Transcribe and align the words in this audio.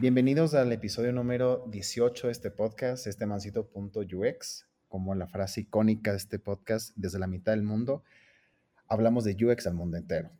Bienvenidos 0.00 0.54
al 0.54 0.70
episodio 0.70 1.12
número 1.12 1.64
18 1.72 2.28
de 2.28 2.32
este 2.32 2.52
podcast, 2.52 3.08
este 3.08 3.26
mancito.ux, 3.26 4.66
como 4.86 5.14
la 5.16 5.26
frase 5.26 5.62
icónica 5.62 6.12
de 6.12 6.18
este 6.18 6.38
podcast, 6.38 6.92
desde 6.94 7.18
la 7.18 7.26
mitad 7.26 7.50
del 7.50 7.64
mundo, 7.64 8.04
hablamos 8.86 9.24
de 9.24 9.36
UX 9.44 9.66
al 9.66 9.74
mundo 9.74 9.96
entero. 9.96 10.30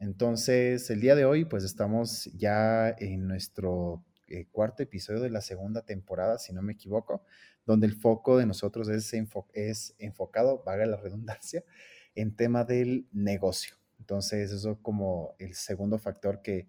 Entonces, 0.00 0.90
el 0.90 1.00
día 1.00 1.14
de 1.14 1.24
hoy, 1.24 1.46
pues 1.46 1.64
estamos 1.64 2.26
ya 2.34 2.90
en 2.90 3.26
nuestro 3.26 4.04
eh, 4.28 4.48
cuarto 4.52 4.82
episodio 4.82 5.22
de 5.22 5.30
la 5.30 5.40
segunda 5.40 5.80
temporada, 5.80 6.38
si 6.38 6.52
no 6.52 6.60
me 6.60 6.74
equivoco, 6.74 7.24
donde 7.64 7.86
el 7.86 7.94
foco 7.94 8.36
de 8.36 8.44
nosotros 8.44 8.86
es, 8.90 9.14
es 9.54 9.94
enfocado, 9.98 10.62
vaga 10.62 10.84
la 10.84 10.98
redundancia, 10.98 11.64
en 12.14 12.36
tema 12.36 12.64
del 12.64 13.08
negocio. 13.12 13.76
Entonces, 13.98 14.52
eso 14.52 14.78
como 14.82 15.36
el 15.38 15.54
segundo 15.54 15.96
factor 15.96 16.42
que 16.42 16.68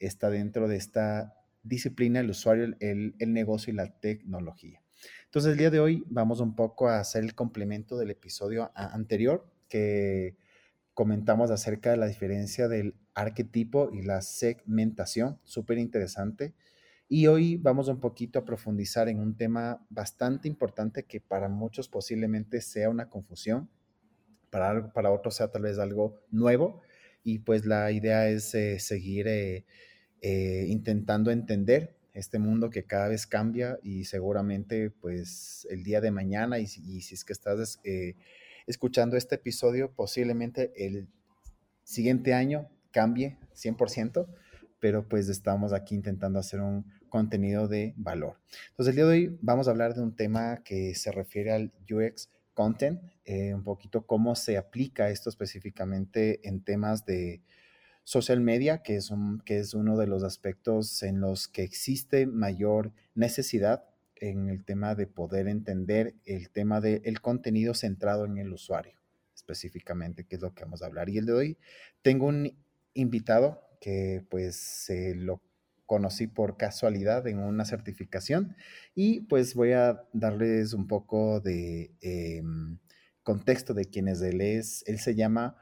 está 0.00 0.28
dentro 0.28 0.66
de 0.66 0.74
esta 0.74 1.36
disciplina, 1.64 2.20
el 2.20 2.30
usuario, 2.30 2.76
el, 2.78 3.14
negocio 3.18 3.72
y 3.72 3.76
la 3.76 3.98
tecnología. 3.98 4.82
Entonces, 5.24 5.52
el 5.52 5.58
día 5.58 5.70
de 5.70 5.80
hoy 5.80 6.04
vamos 6.06 6.40
un 6.40 6.54
poco 6.54 6.88
a 6.88 7.00
hacer 7.00 7.24
el 7.24 7.34
complemento 7.34 7.98
del 7.98 8.10
episodio 8.10 8.70
anterior 8.74 9.50
que 9.68 10.36
comentamos 10.92 11.50
acerca 11.50 11.90
de 11.90 11.96
la 11.96 12.06
diferencia 12.06 12.68
del 12.68 12.94
arquetipo 13.14 13.90
y 13.92 14.02
la 14.02 14.22
segmentación, 14.22 15.40
súper 15.42 15.78
interesante. 15.78 16.54
Y 17.08 17.26
hoy 17.26 17.56
vamos 17.56 17.88
un 17.88 18.00
poquito 18.00 18.38
a 18.38 18.44
profundizar 18.44 19.08
en 19.08 19.18
un 19.18 19.36
tema 19.36 19.84
bastante 19.90 20.48
importante 20.48 21.04
que 21.04 21.20
para 21.20 21.48
muchos 21.48 21.88
posiblemente 21.88 22.60
sea 22.60 22.88
una 22.88 23.10
confusión, 23.10 23.68
para, 24.50 24.92
para 24.92 25.10
otros 25.10 25.34
sea 25.36 25.50
tal 25.50 25.62
vez 25.62 25.78
algo 25.78 26.22
nuevo. 26.30 26.80
Y 27.22 27.40
pues 27.40 27.66
la 27.66 27.90
idea 27.90 28.28
es 28.28 28.54
eh, 28.54 28.78
seguir 28.78 29.26
eh, 29.28 29.64
eh, 30.26 30.64
intentando 30.70 31.30
entender 31.30 31.94
este 32.14 32.38
mundo 32.38 32.70
que 32.70 32.84
cada 32.84 33.08
vez 33.08 33.26
cambia 33.26 33.78
y 33.82 34.06
seguramente 34.06 34.88
pues 34.88 35.66
el 35.68 35.84
día 35.84 36.00
de 36.00 36.10
mañana 36.10 36.58
y, 36.58 36.66
si 36.66 37.14
es 37.14 37.26
que 37.26 37.34
estás 37.34 37.78
eh, 37.84 38.14
escuchando 38.66 39.18
este 39.18 39.34
episodio 39.34 39.92
posiblemente 39.92 40.72
el 40.76 41.08
siguiente 41.82 42.32
año 42.32 42.70
cambie 42.90 43.36
100%, 43.54 44.26
pero 44.80 45.06
pues 45.06 45.28
estamos 45.28 45.74
aquí 45.74 45.94
intentando 45.94 46.38
hacer 46.38 46.62
un 46.62 46.86
contenido 47.10 47.68
de 47.68 47.92
valor. 47.98 48.38
Entonces 48.70 48.92
el 48.92 48.96
día 48.96 49.04
de 49.04 49.10
hoy 49.10 49.38
vamos 49.42 49.68
a 49.68 49.72
hablar 49.72 49.92
de 49.92 50.00
un 50.00 50.16
tema 50.16 50.62
que 50.64 50.94
se 50.94 51.12
refiere 51.12 51.52
al 51.52 51.70
UX 51.90 52.30
content, 52.54 52.98
eh, 53.26 53.52
un 53.52 53.62
poquito 53.62 54.06
cómo 54.06 54.36
se 54.36 54.56
aplica 54.56 55.10
esto 55.10 55.28
específicamente 55.28 56.48
en 56.48 56.64
temas 56.64 57.04
de 57.04 57.42
social 58.04 58.40
media, 58.40 58.82
que 58.82 58.96
es, 58.96 59.10
un, 59.10 59.40
que 59.40 59.58
es 59.58 59.74
uno 59.74 59.96
de 59.96 60.06
los 60.06 60.22
aspectos 60.22 61.02
en 61.02 61.20
los 61.20 61.48
que 61.48 61.62
existe 61.62 62.26
mayor 62.26 62.92
necesidad 63.14 63.84
en 64.16 64.48
el 64.48 64.64
tema 64.64 64.94
de 64.94 65.06
poder 65.06 65.48
entender 65.48 66.14
el 66.24 66.50
tema 66.50 66.80
del 66.80 67.20
contenido 67.20 67.74
centrado 67.74 68.26
en 68.26 68.38
el 68.38 68.52
usuario, 68.52 69.00
específicamente, 69.34 70.24
que 70.24 70.36
es 70.36 70.42
lo 70.42 70.54
que 70.54 70.64
vamos 70.64 70.82
a 70.82 70.86
hablar. 70.86 71.08
Y 71.08 71.18
el 71.18 71.26
de 71.26 71.32
hoy 71.32 71.58
tengo 72.02 72.26
un 72.26 72.56
invitado 72.92 73.62
que 73.80 74.24
pues 74.30 74.56
se 74.56 75.14
lo 75.14 75.42
conocí 75.86 76.26
por 76.26 76.56
casualidad 76.56 77.26
en 77.26 77.38
una 77.38 77.64
certificación 77.64 78.56
y 78.94 79.20
pues 79.22 79.54
voy 79.54 79.72
a 79.72 80.02
darles 80.12 80.72
un 80.72 80.86
poco 80.86 81.40
de 81.40 81.92
em, 82.00 82.78
contexto 83.22 83.74
de 83.74 83.84
quién 83.86 84.08
es 84.08 84.22
él. 84.22 84.40
Es, 84.40 84.84
él 84.86 84.98
se 84.98 85.14
llama 85.14 85.56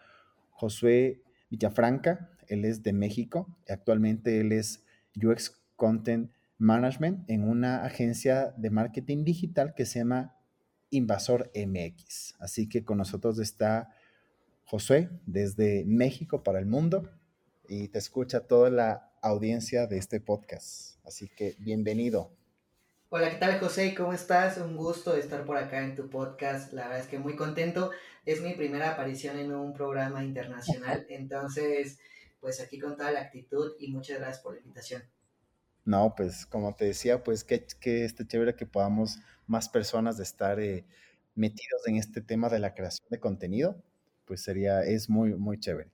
Josué 0.50 1.22
Villafranca, 1.52 2.30
él 2.48 2.64
es 2.64 2.82
de 2.82 2.94
México, 2.94 3.46
actualmente 3.68 4.40
él 4.40 4.52
es 4.52 4.82
UX 5.22 5.60
Content 5.76 6.30
Management 6.56 7.28
en 7.28 7.46
una 7.46 7.84
agencia 7.84 8.54
de 8.56 8.70
marketing 8.70 9.22
digital 9.22 9.74
que 9.74 9.84
se 9.84 9.98
llama 9.98 10.34
Invasor 10.88 11.52
MX. 11.54 12.36
Así 12.38 12.70
que 12.70 12.84
con 12.84 12.96
nosotros 12.96 13.38
está 13.38 13.90
Josué 14.64 15.10
desde 15.26 15.84
México 15.84 16.42
para 16.42 16.58
el 16.58 16.64
mundo 16.64 17.10
y 17.68 17.88
te 17.88 17.98
escucha 17.98 18.46
toda 18.46 18.70
la 18.70 19.12
audiencia 19.20 19.86
de 19.86 19.98
este 19.98 20.20
podcast. 20.20 21.04
Así 21.04 21.28
que 21.28 21.56
bienvenido. 21.58 22.30
Hola, 23.14 23.28
¿qué 23.28 23.36
tal 23.36 23.60
José? 23.60 23.94
¿Cómo 23.94 24.14
estás? 24.14 24.56
Un 24.56 24.74
gusto 24.74 25.14
estar 25.14 25.44
por 25.44 25.58
acá 25.58 25.84
en 25.84 25.94
tu 25.94 26.08
podcast. 26.08 26.72
La 26.72 26.84
verdad 26.84 27.00
es 27.00 27.08
que 27.08 27.18
muy 27.18 27.36
contento. 27.36 27.90
Es 28.24 28.40
mi 28.40 28.54
primera 28.54 28.92
aparición 28.92 29.36
en 29.38 29.52
un 29.52 29.74
programa 29.74 30.24
internacional. 30.24 31.04
Entonces, 31.10 31.98
pues 32.40 32.58
aquí 32.58 32.78
con 32.78 32.96
toda 32.96 33.12
la 33.12 33.20
actitud 33.20 33.72
y 33.78 33.92
muchas 33.92 34.18
gracias 34.18 34.42
por 34.42 34.54
la 34.54 34.60
invitación. 34.60 35.02
No, 35.84 36.14
pues 36.16 36.46
como 36.46 36.74
te 36.74 36.86
decía, 36.86 37.22
pues 37.22 37.44
que, 37.44 37.66
que 37.78 38.06
este 38.06 38.26
chévere 38.26 38.56
que 38.56 38.64
podamos 38.64 39.18
más 39.46 39.68
personas 39.68 40.16
de 40.16 40.22
estar 40.22 40.58
eh, 40.58 40.86
metidos 41.34 41.86
en 41.88 41.96
este 41.96 42.22
tema 42.22 42.48
de 42.48 42.60
la 42.60 42.72
creación 42.72 43.06
de 43.10 43.20
contenido, 43.20 43.76
pues 44.24 44.42
sería, 44.42 44.84
es 44.84 45.10
muy, 45.10 45.34
muy 45.34 45.60
chévere. 45.60 45.90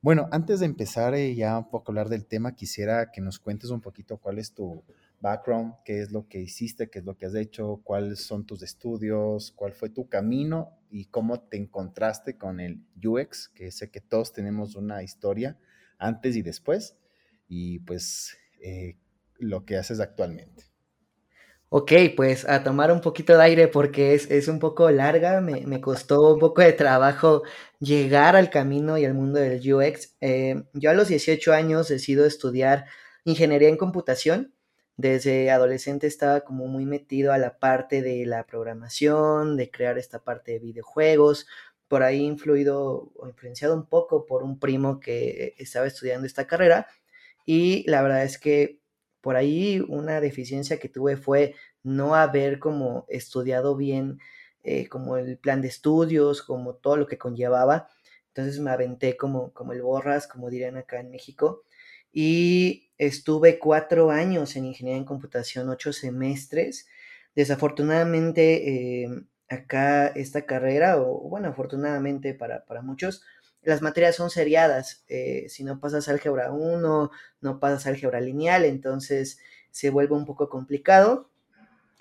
Bueno, 0.00 0.26
antes 0.32 0.60
de 0.60 0.64
empezar 0.64 1.14
eh, 1.14 1.34
ya 1.34 1.58
un 1.58 1.68
poco 1.68 1.92
hablar 1.92 2.08
del 2.08 2.24
tema, 2.24 2.56
quisiera 2.56 3.12
que 3.12 3.20
nos 3.20 3.38
cuentes 3.38 3.68
un 3.68 3.82
poquito 3.82 4.16
cuál 4.16 4.38
es 4.38 4.54
tu, 4.54 4.82
background, 5.22 5.74
qué 5.84 6.02
es 6.02 6.10
lo 6.10 6.28
que 6.28 6.40
hiciste, 6.40 6.90
qué 6.90 6.98
es 6.98 7.04
lo 7.06 7.16
que 7.16 7.26
has 7.26 7.34
hecho, 7.34 7.80
cuáles 7.84 8.20
son 8.20 8.44
tus 8.44 8.62
estudios, 8.62 9.52
cuál 9.52 9.72
fue 9.72 9.88
tu 9.88 10.08
camino 10.08 10.78
y 10.90 11.06
cómo 11.06 11.40
te 11.40 11.56
encontraste 11.56 12.36
con 12.36 12.60
el 12.60 12.84
UX, 13.02 13.48
que 13.48 13.70
sé 13.70 13.90
que 13.90 14.00
todos 14.00 14.32
tenemos 14.32 14.74
una 14.74 15.02
historia 15.02 15.56
antes 15.96 16.36
y 16.36 16.42
después, 16.42 16.98
y 17.48 17.78
pues 17.78 18.36
eh, 18.60 18.98
lo 19.38 19.64
que 19.64 19.76
haces 19.76 20.00
actualmente. 20.00 20.64
Ok, 21.74 21.92
pues 22.14 22.46
a 22.46 22.62
tomar 22.62 22.92
un 22.92 23.00
poquito 23.00 23.34
de 23.34 23.42
aire 23.44 23.68
porque 23.68 24.12
es, 24.14 24.48
un 24.48 24.58
poco 24.58 24.90
larga, 24.90 25.40
me, 25.40 25.80
costó 25.80 26.34
un 26.34 26.38
poco 26.38 26.60
de 26.60 26.74
trabajo 26.74 27.44
llegar 27.78 28.36
al 28.36 28.50
camino 28.50 28.98
y 28.98 29.06
al 29.06 29.14
mundo 29.14 29.40
del 29.40 29.72
UX. 29.72 30.16
Eh, 30.20 30.64
yo 30.74 30.90
a 30.90 30.94
los 30.94 31.08
18 31.08 31.50
años 31.54 31.88
decido 31.88 32.26
estudiar 32.26 32.84
ingeniería 33.24 33.70
en 33.70 33.78
computación 33.78 34.52
desde 34.96 35.50
adolescente 35.50 36.06
estaba 36.06 36.42
como 36.42 36.66
muy 36.66 36.86
metido 36.86 37.32
a 37.32 37.38
la 37.38 37.58
parte 37.58 38.02
de 38.02 38.26
la 38.26 38.46
programación, 38.46 39.56
de 39.56 39.70
crear 39.70 39.98
esta 39.98 40.20
parte 40.20 40.52
de 40.52 40.58
videojuegos, 40.60 41.46
por 41.88 42.02
ahí 42.02 42.20
influido 42.24 43.12
o 43.14 43.28
influenciado 43.28 43.74
un 43.74 43.86
poco 43.86 44.26
por 44.26 44.42
un 44.42 44.58
primo 44.58 45.00
que 45.00 45.54
estaba 45.58 45.86
estudiando 45.86 46.26
esta 46.26 46.46
carrera 46.46 46.86
y 47.44 47.88
la 47.90 48.02
verdad 48.02 48.24
es 48.24 48.38
que 48.38 48.80
por 49.20 49.36
ahí 49.36 49.84
una 49.88 50.20
deficiencia 50.20 50.78
que 50.78 50.88
tuve 50.88 51.16
fue 51.16 51.54
no 51.82 52.14
haber 52.14 52.58
como 52.58 53.06
estudiado 53.08 53.76
bien 53.76 54.18
eh, 54.64 54.88
como 54.88 55.16
el 55.16 55.38
plan 55.38 55.60
de 55.60 55.68
estudios, 55.68 56.42
como 56.42 56.74
todo 56.76 56.96
lo 56.96 57.06
que 57.06 57.18
conllevaba. 57.18 57.88
Entonces 58.28 58.60
me 58.60 58.70
aventé 58.70 59.16
como, 59.16 59.52
como 59.52 59.72
el 59.72 59.82
borras, 59.82 60.26
como 60.28 60.50
dirían 60.50 60.76
acá 60.76 61.00
en 61.00 61.10
México, 61.10 61.64
y 62.12 62.90
estuve 62.98 63.58
cuatro 63.58 64.10
años 64.10 64.54
en 64.56 64.66
ingeniería 64.66 64.98
en 64.98 65.04
computación, 65.04 65.68
ocho 65.68 65.92
semestres. 65.92 66.86
Desafortunadamente, 67.34 69.02
eh, 69.04 69.08
acá 69.48 70.08
esta 70.08 70.46
carrera, 70.46 71.00
o 71.00 71.28
bueno, 71.28 71.48
afortunadamente 71.48 72.34
para, 72.34 72.64
muchos, 72.82 73.22
las 73.62 73.82
materias 73.82 74.16
son 74.16 74.30
seriadas. 74.30 75.04
Eh, 75.08 75.46
si 75.48 75.64
no 75.64 75.80
pasas 75.80 76.08
álgebra 76.08 76.52
1, 76.52 77.10
no 77.40 77.60
pasas 77.60 77.86
álgebra 77.86 78.20
lineal, 78.20 78.64
entonces 78.64 79.38
se 79.70 79.90
vuelve 79.90 80.14
un 80.14 80.26
poco 80.26 80.48
complicado 80.48 81.31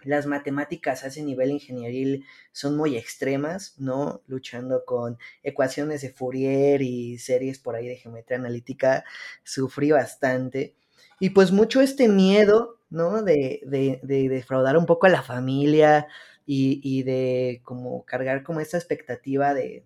las 0.03 0.25
matemáticas 0.25 1.03
a 1.03 1.07
ese 1.07 1.23
nivel 1.23 1.51
ingenieril 1.51 2.25
son 2.51 2.77
muy 2.77 2.97
extremas, 2.97 3.75
¿no? 3.77 4.21
Luchando 4.27 4.85
con 4.85 5.17
ecuaciones 5.43 6.01
de 6.01 6.09
Fourier 6.09 6.81
y 6.81 7.17
series 7.17 7.59
por 7.59 7.75
ahí 7.75 7.87
de 7.87 7.97
geometría 7.97 8.37
analítica, 8.37 9.03
sufrí 9.43 9.91
bastante. 9.91 10.75
Y 11.19 11.31
pues 11.31 11.51
mucho 11.51 11.81
este 11.81 12.07
miedo, 12.07 12.79
¿no? 12.89 13.21
De, 13.23 13.61
defraudar 14.03 14.77
un 14.77 14.85
poco 14.85 15.05
a 15.07 15.09
la 15.09 15.21
familia 15.21 16.07
y, 16.45 17.03
de 17.03 17.61
como 17.63 18.05
cargar 18.05 18.43
como 18.43 18.59
esta 18.59 18.77
expectativa 18.77 19.53
de, 19.53 19.85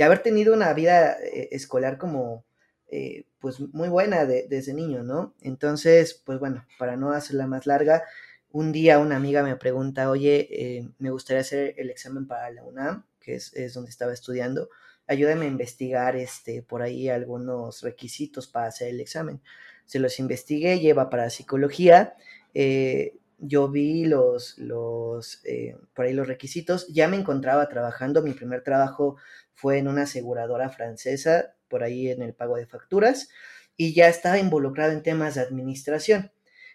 haber 0.00 0.20
tenido 0.22 0.54
una 0.54 0.72
vida 0.72 1.16
eh, 1.22 1.48
escolar 1.52 1.98
como... 1.98 2.44
Eh, 2.88 3.24
pues 3.42 3.58
muy 3.58 3.88
buena 3.88 4.24
desde 4.24 4.72
niño, 4.72 5.02
¿no? 5.02 5.34
Entonces, 5.40 6.14
pues 6.24 6.38
bueno, 6.38 6.64
para 6.78 6.96
no 6.96 7.10
hacerla 7.10 7.48
más 7.48 7.66
larga, 7.66 8.04
un 8.52 8.70
día 8.70 8.98
una 8.98 9.16
amiga 9.16 9.42
me 9.42 9.56
pregunta, 9.56 10.10
oye, 10.10 10.48
eh, 10.50 10.88
me 10.98 11.10
gustaría 11.10 11.40
hacer 11.40 11.74
el 11.78 11.90
examen 11.90 12.26
para 12.26 12.50
la 12.50 12.62
UNAM, 12.62 13.06
que 13.18 13.34
es, 13.36 13.74
donde 13.74 13.90
estaba 13.90 14.12
estudiando, 14.12 14.68
ayúdame 15.06 15.46
a 15.46 15.48
investigar 15.48 16.16
este, 16.16 16.62
por 16.62 16.82
ahí 16.82 17.08
algunos 17.08 17.82
requisitos 17.82 18.46
para 18.46 18.66
hacer 18.66 18.88
el 18.88 19.00
examen. 19.00 19.40
Se 19.86 19.98
los 19.98 20.18
investigué, 20.18 20.78
lleva 20.80 21.10
para 21.10 21.30
psicología, 21.30 22.14
eh, 22.54 23.16
yo 23.38 23.68
vi 23.68 24.04
los, 24.04 24.56
los, 24.58 25.40
eh, 25.44 25.76
por 25.94 26.04
ahí 26.04 26.12
los 26.12 26.28
requisitos, 26.28 26.86
ya 26.88 27.08
me 27.08 27.16
encontraba 27.16 27.68
trabajando, 27.68 28.22
mi 28.22 28.34
primer 28.34 28.62
trabajo 28.62 29.16
fue 29.54 29.78
en 29.78 29.88
una 29.88 30.02
aseguradora 30.02 30.68
francesa, 30.68 31.54
por 31.68 31.82
ahí 31.82 32.10
en 32.10 32.22
el 32.22 32.34
pago 32.34 32.56
de 32.56 32.66
facturas, 32.66 33.30
y 33.76 33.94
ya 33.94 34.08
estaba 34.08 34.38
involucrado 34.38 34.92
en 34.92 35.02
temas 35.02 35.34
de 35.34 35.40
administración. 35.40 36.30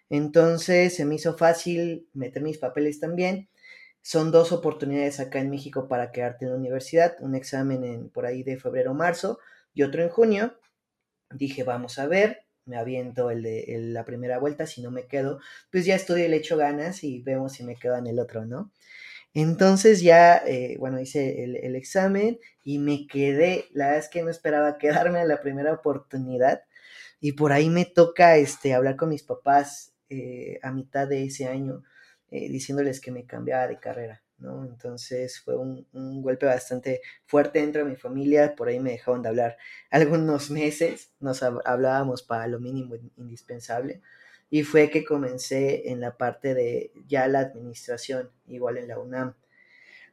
Entonces 0.10 0.96
se 0.96 1.06
me 1.06 1.16
hizo 1.16 1.38
fácil 1.38 2.08
meter 2.14 2.42
mis 2.42 2.58
papeles 2.58 3.00
también. 3.00 3.50
Son 4.02 4.32
dos 4.32 4.52
oportunidades 4.52 5.20
acá 5.20 5.40
en 5.40 5.50
México 5.50 5.88
para 5.88 6.12
quedarte 6.12 6.46
en 6.46 6.52
la 6.52 6.58
universidad, 6.58 7.16
un 7.20 7.36
examen 7.36 7.84
en, 7.84 8.10
por 8.10 8.26
ahí 8.26 8.44
de 8.44 8.58
febrero 8.58 8.92
o 8.92 8.94
marzo 8.94 9.40
y 9.74 9.84
otro 9.84 10.02
en 10.04 10.10
junio. 10.10 10.60
Dije, 11.32 11.64
vamos 11.64 12.00
a 12.00 12.08
ver, 12.08 12.46
me 12.66 12.78
aviento 12.78 13.32
el 13.32 13.44
de 13.44 13.66
la 13.80 14.06
primera 14.06 14.40
vuelta, 14.40 14.66
si 14.66 14.82
no 14.82 14.92
me 14.92 15.08
quedo, 15.08 15.40
pues 15.72 15.86
ya 15.86 15.96
estudio 15.96 16.28
le 16.30 16.38
echo 16.38 16.58
ganas 16.58 17.04
y 17.04 17.22
vemos 17.22 17.54
si 17.54 17.64
me 17.64 17.76
quedo 17.76 17.98
en 17.98 18.08
el 18.08 18.20
otro, 18.20 18.46
¿no? 18.46 18.72
Entonces 19.34 20.02
ya, 20.02 20.38
eh, 20.38 20.78
bueno, 20.80 21.00
hice 21.00 21.44
el, 21.44 21.76
examen 21.76 22.40
y 22.64 22.80
me 22.80 23.08
quedé, 23.08 23.66
la 23.72 23.88
verdad 23.88 24.04
es 24.04 24.10
que 24.10 24.24
no 24.24 24.30
esperaba 24.30 24.78
quedarme 24.78 25.20
a 25.20 25.26
la 25.26 25.42
primera 25.42 25.74
oportunidad 25.74 26.64
y 27.20 27.34
por 27.34 27.52
ahí 27.52 27.70
me 27.70 27.86
toca 27.86 28.38
este, 28.38 28.74
hablar 28.74 28.96
con 28.96 29.10
mis 29.10 29.24
papás 29.24 29.94
eh, 30.10 30.60
a 30.64 30.72
mitad 30.72 31.08
de 31.08 31.26
ese 31.26 31.48
año 31.48 31.84
eh, 32.30 32.50
diciéndoles 32.50 33.00
que 33.00 33.12
me 33.12 33.26
cambiaba 33.26 33.68
de 33.68 33.80
carrera. 33.80 34.22
¿no? 34.40 34.66
Entonces 34.66 35.40
fue 35.40 35.56
un, 35.58 35.86
golpe 36.22 36.46
bastante 36.46 37.02
fuerte 37.26 37.60
dentro 37.60 37.84
de 37.84 37.90
mi 37.90 37.96
familia, 37.96 38.56
por 38.56 38.68
ahí 38.68 38.80
me 38.80 38.92
dejaron 38.92 39.22
de 39.22 39.30
hablar 39.30 39.58
algunos 39.90 40.52
meses, 40.52 41.12
nos 41.20 41.42
hablábamos 41.44 42.24
para 42.24 42.48
lo 42.48 42.60
mínimo 42.60 42.96
indispensable, 43.18 44.02
y 44.50 44.64
fue 44.64 44.90
que 44.90 45.04
comencé 45.06 45.90
en 45.90 46.00
la 46.02 46.18
parte 46.18 46.54
de 46.54 46.92
ya 47.08 47.28
la 47.28 47.40
administración, 47.40 48.30
igual 48.48 48.78
en 48.78 48.88
la 48.90 49.00
UNAM. 49.00 49.36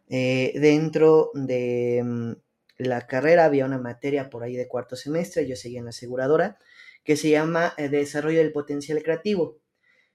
Eh, 0.09 0.53
dentro 0.57 1.31
de 1.35 2.03
mm, 2.05 2.33
la 2.79 3.07
carrera 3.07 3.45
había 3.45 3.65
una 3.67 3.79
materia 3.79 4.31
por 4.31 4.43
ahí 4.45 4.57
de 4.57 4.69
cuarto 4.69 4.97
semestre, 4.97 5.47
yo 5.47 5.57
seguía 5.57 5.79
en 5.81 5.87
la 5.87 5.91
aseguradora, 5.91 6.59
que 7.05 7.17
se 7.17 7.31
llama 7.31 7.75
Desarrollo 7.77 8.39
del 8.39 8.53
Potencial 8.53 9.03
Creativo. 9.03 9.59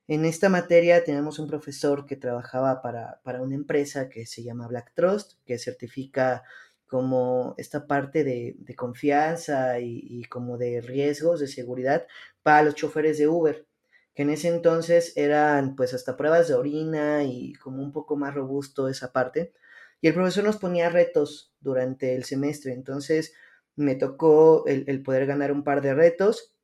En 0.10 0.26
esta 0.26 0.50
materia 0.50 1.04
tenemos 1.04 1.38
un 1.38 1.46
profesor 1.46 2.08
que 2.08 2.16
trabajaba 2.16 2.82
para, 2.82 3.22
una 3.44 3.54
empresa 3.54 4.10
que 4.10 4.26
se 4.26 4.42
llama 4.42 4.68
Black 4.68 4.92
Trust, 4.96 5.34
que 5.46 5.60
certifica 5.60 6.42
como 6.88 7.54
esta 7.60 7.86
parte 7.86 8.24
de, 8.24 8.76
confianza 8.76 9.80
y, 9.80 10.24
como 10.24 10.58
de 10.58 10.82
riesgos 10.82 11.40
de 11.40 11.48
seguridad 11.48 12.08
para 12.42 12.64
los 12.64 12.74
choferes 12.74 13.20
de 13.20 13.28
Uber, 13.28 13.68
que 14.16 14.24
en 14.24 14.32
ese 14.32 14.48
entonces 14.48 15.16
eran 15.16 15.76
pues 15.76 15.94
hasta 15.94 16.18
pruebas 16.18 16.48
de 16.48 16.56
orina 16.56 17.24
y 17.24 17.54
como 17.54 17.84
un 17.84 17.92
poco 17.92 18.18
más 18.18 18.34
robusto 18.34 18.90
esa 18.90 19.12
parte. 19.12 19.54
Y 20.02 20.08
el 20.08 20.16
profesor 20.16 20.44
nos 20.44 20.58
ponía 20.58 20.90
retos 20.90 21.54
durante 21.60 22.16
el 22.16 22.24
semestre, 22.24 22.74
entonces 22.74 23.36
me 23.76 23.94
tocó 23.94 24.66
el, 24.66 24.86
el 24.88 25.04
poder 25.04 25.28
ganar 25.28 25.52
un 25.52 25.64
par 25.64 25.84
de 25.84 25.94
retos 25.94 26.56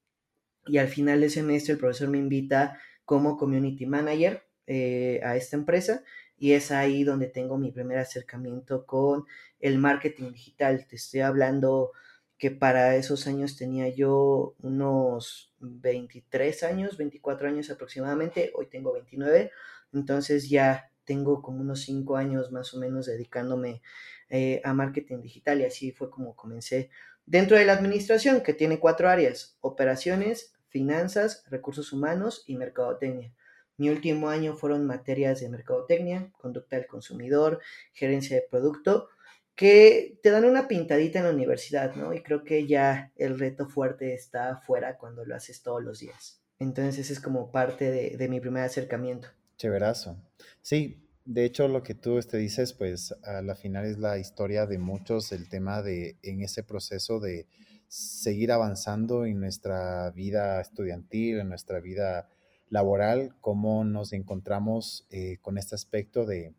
y 0.66 0.80
al 0.80 0.88
final 0.88 1.22
del 1.22 1.30
semestre 1.30 1.74
el 1.74 1.80
profesor 1.80 2.10
me 2.10 2.18
invita 2.18 2.80
como 3.06 3.38
community 3.38 3.86
manager 3.86 4.44
eh, 4.68 5.22
a 5.24 5.36
esta 5.36 5.56
empresa 5.56 6.04
y 6.38 6.54
es 6.54 6.72
ahí 6.72 7.04
donde 7.04 7.28
tengo 7.28 7.58
mi 7.58 7.72
primer 7.72 8.00
acercamiento 8.00 8.86
con 8.86 9.26
el 9.60 9.78
marketing 9.78 10.32
digital. 10.32 10.86
Te 10.88 10.98
estoy 10.98 11.22
hablando 11.22 11.92
que 12.38 12.52
para 12.52 12.96
esos 12.96 13.28
años 13.28 13.58
tenía 13.58 13.88
yo 13.90 14.56
unos 14.62 15.54
23 15.60 16.64
años, 16.64 16.98
24 16.98 17.48
años 17.48 17.70
aproximadamente, 17.70 18.52
hoy 18.56 18.68
tengo 18.68 18.92
29, 18.92 19.52
entonces 19.94 20.50
ya 20.50 20.92
tengo 21.06 21.42
como 21.42 21.62
unos 21.62 21.82
5 21.82 22.18
años 22.18 22.52
más 22.52 22.74
o 22.74 22.80
menos 22.80 23.06
dedicándome 23.06 23.82
eh, 24.30 24.60
a 24.66 24.74
marketing 24.74 25.22
digital 25.22 25.62
y 25.62 25.66
así 25.66 25.92
fue 25.92 26.10
como 26.10 26.36
comencé 26.36 26.90
dentro 27.26 27.58
de 27.58 27.66
la 27.66 27.74
administración 27.74 28.42
que 28.42 28.54
tiene 28.54 28.80
cuatro 28.80 29.10
áreas, 29.10 29.58
operaciones, 29.62 30.55
finanzas, 30.76 31.46
recursos 31.50 31.94
humanos 31.94 32.44
y 32.48 32.58
mercadotecnia. 32.58 33.34
Mi 33.78 33.88
último 33.88 34.28
año 34.28 34.58
fueron 34.58 34.86
materias 34.86 35.40
de 35.40 35.48
mercadotecnia, 35.48 36.34
conducta 36.34 36.76
del 36.76 36.86
consumidor, 36.86 37.62
gerencia 37.94 38.36
de 38.36 38.46
producto, 38.52 39.08
que 39.56 40.20
te 40.22 40.32
dan 40.32 40.44
una 40.44 40.68
pintadita 40.68 41.20
en 41.20 41.26
la 41.26 41.32
universidad, 41.32 41.96
¿no? 41.96 42.14
Y 42.14 42.22
creo 42.24 42.44
que 42.44 42.68
ya 42.68 43.14
el 43.16 43.40
reto 43.40 43.70
fuerte 43.70 44.14
está 44.14 44.52
afuera 44.52 44.98
cuando 44.98 45.24
lo 45.24 45.34
haces 45.34 45.64
todos 45.64 45.82
los 45.82 46.00
días. 46.00 46.42
Entonces 46.60 47.10
es 47.10 47.22
como 47.22 47.54
parte 47.54 47.90
de, 47.90 48.28
mi 48.28 48.42
primer 48.42 48.64
acercamiento. 48.64 49.30
Chéverazo. 49.56 50.18
Sí, 50.62 51.08
de 51.24 51.46
hecho 51.46 51.70
lo 51.70 51.84
que 51.84 51.96
tú 51.96 52.16
te 52.16 52.20
este, 52.20 52.38
dices, 52.38 52.74
pues 52.74 53.16
a 53.24 53.42
la 53.42 53.56
final 53.56 53.86
es 53.86 53.98
la 53.98 54.18
historia 54.18 54.66
de 54.66 54.78
muchos, 54.78 55.32
el 55.32 55.48
tema 55.48 55.82
de 55.82 56.18
en 56.22 56.42
ese 56.42 56.64
proceso 56.64 57.22
de 57.22 57.48
seguir 57.88 58.52
avanzando 58.52 59.26
en 59.26 59.40
nuestra 59.40 60.12
vida 60.12 60.62
estudiantil, 60.62 61.40
en 61.40 61.50
nuestra 61.50 61.80
vida 61.80 62.30
laboral, 62.70 63.36
cómo 63.42 63.84
nos 63.84 64.14
encontramos 64.14 65.08
eh, 65.10 65.38
con 65.42 65.58
este 65.58 65.76
aspecto 65.76 66.26
de, 66.26 66.54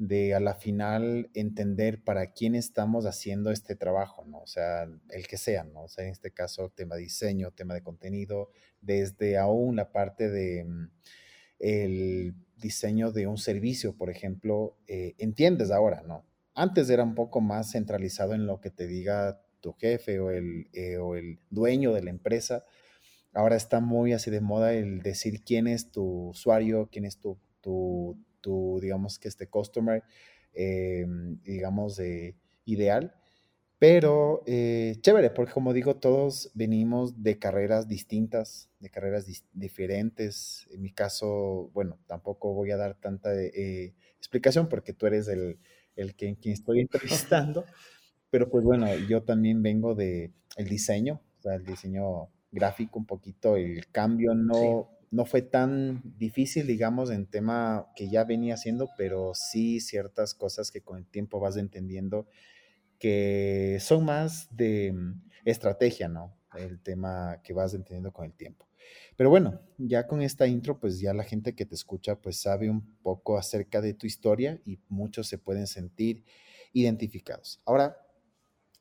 de 0.00 0.34
a 0.34 0.40
la 0.40 0.54
final 0.54 1.30
entender 1.34 2.02
para 2.02 2.32
quién 2.32 2.54
estamos 2.54 3.04
haciendo 3.04 3.50
este 3.50 3.76
trabajo, 3.76 4.24
¿no? 4.26 4.38
O 4.38 4.46
sea, 4.46 4.88
el 5.10 5.26
que 5.26 5.36
sea, 5.36 5.64
¿no? 5.64 5.88
Sea, 5.88 6.04
en 6.04 6.12
este 6.12 6.30
caso, 6.30 6.70
tema 6.70 6.96
de 6.96 7.02
diseño, 7.02 7.50
tema 7.50 7.74
de 7.74 7.82
contenido, 7.82 8.50
desde 8.80 9.36
aún 9.36 9.76
la 9.76 9.92
parte 9.92 10.30
de 10.30 10.64
mm, 10.64 10.90
el 11.58 12.34
diseño 12.56 13.12
de 13.12 13.26
un 13.26 13.36
servicio, 13.36 13.94
por 13.94 14.08
ejemplo, 14.08 14.78
eh, 14.86 15.14
entiendes 15.18 15.70
ahora, 15.70 16.02
¿no? 16.02 16.24
Antes 16.54 16.88
era 16.90 17.02
un 17.02 17.14
poco 17.14 17.40
más 17.40 17.72
centralizado 17.72 18.34
en 18.34 18.46
lo 18.46 18.60
que 18.60 18.70
te 18.70 18.86
diga 18.86 19.42
tu 19.60 19.72
jefe 19.74 20.20
o 20.20 20.30
el, 20.30 20.68
eh, 20.72 20.96
o 20.98 21.16
el 21.16 21.38
dueño 21.50 21.92
de 21.92 22.02
la 22.02 22.10
empresa. 22.10 22.64
Ahora 23.32 23.56
está 23.56 23.80
muy 23.80 24.12
así 24.12 24.30
de 24.30 24.40
moda 24.40 24.74
el 24.74 25.02
decir 25.02 25.42
quién 25.44 25.68
es 25.68 25.90
tu 25.90 26.30
usuario, 26.30 26.88
quién 26.90 27.04
es 27.04 27.18
tu, 27.18 27.38
tu, 27.60 28.18
tu 28.40 28.78
digamos 28.82 29.18
que 29.18 29.28
este 29.28 29.48
customer, 29.48 30.02
eh, 30.54 31.06
digamos, 31.44 31.96
de 31.96 32.36
ideal. 32.64 33.14
Pero 33.78 34.42
eh, 34.46 34.96
chévere, 35.00 35.30
porque 35.30 35.52
como 35.54 35.72
digo, 35.72 35.96
todos 35.96 36.50
venimos 36.54 37.22
de 37.22 37.38
carreras 37.38 37.88
distintas, 37.88 38.68
de 38.78 38.90
carreras 38.90 39.26
diferentes. 39.52 40.66
En 40.72 40.82
mi 40.82 40.92
caso, 40.92 41.70
bueno, 41.72 41.98
tampoco 42.06 42.52
voy 42.52 42.72
a 42.72 42.76
dar 42.76 42.96
tanta 43.00 43.30
explicación 44.20 44.68
porque 44.68 44.92
tú 44.92 45.06
eres 45.06 45.28
el, 45.28 45.58
el 45.96 46.14
que, 46.14 46.36
quien 46.36 46.54
estoy 46.54 46.80
entrevistando. 46.80 47.64
Pero 48.30 48.48
pues 48.48 48.64
bueno, 48.64 48.86
yo 49.08 49.22
también 49.22 49.62
vengo 49.62 49.94
de 49.94 50.32
el 50.56 50.68
diseño, 50.68 51.20
o 51.38 51.42
sea, 51.42 51.54
el 51.54 51.64
diseño 51.64 52.28
gráfico 52.52 52.98
un 52.98 53.06
poquito, 53.06 53.56
el 53.56 53.88
cambio 53.90 54.34
no, 54.34 54.88
no 55.10 55.24
fue 55.24 55.42
tan 55.42 56.02
difícil, 56.18 56.66
digamos, 56.66 57.10
en 57.10 57.26
tema 57.26 57.88
que 57.96 58.08
ya 58.08 58.24
venía 58.24 58.54
haciendo, 58.54 58.88
pero 58.96 59.32
sí 59.34 59.80
ciertas 59.80 60.34
cosas 60.34 60.70
que 60.70 60.80
con 60.80 60.98
el 60.98 61.06
tiempo 61.06 61.40
vas 61.40 61.56
entendiendo 61.56 62.26
que 62.98 63.78
son 63.80 64.04
más 64.04 64.54
de 64.54 64.92
mm, 64.92 65.22
estrategia, 65.44 66.08
¿no? 66.08 66.36
El 66.56 66.80
tema 66.80 67.40
que 67.42 67.52
vas 67.52 67.74
entendiendo 67.74 68.12
con 68.12 68.26
el 68.26 68.34
tiempo. 68.34 68.68
Pero 69.16 69.30
bueno, 69.30 69.60
ya 69.78 70.06
con 70.06 70.22
esta 70.22 70.46
intro, 70.46 70.78
pues 70.78 71.00
ya 71.00 71.14
la 71.14 71.24
gente 71.24 71.54
que 71.54 71.66
te 71.66 71.74
escucha, 71.74 72.16
pues 72.16 72.40
sabe 72.40 72.70
un 72.70 72.96
poco 73.02 73.38
acerca 73.38 73.80
de 73.80 73.94
tu 73.94 74.06
historia 74.06 74.60
y 74.64 74.78
muchos 74.88 75.28
se 75.28 75.38
pueden 75.38 75.66
sentir 75.66 76.24
identificados. 76.72 77.60
Ahora, 77.64 77.96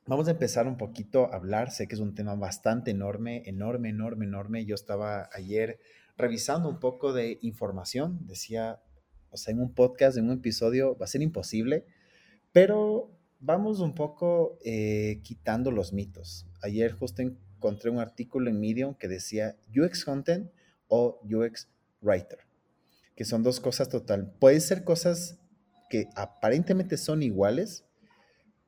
Vamos 0.09 0.27
a 0.27 0.31
empezar 0.31 0.65
un 0.65 0.75
poquito 0.75 1.31
a 1.31 1.35
hablar. 1.35 1.69
Sé 1.69 1.87
que 1.87 1.93
es 1.93 2.01
un 2.01 2.15
tema 2.15 2.33
bastante 2.33 2.89
enorme, 2.89 3.43
enorme, 3.45 3.89
enorme, 3.89 4.25
enorme. 4.25 4.65
Yo 4.65 4.73
estaba 4.73 5.29
ayer 5.31 5.79
revisando 6.17 6.67
un 6.67 6.79
poco 6.79 7.13
de 7.13 7.37
información. 7.43 8.17
Decía, 8.25 8.81
o 9.29 9.37
sea, 9.37 9.53
en 9.53 9.59
un 9.59 9.71
podcast, 9.71 10.17
en 10.17 10.25
un 10.25 10.39
episodio, 10.39 10.97
va 10.97 11.03
a 11.03 11.07
ser 11.07 11.21
imposible, 11.21 11.85
pero 12.51 13.11
vamos 13.39 13.81
un 13.81 13.93
poco 13.93 14.57
eh, 14.65 15.21
quitando 15.21 15.69
los 15.69 15.93
mitos. 15.93 16.47
Ayer 16.63 16.91
justo 16.91 17.21
encontré 17.21 17.91
un 17.91 17.99
artículo 17.99 18.49
en 18.49 18.59
Medium 18.59 18.95
que 18.95 19.07
decía 19.07 19.57
UX 19.77 20.05
Content 20.05 20.49
o 20.87 21.19
UX 21.23 21.67
Writer, 22.01 22.39
que 23.15 23.25
son 23.25 23.43
dos 23.43 23.59
cosas 23.59 23.89
total. 23.89 24.33
Pueden 24.39 24.61
ser 24.61 24.83
cosas 24.83 25.37
que 25.87 26.09
aparentemente 26.15 26.97
son 26.97 27.21
iguales, 27.21 27.85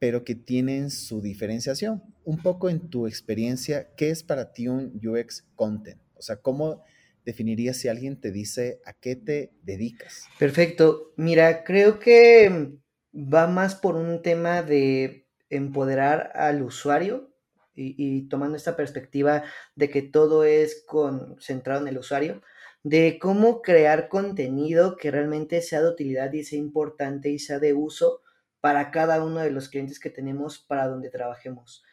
pero 0.02 0.24
que 0.24 0.34
tienen 0.34 0.90
su 0.90 1.22
diferenciación. 1.22 2.02
Un 2.26 2.42
poco 2.42 2.72
en 2.72 2.90
tu 2.90 3.06
experiencia, 3.06 3.94
¿qué 3.96 4.10
es 4.10 4.24
para 4.24 4.52
ti 4.52 4.68
un 4.68 5.00
UX 5.06 5.46
content? 5.54 6.02
O 6.16 6.24
sea, 6.24 6.38
¿cómo 6.38 6.84
definirías 7.24 7.78
si 7.78 7.88
alguien 7.88 8.20
te 8.20 8.32
dice 8.32 8.82
a 8.84 8.94
qué 8.94 9.16
te 9.16 9.54
dedicas? 9.62 10.24
Perfecto. 10.40 11.14
Mira, 11.18 11.64
creo 11.64 12.00
que 12.00 12.80
va 13.14 13.46
más 13.46 13.76
por 13.76 13.96
un 13.96 14.24
tema 14.24 14.64
de 14.64 15.28
empoderar 15.52 16.32
al 16.34 16.64
usuario 16.64 17.30
y, 17.76 18.28
tomando 18.28 18.58
esta 18.58 18.76
perspectiva 18.76 19.44
de 19.76 19.92
que 19.92 20.02
todo 20.02 20.46
es 20.46 20.84
con, 20.88 21.40
centrado 21.40 21.82
en 21.82 21.90
el 21.90 22.00
usuario, 22.00 22.42
de 22.82 23.20
cómo 23.22 23.62
crear 23.62 24.10
contenido 24.10 24.98
que 24.98 25.12
realmente 25.12 25.62
sea 25.62 25.84
de 25.84 25.90
utilidad 25.90 26.34
y 26.34 26.44
sea 26.44 26.58
importante 26.58 27.30
y 27.30 27.38
sea 27.38 27.60
de 27.60 27.76
uso 27.76 28.22
para 28.62 28.92
cada 28.92 29.24
uno 29.24 29.40
de 29.40 29.52
los 29.52 29.70
clientes 29.70 30.00
que 30.00 30.10
tenemos 30.10 30.60
para 30.60 30.88
donde 30.88 31.10
trabajemos. 31.10 31.84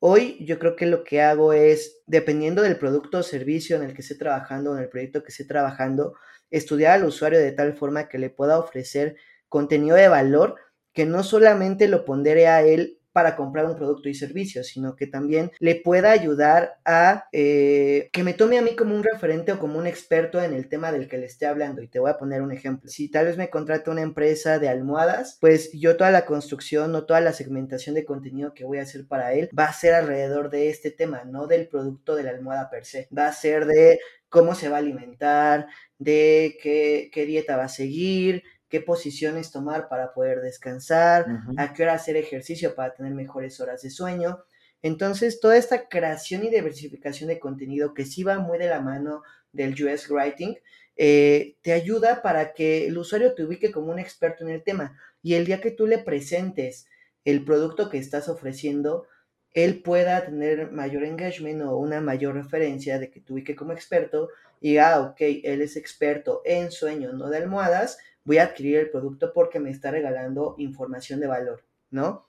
Hoy 0.00 0.44
yo 0.44 0.58
creo 0.58 0.76
que 0.76 0.86
lo 0.86 1.04
que 1.04 1.22
hago 1.22 1.52
es, 1.52 2.02
dependiendo 2.06 2.62
del 2.62 2.78
producto 2.78 3.18
o 3.18 3.22
servicio 3.22 3.76
en 3.76 3.82
el 3.82 3.94
que 3.94 4.02
esté 4.02 4.14
trabajando, 4.14 4.76
en 4.76 4.82
el 4.82 4.88
proyecto 4.88 5.22
que 5.22 5.30
esté 5.30 5.44
trabajando, 5.44 6.14
estudiar 6.50 6.92
al 6.92 7.04
usuario 7.04 7.38
de 7.38 7.52
tal 7.52 7.74
forma 7.74 8.08
que 8.08 8.18
le 8.18 8.30
pueda 8.30 8.58
ofrecer 8.58 9.16
contenido 9.48 9.96
de 9.96 10.08
valor 10.08 10.56
que 10.92 11.04
no 11.04 11.22
solamente 11.22 11.88
lo 11.88 12.04
pondere 12.04 12.48
a 12.48 12.62
él 12.62 12.97
para 13.18 13.34
comprar 13.34 13.66
un 13.66 13.74
producto 13.74 14.08
y 14.08 14.14
servicio, 14.14 14.62
sino 14.62 14.94
que 14.94 15.08
también 15.08 15.50
le 15.58 15.74
pueda 15.74 16.12
ayudar 16.12 16.78
a 16.84 17.26
eh, 17.32 18.10
que 18.12 18.22
me 18.22 18.32
tome 18.32 18.58
a 18.58 18.62
mí 18.62 18.76
como 18.76 18.94
un 18.94 19.02
referente 19.02 19.50
o 19.50 19.58
como 19.58 19.76
un 19.76 19.88
experto 19.88 20.40
en 20.40 20.52
el 20.52 20.68
tema 20.68 20.92
del 20.92 21.08
que 21.08 21.18
le 21.18 21.26
esté 21.26 21.46
hablando. 21.46 21.82
Y 21.82 21.88
te 21.88 21.98
voy 21.98 22.12
a 22.12 22.16
poner 22.16 22.42
un 22.42 22.52
ejemplo. 22.52 22.88
Si 22.88 23.10
tal 23.10 23.26
vez 23.26 23.36
me 23.36 23.50
contrata 23.50 23.90
una 23.90 24.02
empresa 24.02 24.60
de 24.60 24.68
almohadas, 24.68 25.36
pues 25.40 25.72
yo 25.72 25.96
toda 25.96 26.12
la 26.12 26.26
construcción 26.26 26.94
o 26.94 27.06
toda 27.06 27.20
la 27.20 27.32
segmentación 27.32 27.96
de 27.96 28.04
contenido 28.04 28.54
que 28.54 28.64
voy 28.64 28.78
a 28.78 28.82
hacer 28.82 29.08
para 29.08 29.32
él 29.32 29.50
va 29.58 29.64
a 29.64 29.72
ser 29.72 29.94
alrededor 29.94 30.48
de 30.48 30.68
este 30.68 30.92
tema, 30.92 31.24
no 31.24 31.48
del 31.48 31.66
producto 31.66 32.14
de 32.14 32.22
la 32.22 32.30
almohada 32.30 32.70
per 32.70 32.84
se. 32.84 33.08
Va 33.12 33.26
a 33.26 33.32
ser 33.32 33.66
de 33.66 33.98
cómo 34.28 34.54
se 34.54 34.68
va 34.68 34.76
a 34.76 34.78
alimentar, 34.78 35.66
de 35.98 36.56
qué, 36.62 37.10
qué 37.12 37.26
dieta 37.26 37.56
va 37.56 37.64
a 37.64 37.68
seguir, 37.68 38.44
qué 38.68 38.80
posiciones 38.80 39.50
tomar 39.50 39.88
para 39.88 40.12
poder 40.12 40.40
descansar, 40.40 41.26
a 41.56 41.72
qué 41.72 41.82
hora 41.82 41.94
hacer 41.94 42.16
ejercicio 42.16 42.74
para 42.74 42.94
tener 42.94 43.14
mejores 43.14 43.60
horas 43.60 43.82
de 43.82 43.90
sueño. 43.90 44.44
Entonces, 44.82 45.40
toda 45.40 45.56
esta 45.56 45.88
creación 45.88 46.44
y 46.44 46.50
diversificación 46.50 47.28
de 47.28 47.40
contenido 47.40 47.94
que 47.94 48.04
sí 48.04 48.22
va 48.22 48.38
muy 48.38 48.58
de 48.58 48.68
la 48.68 48.80
mano 48.80 49.22
del 49.52 49.72
US 49.82 50.08
Writing, 50.10 50.56
eh, 50.96 51.56
te 51.62 51.72
ayuda 51.72 52.22
para 52.22 52.52
que 52.52 52.86
el 52.86 52.98
usuario 52.98 53.34
te 53.34 53.44
ubique 53.44 53.70
como 53.70 53.92
un 53.92 53.98
experto 53.98 54.44
en 54.44 54.50
el 54.50 54.62
tema 54.62 54.98
y 55.22 55.34
el 55.34 55.46
día 55.46 55.60
que 55.60 55.70
tú 55.70 55.86
le 55.86 55.98
presentes 55.98 56.86
el 57.24 57.44
producto 57.44 57.88
que 57.88 57.98
estás 57.98 58.28
ofreciendo, 58.28 59.06
él 59.52 59.82
pueda 59.82 60.24
tener 60.24 60.72
mayor 60.72 61.04
engagement 61.04 61.62
o 61.62 61.76
una 61.76 62.00
mayor 62.00 62.34
referencia 62.34 62.98
de 62.98 63.10
que 63.10 63.20
te 63.20 63.32
ubique 63.32 63.56
como 63.56 63.72
experto 63.72 64.28
y, 64.60 64.78
ah, 64.78 65.00
ok, 65.00 65.20
él 65.44 65.62
es 65.62 65.76
experto 65.76 66.42
en 66.44 66.70
sueño, 66.70 67.12
no 67.12 67.28
de 67.28 67.38
almohadas, 67.38 67.98
voy 68.28 68.36
a 68.36 68.42
adquirir 68.42 68.76
el 68.76 68.90
producto 68.90 69.32
porque 69.32 69.58
me 69.58 69.70
está 69.70 69.90
regalando 69.90 70.54
información 70.58 71.18
de 71.18 71.26
valor, 71.26 71.64
¿no? 71.90 72.28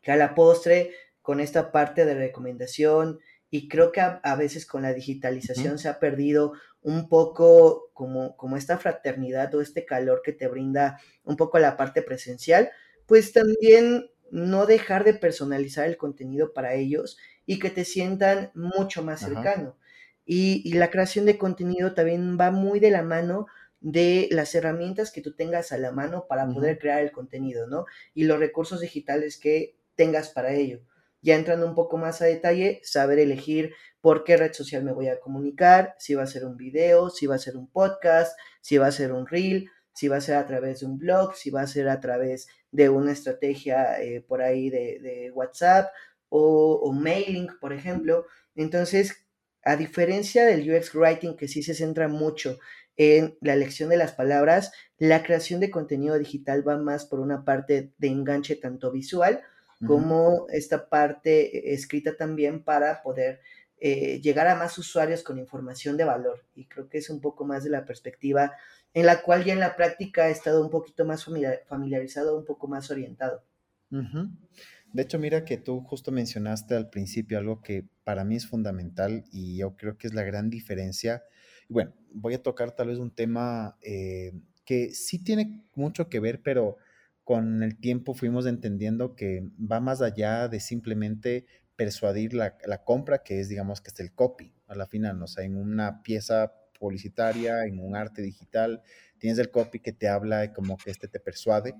Que 0.00 0.12
a 0.12 0.16
la 0.16 0.36
postre, 0.36 0.92
con 1.20 1.40
esta 1.40 1.72
parte 1.72 2.04
de 2.04 2.14
recomendación, 2.14 3.18
y 3.50 3.66
creo 3.66 3.90
que 3.90 4.00
a, 4.00 4.36
veces 4.36 4.66
con 4.66 4.82
la 4.82 4.94
digitalización 4.94 5.80
se 5.80 5.88
ha 5.88 5.98
perdido 5.98 6.52
un 6.80 7.08
poco 7.08 7.90
como, 7.92 8.36
como 8.36 8.56
esta 8.56 8.78
fraternidad 8.78 9.52
o 9.56 9.60
este 9.60 9.84
calor 9.84 10.22
que 10.24 10.32
te 10.32 10.46
brinda 10.46 11.00
un 11.24 11.36
poco 11.36 11.58
la 11.58 11.76
parte 11.76 12.02
presencial, 12.02 12.70
pues 13.06 13.32
también 13.32 14.08
no 14.30 14.66
dejar 14.66 15.02
de 15.02 15.14
personalizar 15.14 15.88
el 15.88 15.96
contenido 15.96 16.52
para 16.52 16.74
ellos 16.74 17.18
y 17.46 17.58
que 17.58 17.70
te 17.70 17.84
sientan 17.84 18.52
mucho 18.54 19.02
más 19.02 19.20
cercano. 19.20 19.76
Y, 20.24 20.62
y, 20.64 20.74
la 20.74 20.90
creación 20.90 21.26
de 21.26 21.38
contenido 21.38 21.94
también 21.94 22.36
va 22.38 22.52
muy 22.52 22.78
de 22.78 22.90
la 22.92 23.02
mano 23.02 23.46
de 23.80 24.28
las 24.30 24.54
herramientas 24.54 25.12
que 25.12 25.20
tú 25.20 25.34
tengas 25.34 25.72
a 25.72 25.78
la 25.78 25.92
mano 25.92 26.26
para 26.28 26.46
poder 26.48 26.78
crear 26.78 27.02
el 27.02 27.12
contenido, 27.12 27.66
¿no? 27.66 27.84
Y 28.14 28.24
los 28.24 28.38
recursos 28.38 28.80
digitales 28.80 29.38
que 29.38 29.76
tengas 29.94 30.30
para 30.30 30.52
ello. 30.52 30.80
Ya 31.22 31.34
entrando 31.34 31.66
un 31.66 31.74
poco 31.74 31.96
más 31.96 32.22
a 32.22 32.26
detalle, 32.26 32.80
saber 32.84 33.18
elegir 33.18 33.74
por 34.00 34.24
qué 34.24 34.36
red 34.36 34.52
social 34.52 34.84
me 34.84 34.92
voy 34.92 35.08
a 35.08 35.18
comunicar, 35.18 35.96
si 35.98 36.14
va 36.14 36.22
a 36.22 36.28
ser 36.28 36.44
un 36.44 36.56
video, 36.56 37.10
si 37.10 37.26
va 37.26 37.34
a 37.34 37.38
ser 37.38 37.56
un 37.56 37.68
podcast, 37.68 38.38
si 38.60 38.78
va 38.78 38.86
a 38.86 38.92
ser 38.92 39.12
un 39.12 39.26
reel, 39.26 39.68
si 39.92 40.08
va 40.08 40.18
a 40.18 40.20
ser 40.20 40.36
a 40.36 40.46
través 40.46 40.80
de 40.80 40.86
un 40.86 40.98
blog, 40.98 41.34
si 41.34 41.50
va 41.50 41.62
a 41.62 41.66
ser 41.66 41.88
a 41.88 42.00
través 42.00 42.46
de 42.70 42.88
una 42.90 43.12
estrategia 43.12 44.00
eh, 44.00 44.20
por 44.20 44.42
ahí 44.42 44.70
de, 44.70 45.30
WhatsApp 45.34 45.90
o, 46.28 46.74
o, 46.82 46.92
mailing, 46.92 47.48
por 47.60 47.72
ejemplo. 47.72 48.26
Entonces, 48.54 49.26
a 49.64 49.76
diferencia 49.76 50.44
del 50.44 50.70
UX 50.70 50.94
Writing, 50.94 51.36
que 51.36 51.48
sí 51.48 51.62
se 51.62 51.74
centra 51.74 52.08
mucho 52.08 52.58
en 52.96 53.36
la 53.40 53.54
elección 53.54 53.90
de 53.90 53.96
las 53.96 54.12
palabras, 54.12 54.72
la 54.98 55.22
creación 55.22 55.60
de 55.60 55.70
contenido 55.70 56.18
digital 56.18 56.66
va 56.66 56.78
más 56.78 57.04
por 57.04 57.20
una 57.20 57.44
parte 57.44 57.92
de 57.98 58.08
enganche 58.08 58.56
tanto 58.56 58.90
visual 58.90 59.42
como 59.86 60.46
esta 60.48 60.88
parte 60.88 61.74
escrita 61.74 62.16
también 62.16 62.64
para 62.64 63.02
poder 63.02 63.40
eh, 63.78 64.20
llegar 64.22 64.48
a 64.48 64.54
más 64.54 64.78
usuarios 64.78 65.22
con 65.22 65.38
información 65.38 65.98
de 65.98 66.04
valor. 66.04 66.46
Y 66.54 66.66
creo 66.66 66.88
que 66.88 66.96
es 66.96 67.10
un 67.10 67.20
poco 67.20 67.44
más 67.44 67.62
de 67.62 67.70
la 67.70 67.84
perspectiva 67.84 68.54
en 68.94 69.04
la 69.04 69.20
cual 69.20 69.44
ya 69.44 69.52
en 69.52 69.60
la 69.60 69.76
práctica 69.76 70.28
he 70.28 70.30
estado 70.30 70.64
un 70.64 70.70
poquito 70.70 71.04
más 71.04 71.26
familiarizado, 71.66 72.38
un 72.38 72.46
poco 72.46 72.66
más 72.68 72.90
orientado. 72.90 73.44
De 73.90 75.02
hecho, 75.02 75.18
mira 75.18 75.44
que 75.44 75.58
tú 75.58 75.82
justo 75.82 76.10
mencionaste 76.10 76.74
al 76.74 76.88
principio 76.88 77.36
algo 77.36 77.60
que 77.60 77.86
para 78.04 78.24
mí 78.24 78.36
es 78.36 78.46
fundamental 78.46 79.24
y 79.30 79.58
yo 79.58 79.76
creo 79.76 79.98
que 79.98 80.06
es 80.06 80.14
la 80.14 80.22
gran 80.22 80.48
diferencia 80.48 81.22
bueno, 81.68 81.94
voy 82.12 82.34
a 82.34 82.42
tocar 82.42 82.72
tal 82.72 82.88
vez 82.88 82.98
un 82.98 83.10
tema 83.10 83.76
eh, 83.82 84.32
que 84.64 84.90
sí 84.90 85.22
tiene 85.22 85.64
mucho 85.74 86.08
que 86.08 86.20
ver, 86.20 86.42
pero 86.42 86.76
con 87.24 87.62
el 87.62 87.78
tiempo 87.78 88.14
fuimos 88.14 88.46
entendiendo 88.46 89.16
que 89.16 89.48
va 89.58 89.80
más 89.80 90.00
allá 90.00 90.48
de 90.48 90.60
simplemente 90.60 91.46
persuadir 91.76 92.34
la, 92.34 92.56
compra, 92.84 93.22
que 93.22 93.40
es, 93.40 93.48
digamos, 93.48 93.80
que 93.80 93.90
es 93.90 94.00
el 94.00 94.12
copy 94.12 94.54
a 94.66 94.74
la 94.74 94.86
final, 94.86 95.22
o 95.22 95.26
sea, 95.26 95.44
en 95.44 95.56
una 95.56 96.02
pieza 96.02 96.52
publicitaria, 96.78 97.64
en 97.64 97.80
un 97.80 97.96
arte 97.96 98.22
digital, 98.22 98.82
tienes 99.18 99.38
el 99.38 99.50
copy 99.50 99.80
que 99.80 99.92
te 99.92 100.08
habla 100.08 100.52
como 100.52 100.76
que 100.76 100.90
este 100.90 101.08
te 101.08 101.20
persuade, 101.20 101.74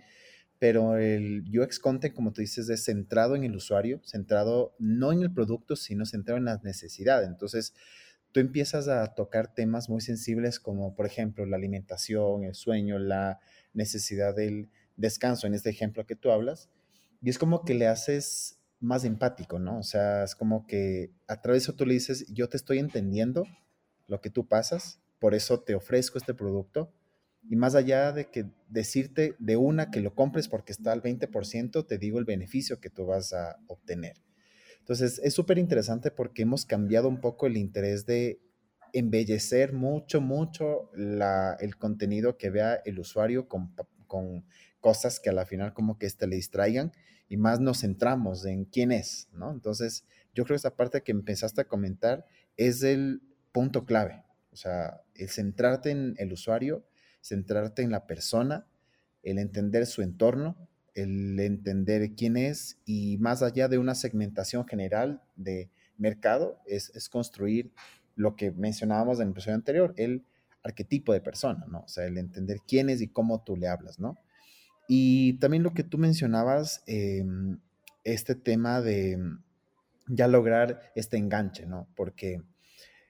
pero 0.58 0.96
el 0.96 1.44
UX 1.56 1.78
content, 1.78 2.14
como 2.14 2.32
tú 2.32 2.40
dices, 2.40 2.68
es 2.68 2.84
centrado 2.84 3.36
en 3.36 3.44
el 3.44 3.54
usuario, 3.54 4.00
centrado 4.04 4.74
no 4.78 5.12
en 5.12 5.22
el 5.22 5.32
producto, 5.32 5.76
sino 5.76 6.06
centrado 6.06 6.38
en 6.38 6.46
las 6.46 6.64
necesidades. 6.64 7.28
Entonces, 7.28 7.74
tú 8.36 8.40
empiezas 8.40 8.86
a 8.88 9.14
tocar 9.14 9.54
temas 9.54 9.88
muy 9.88 10.02
sensibles 10.02 10.60
como, 10.60 10.94
por 10.94 11.06
ejemplo, 11.06 11.46
la 11.46 11.56
alimentación, 11.56 12.44
el 12.44 12.54
sueño, 12.54 12.98
la 12.98 13.40
necesidad 13.72 14.36
del 14.36 14.68
descanso, 14.94 15.46
en 15.46 15.54
este 15.54 15.70
ejemplo 15.70 16.04
que 16.04 16.16
tú 16.16 16.30
hablas, 16.30 16.68
y 17.22 17.30
es 17.30 17.38
como 17.38 17.64
que 17.64 17.72
le 17.72 17.86
haces 17.86 18.60
más 18.78 19.06
empático, 19.06 19.58
¿no? 19.58 19.78
O 19.78 19.82
sea, 19.82 20.22
es 20.22 20.34
como 20.34 20.66
que 20.66 21.12
a 21.26 21.40
través 21.40 21.62
de 21.62 21.64
eso 21.64 21.76
tú 21.76 21.86
le 21.86 21.94
dices, 21.94 22.26
yo 22.30 22.50
te 22.50 22.58
estoy 22.58 22.78
entendiendo 22.78 23.46
lo 24.06 24.20
que 24.20 24.28
tú 24.28 24.46
pasas, 24.46 25.00
por 25.18 25.34
eso 25.34 25.60
te 25.60 25.74
ofrezco 25.74 26.18
este 26.18 26.34
producto, 26.34 26.92
y 27.48 27.56
más 27.56 27.74
allá 27.74 28.12
de 28.12 28.28
que 28.28 28.50
decirte 28.68 29.34
de 29.38 29.56
una 29.56 29.90
que 29.90 30.02
lo 30.02 30.14
compres 30.14 30.46
porque 30.46 30.72
está 30.72 30.92
al 30.92 31.02
20%, 31.02 31.86
te 31.86 31.96
digo 31.96 32.18
el 32.18 32.26
beneficio 32.26 32.80
que 32.80 32.90
tú 32.90 33.06
vas 33.06 33.32
a 33.32 33.56
obtener. 33.66 34.25
Entonces, 34.86 35.20
es 35.24 35.34
súper 35.34 35.58
interesante 35.58 36.12
porque 36.12 36.42
hemos 36.42 36.64
cambiado 36.64 37.08
un 37.08 37.20
poco 37.20 37.48
el 37.48 37.56
interés 37.56 38.06
de 38.06 38.40
embellecer 38.92 39.72
mucho, 39.72 40.20
mucho 40.20 40.92
el 40.94 41.76
contenido 41.76 42.38
que 42.38 42.50
vea 42.50 42.76
el 42.84 43.00
usuario 43.00 43.48
con, 43.48 43.74
cosas 44.78 45.18
que 45.18 45.28
a 45.28 45.32
la 45.32 45.44
final 45.44 45.74
como 45.74 45.98
que 45.98 46.06
este 46.06 46.28
le 46.28 46.36
distraigan 46.36 46.92
y 47.28 47.36
más 47.36 47.58
nos 47.58 47.80
centramos 47.80 48.46
en 48.46 48.64
quién 48.64 48.92
es, 48.92 49.28
¿no? 49.32 49.50
Entonces, 49.50 50.04
yo 50.36 50.44
creo 50.44 50.54
que 50.54 50.58
esa 50.58 50.76
parte 50.76 51.02
que 51.02 51.10
empezaste 51.10 51.62
a 51.62 51.66
comentar 51.66 52.24
es 52.56 52.84
el 52.84 53.22
punto 53.50 53.86
clave, 53.86 54.22
o 54.52 54.56
sea, 54.56 55.02
el 55.16 55.30
centrarte 55.30 55.90
en 55.90 56.14
el 56.18 56.32
usuario, 56.32 56.86
centrarte 57.20 57.82
en 57.82 57.90
la 57.90 58.06
persona, 58.06 58.68
el 59.24 59.40
entender 59.40 59.84
su 59.86 60.02
entorno 60.02 60.68
el 60.96 61.38
entender 61.38 62.14
quién 62.16 62.36
es 62.38 62.78
y 62.86 63.18
más 63.18 63.42
allá 63.42 63.68
de 63.68 63.78
una 63.78 63.94
segmentación 63.94 64.66
general 64.66 65.22
de 65.36 65.70
mercado, 65.98 66.58
es, 66.66 67.08
construir 67.10 67.70
lo 68.16 68.34
que 68.34 68.50
mencionábamos 68.50 69.18
en 69.18 69.26
el 69.26 69.32
episodio 69.32 69.56
anterior, 69.56 69.94
el 69.98 70.24
arquetipo 70.62 71.12
de 71.12 71.20
persona, 71.20 71.66
¿no? 71.68 71.80
O 71.80 71.88
sea, 71.88 72.06
el 72.06 72.16
entender 72.16 72.60
quién 72.66 72.88
es 72.88 73.02
y 73.02 73.08
cómo 73.08 73.42
tú 73.44 73.56
le 73.56 73.68
hablas, 73.68 73.98
¿no? 73.98 74.18
Y 74.88 75.34
también 75.34 75.62
lo 75.62 75.74
que 75.74 75.84
tú 75.84 75.98
mencionabas, 75.98 76.82
em, 76.86 77.60
este 78.04 78.34
tema 78.34 78.80
de 78.80 79.18
ya 80.08 80.28
lograr 80.28 80.92
este 80.94 81.18
enganche, 81.18 81.66
¿no? 81.66 81.88
Porque 81.94 82.42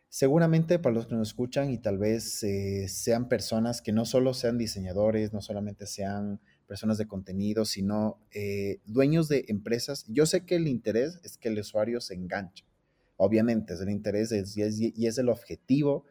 seguramente 0.08 0.78
para 0.80 0.94
los 0.94 1.06
que 1.06 1.14
nos 1.14 1.28
escuchan 1.28 1.70
y 1.70 1.78
tal 1.78 1.98
vez 1.98 2.42
eh, 2.42 2.88
sean 2.88 3.28
personas 3.28 3.80
que 3.80 3.92
no 3.92 4.04
solo 4.04 4.34
sean 4.34 4.58
diseñadores, 4.58 5.32
no 5.32 5.40
solamente 5.40 5.86
sean 5.86 6.40
personas 6.66 6.98
de 6.98 7.06
contenido, 7.06 7.64
sino 7.64 8.20
eh, 8.32 8.80
dueños 8.84 9.28
de 9.28 9.46
empresas. 9.48 10.04
Yo 10.08 10.26
sé 10.26 10.44
que 10.44 10.56
el 10.56 10.68
interés 10.68 11.20
es 11.22 11.38
que 11.38 11.48
el 11.48 11.58
usuario 11.58 12.00
se 12.00 12.14
enganche. 12.14 12.64
Obviamente, 13.16 13.74
es 13.74 13.80
el 13.80 13.88
interés 13.88 14.32
y, 14.32 15.06
es, 15.06 15.18
el 15.18 15.28
objetivo 15.28 16.04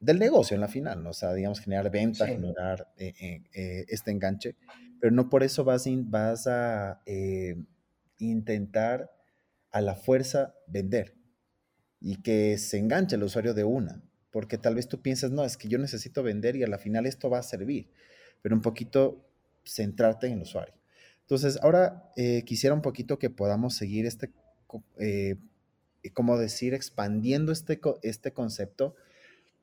del 0.00 0.18
negocio 0.18 0.54
en 0.54 0.60
la 0.60 0.68
final, 0.68 1.02
¿no? 1.02 1.10
o 1.10 1.14
sea, 1.14 1.32
digamos, 1.32 1.60
generar 1.60 1.90
venta, 1.90 2.26
generar 2.26 2.88
eh, 2.96 3.42
eh, 3.52 3.84
este 3.88 4.10
enganche, 4.10 4.56
pero 5.00 5.12
no 5.12 5.28
por 5.28 5.42
eso 5.44 5.62
vas, 5.62 5.84
vas 6.04 6.46
a 6.48 7.00
intentar 8.18 9.12
a 9.70 9.80
la 9.80 9.94
fuerza 9.94 10.54
vender 10.66 11.14
y 12.00 12.22
que 12.22 12.58
se 12.58 12.78
enganche 12.78 13.16
el 13.16 13.22
usuario 13.22 13.54
de 13.54 13.64
una, 13.64 14.02
porque 14.30 14.58
tal 14.58 14.74
vez 14.74 14.88
tú 14.88 15.00
piensas, 15.02 15.30
no, 15.30 15.44
es 15.44 15.56
que 15.56 15.68
yo 15.68 15.78
necesito 15.78 16.22
vender 16.22 16.56
y 16.56 16.64
a 16.64 16.68
la 16.68 16.78
final 16.78 17.06
esto 17.06 17.30
va 17.30 17.38
a 17.38 17.44
servir 17.44 17.90
pero 18.46 18.54
un 18.54 18.62
poquito 18.62 19.26
centrarte 19.64 20.28
en 20.28 20.34
el 20.34 20.42
usuario. 20.42 20.72
Entonces, 21.22 21.58
ahora 21.62 22.12
eh, 22.14 22.44
quisiera 22.44 22.76
un 22.76 22.80
poquito 22.80 23.18
que 23.18 23.28
podamos 23.28 23.74
seguir 23.74 24.06
este 24.06 24.30
eh, 25.00 25.34
como 26.14 26.38
decir, 26.38 26.72
expandiendo 26.72 27.50
este, 27.50 27.80
este 28.02 28.30
concepto 28.30 28.94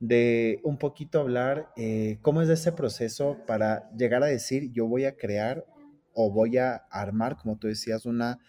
de 0.02 0.60
un 0.64 0.78
poquito 0.78 1.22
hablar 1.22 1.72
eh, 1.78 2.18
cómo 2.22 2.42
es 2.42 2.50
ese 2.50 2.74
proceso 2.74 3.38
para 3.48 3.90
llegar 3.96 4.22
a 4.22 4.26
decir 4.26 4.74
yo 4.74 4.86
voy 4.86 5.06
a 5.06 5.16
crear 5.16 5.66
o 6.14 6.30
voy 6.30 6.58
a 6.58 6.76
armar, 6.92 7.38
como 7.38 7.58
tú 7.58 7.70
decías, 7.70 8.06
una, 8.06 8.40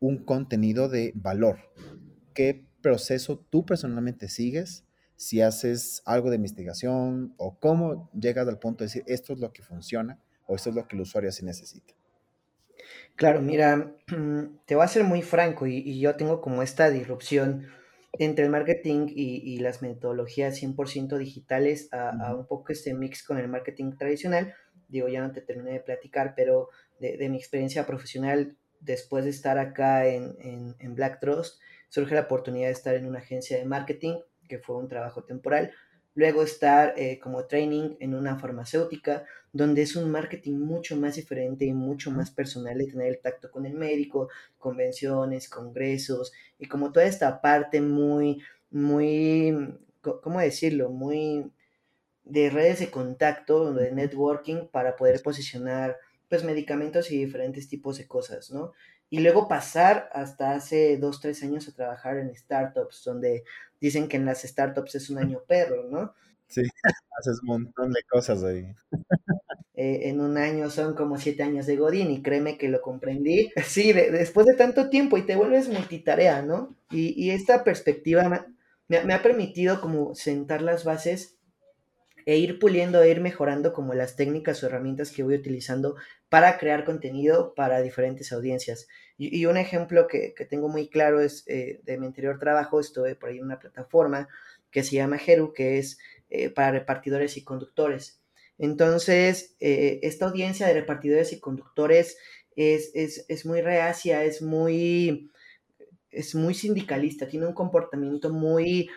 un 0.00 0.24
contenido 0.24 0.88
de 0.88 1.12
valor. 1.14 1.58
¿Qué 2.32 2.64
proceso 2.80 3.44
tú 3.50 3.66
personalmente 3.66 4.30
sigues? 4.30 4.86
Si 5.16 5.40
haces 5.40 6.02
algo 6.04 6.30
de 6.30 6.36
investigación 6.36 7.34
o 7.36 7.58
cómo 7.58 8.10
llegas 8.12 8.46
al 8.48 8.58
punto 8.58 8.84
de 8.84 8.88
decir 8.88 9.04
esto 9.06 9.32
es 9.32 9.40
lo 9.40 9.52
que 9.52 9.62
funciona 9.62 10.18
o 10.46 10.56
esto 10.56 10.70
es 10.70 10.76
lo 10.76 10.86
que 10.86 10.96
el 10.96 11.02
usuario 11.02 11.32
sí 11.32 11.44
necesita. 11.44 11.94
Claro, 13.16 13.40
mira, 13.40 13.94
te 14.66 14.74
voy 14.74 14.84
a 14.84 14.88
ser 14.88 15.04
muy 15.04 15.22
franco 15.22 15.66
y, 15.66 15.98
yo 15.98 16.16
tengo 16.16 16.40
como 16.40 16.62
esta 16.62 16.90
disrupción 16.90 17.66
entre 18.18 18.44
el 18.44 18.50
marketing 18.50 19.06
y, 19.08 19.58
las 19.58 19.82
metodologías 19.82 20.62
100% 20.62 21.16
digitales 21.18 21.88
a, 21.92 22.34
un 22.34 22.46
poco 22.46 22.72
este 22.72 22.94
mix 22.94 23.22
con 23.22 23.38
el 23.38 23.48
marketing 23.48 23.96
tradicional. 23.96 24.54
Digo, 24.88 25.08
ya 25.08 25.20
no 25.20 25.32
te 25.32 25.40
terminé 25.40 25.72
de 25.72 25.80
platicar, 25.80 26.34
pero 26.36 26.68
de, 27.00 27.28
mi 27.28 27.38
experiencia 27.38 27.86
profesional 27.86 28.56
después 28.80 29.24
de 29.24 29.30
estar 29.30 29.58
acá 29.58 30.06
en, 30.06 30.36
en, 30.78 30.94
Black 30.94 31.20
Trust, 31.20 31.60
surge 31.88 32.14
la 32.14 32.22
oportunidad 32.22 32.66
de 32.66 32.72
estar 32.72 32.94
en 32.94 33.06
una 33.06 33.18
agencia 33.18 33.56
de 33.58 33.64
marketing, 33.64 34.20
que 34.46 34.58
fue 34.58 34.76
un 34.76 34.88
trabajo 34.88 35.24
temporal, 35.24 35.72
luego 36.14 36.42
estar 36.42 36.94
eh, 36.96 37.18
como 37.20 37.44
training 37.44 37.96
en 38.00 38.14
una 38.14 38.38
farmacéutica, 38.38 39.24
donde 39.52 39.82
es 39.82 39.96
un 39.96 40.10
marketing 40.10 40.54
mucho 40.54 40.96
más 40.96 41.16
diferente 41.16 41.66
y 41.66 41.72
mucho 41.72 42.10
más 42.10 42.30
personal 42.30 42.78
de 42.78 42.86
tener 42.86 43.08
el 43.08 43.20
tacto 43.20 43.50
con 43.50 43.66
el 43.66 43.74
médico, 43.74 44.28
convenciones, 44.58 45.48
congresos, 45.48 46.32
y 46.58 46.66
como 46.66 46.90
toda 46.90 47.06
esta 47.06 47.40
parte 47.40 47.80
muy, 47.80 48.42
muy, 48.70 49.78
¿cómo 50.00 50.40
decirlo? 50.40 50.90
Muy 50.90 51.52
de 52.24 52.50
redes 52.50 52.80
de 52.80 52.90
contacto, 52.90 53.72
de 53.72 53.92
networking, 53.92 54.68
para 54.68 54.96
poder 54.96 55.22
posicionar 55.22 55.96
pues 56.28 56.42
medicamentos 56.42 57.10
y 57.10 57.18
diferentes 57.18 57.68
tipos 57.68 57.98
de 57.98 58.06
cosas, 58.06 58.50
¿no? 58.50 58.72
Y 59.08 59.20
luego 59.20 59.48
pasar 59.48 60.08
hasta 60.12 60.52
hace 60.52 60.96
dos, 60.96 61.20
tres 61.20 61.42
años 61.42 61.68
a 61.68 61.74
trabajar 61.74 62.18
en 62.18 62.34
startups, 62.34 63.04
donde 63.04 63.44
dicen 63.80 64.08
que 64.08 64.16
en 64.16 64.24
las 64.24 64.42
startups 64.42 64.96
es 64.96 65.10
un 65.10 65.18
año 65.18 65.42
perro, 65.46 65.84
¿no? 65.88 66.12
Sí, 66.48 66.62
haces 67.18 67.40
un 67.42 67.48
montón 67.48 67.92
de 67.92 68.02
cosas 68.08 68.42
ahí. 68.42 68.74
Eh, 69.74 70.08
en 70.08 70.20
un 70.20 70.38
año 70.38 70.70
son 70.70 70.94
como 70.94 71.18
siete 71.18 71.42
años 71.42 71.66
de 71.66 71.76
Godín 71.76 72.10
y 72.10 72.22
créeme 72.22 72.56
que 72.56 72.68
lo 72.68 72.80
comprendí. 72.80 73.50
Sí, 73.64 73.92
después 73.92 74.46
de 74.46 74.54
tanto 74.54 74.88
tiempo 74.88 75.18
y 75.18 75.26
te 75.26 75.36
vuelves 75.36 75.68
multitarea, 75.68 76.42
¿no? 76.42 76.74
Y, 76.90 77.30
esta 77.30 77.62
perspectiva 77.62 78.28
me, 78.88 79.04
me, 79.04 79.12
ha 79.12 79.22
permitido 79.22 79.80
como 79.80 80.14
sentar 80.14 80.62
las 80.62 80.84
bases 80.84 81.35
e 82.26 82.36
ir 82.38 82.58
puliendo 82.58 83.00
e 83.02 83.08
ir 83.08 83.20
mejorando 83.20 83.72
como 83.72 83.94
las 83.94 84.16
técnicas 84.16 84.62
o 84.62 84.66
herramientas 84.66 85.12
que 85.12 85.22
voy 85.22 85.36
utilizando 85.36 85.94
para 86.28 86.58
crear 86.58 86.84
contenido 86.84 87.54
para 87.54 87.80
diferentes 87.80 88.32
audiencias. 88.32 88.88
Y, 89.16 89.46
un 89.46 89.56
ejemplo 89.56 90.08
que, 90.08 90.34
tengo 90.50 90.68
muy 90.68 90.88
claro 90.88 91.20
es 91.20 91.44
eh, 91.46 91.80
de 91.84 91.96
mi 91.96 92.06
anterior 92.06 92.38
trabajo, 92.38 92.80
estuve 92.80 93.14
por 93.14 93.30
ahí 93.30 93.38
en 93.38 93.44
una 93.44 93.60
plataforma 93.60 94.28
que 94.72 94.82
se 94.82 94.96
llama 94.96 95.20
Heru, 95.24 95.52
que 95.52 95.78
es 95.78 95.98
eh, 96.28 96.50
para 96.50 96.72
repartidores 96.72 97.36
y 97.36 97.44
conductores. 97.44 98.20
Entonces, 98.58 99.54
eh, 99.60 100.00
esta 100.02 100.26
audiencia 100.26 100.66
de 100.66 100.74
repartidores 100.74 101.32
y 101.32 101.38
conductores 101.38 102.18
es, 102.56 102.90
es, 102.94 103.46
muy 103.46 103.60
reacia, 103.60 104.24
es 104.24 104.42
muy, 104.42 105.30
es 106.10 106.34
muy 106.34 106.54
sindicalista, 106.54 107.28
tiene 107.28 107.46
un 107.46 107.54
comportamiento 107.54 108.30
muy 108.30 108.90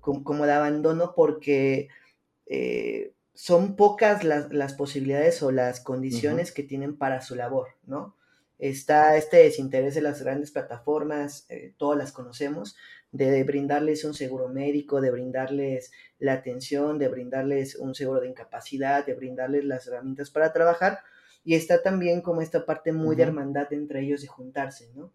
como 0.00 0.46
de 0.46 0.52
abandono 0.52 1.12
porque 1.14 1.88
eh, 2.48 3.12
son 3.34 3.76
pocas 3.76 4.24
las, 4.24 4.74
posibilidades 4.74 5.42
o 5.42 5.52
las 5.52 5.80
condiciones 5.80 6.50
que 6.50 6.64
tienen 6.64 6.96
para 6.96 7.20
su 7.20 7.36
labor, 7.36 7.68
¿no? 7.86 8.16
Está 8.58 9.16
este 9.16 9.36
desinterés 9.36 9.94
de 9.94 10.00
las 10.00 10.22
grandes 10.22 10.50
plataformas, 10.50 11.46
eh, 11.48 11.72
todas 11.76 11.96
las 11.96 12.10
conocemos, 12.10 12.74
de, 13.12 13.44
brindarles 13.44 14.04
un 14.04 14.14
seguro 14.14 14.48
médico, 14.48 15.00
de 15.00 15.12
brindarles 15.12 15.92
la 16.18 16.32
atención, 16.32 16.98
de 16.98 17.06
brindarles 17.06 17.76
un 17.76 17.94
seguro 17.94 18.20
de 18.20 18.28
incapacidad, 18.28 19.06
de 19.06 19.14
brindarles 19.14 19.64
las 19.64 19.86
herramientas 19.86 20.30
para 20.30 20.52
trabajar, 20.52 20.98
y 21.44 21.54
está 21.54 21.80
también 21.82 22.22
como 22.22 22.42
esta 22.42 22.66
parte 22.66 22.90
muy 22.90 23.14
de 23.14 23.22
hermandad 23.22 23.72
entre 23.72 24.00
ellos 24.00 24.20
de 24.20 24.26
juntarse, 24.26 24.90
¿no? 24.96 25.12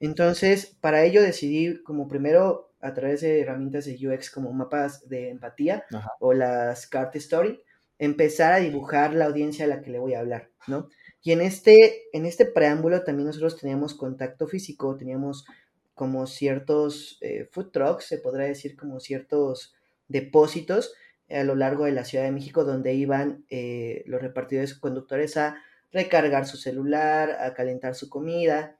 Entonces, 0.00 0.76
para 0.80 1.04
ello 1.04 1.22
decidí 1.22 1.80
como 1.84 2.08
primero 2.08 2.71
a 2.82 2.92
través 2.92 3.22
de 3.22 3.40
herramientas 3.40 3.86
de 3.86 3.96
UX 3.96 4.30
como 4.30 4.52
mapas 4.52 5.08
de 5.08 5.30
empatía 5.30 5.84
o 6.20 6.34
las 6.34 6.86
card 6.86 7.16
story, 7.16 7.62
empezar 7.98 8.52
a 8.52 8.58
dibujar 8.58 9.14
la 9.14 9.26
audiencia 9.26 9.64
a 9.64 9.68
la 9.68 9.80
que 9.80 9.90
le 9.90 10.00
voy 10.00 10.14
a 10.14 10.20
hablar, 10.20 10.50
¿no? 10.66 10.88
Y 11.22 11.30
en 11.32 11.40
este, 11.40 12.02
en 12.12 12.26
este 12.26 12.44
preámbulo 12.44 13.04
también 13.04 13.28
nosotros 13.28 13.56
teníamos 13.56 13.94
contacto 13.94 14.48
físico, 14.48 14.96
teníamos 14.96 15.46
como 15.94 16.26
ciertos 16.26 17.18
eh, 17.20 17.48
food 17.52 17.70
trucks, 17.70 18.06
se 18.06 18.18
podrá 18.18 18.44
decir 18.44 18.76
como 18.76 18.98
ciertos 18.98 19.74
depósitos 20.08 20.94
a 21.30 21.44
lo 21.44 21.54
largo 21.54 21.84
de 21.84 21.92
la 21.92 22.04
Ciudad 22.04 22.24
de 22.24 22.32
México 22.32 22.64
donde 22.64 22.94
iban 22.94 23.44
eh, 23.48 24.02
los 24.06 24.20
repartidores 24.20 24.74
conductores 24.74 25.36
a 25.36 25.56
recargar 25.92 26.46
su 26.46 26.56
celular, 26.56 27.38
a 27.40 27.54
calentar 27.54 27.94
su 27.94 28.08
comida, 28.08 28.78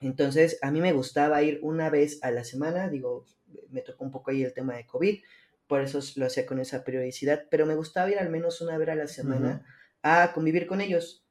entonces, 0.00 0.58
a 0.62 0.70
mí 0.70 0.80
me 0.80 0.92
gustaba 0.92 1.42
ir 1.42 1.58
una 1.62 1.90
vez 1.90 2.20
a 2.22 2.30
la 2.30 2.44
semana, 2.44 2.88
digo, 2.88 3.26
me 3.70 3.82
tocó 3.82 4.04
un 4.04 4.10
poco 4.10 4.30
ahí 4.30 4.42
el 4.42 4.54
tema 4.54 4.76
de 4.76 4.86
COVID, 4.86 5.20
por 5.66 5.82
eso 5.82 6.00
lo 6.16 6.26
hacía 6.26 6.46
con 6.46 6.60
esa 6.60 6.84
periodicidad, 6.84 7.44
pero 7.50 7.66
me 7.66 7.74
gustaba 7.74 8.10
ir 8.10 8.18
al 8.18 8.30
menos 8.30 8.60
una 8.60 8.78
vez 8.78 8.88
a 8.88 8.94
la 8.94 9.06
semana 9.06 9.64
a 10.02 10.32
convivir 10.32 10.66
con 10.66 10.80
ellos. 10.80 11.24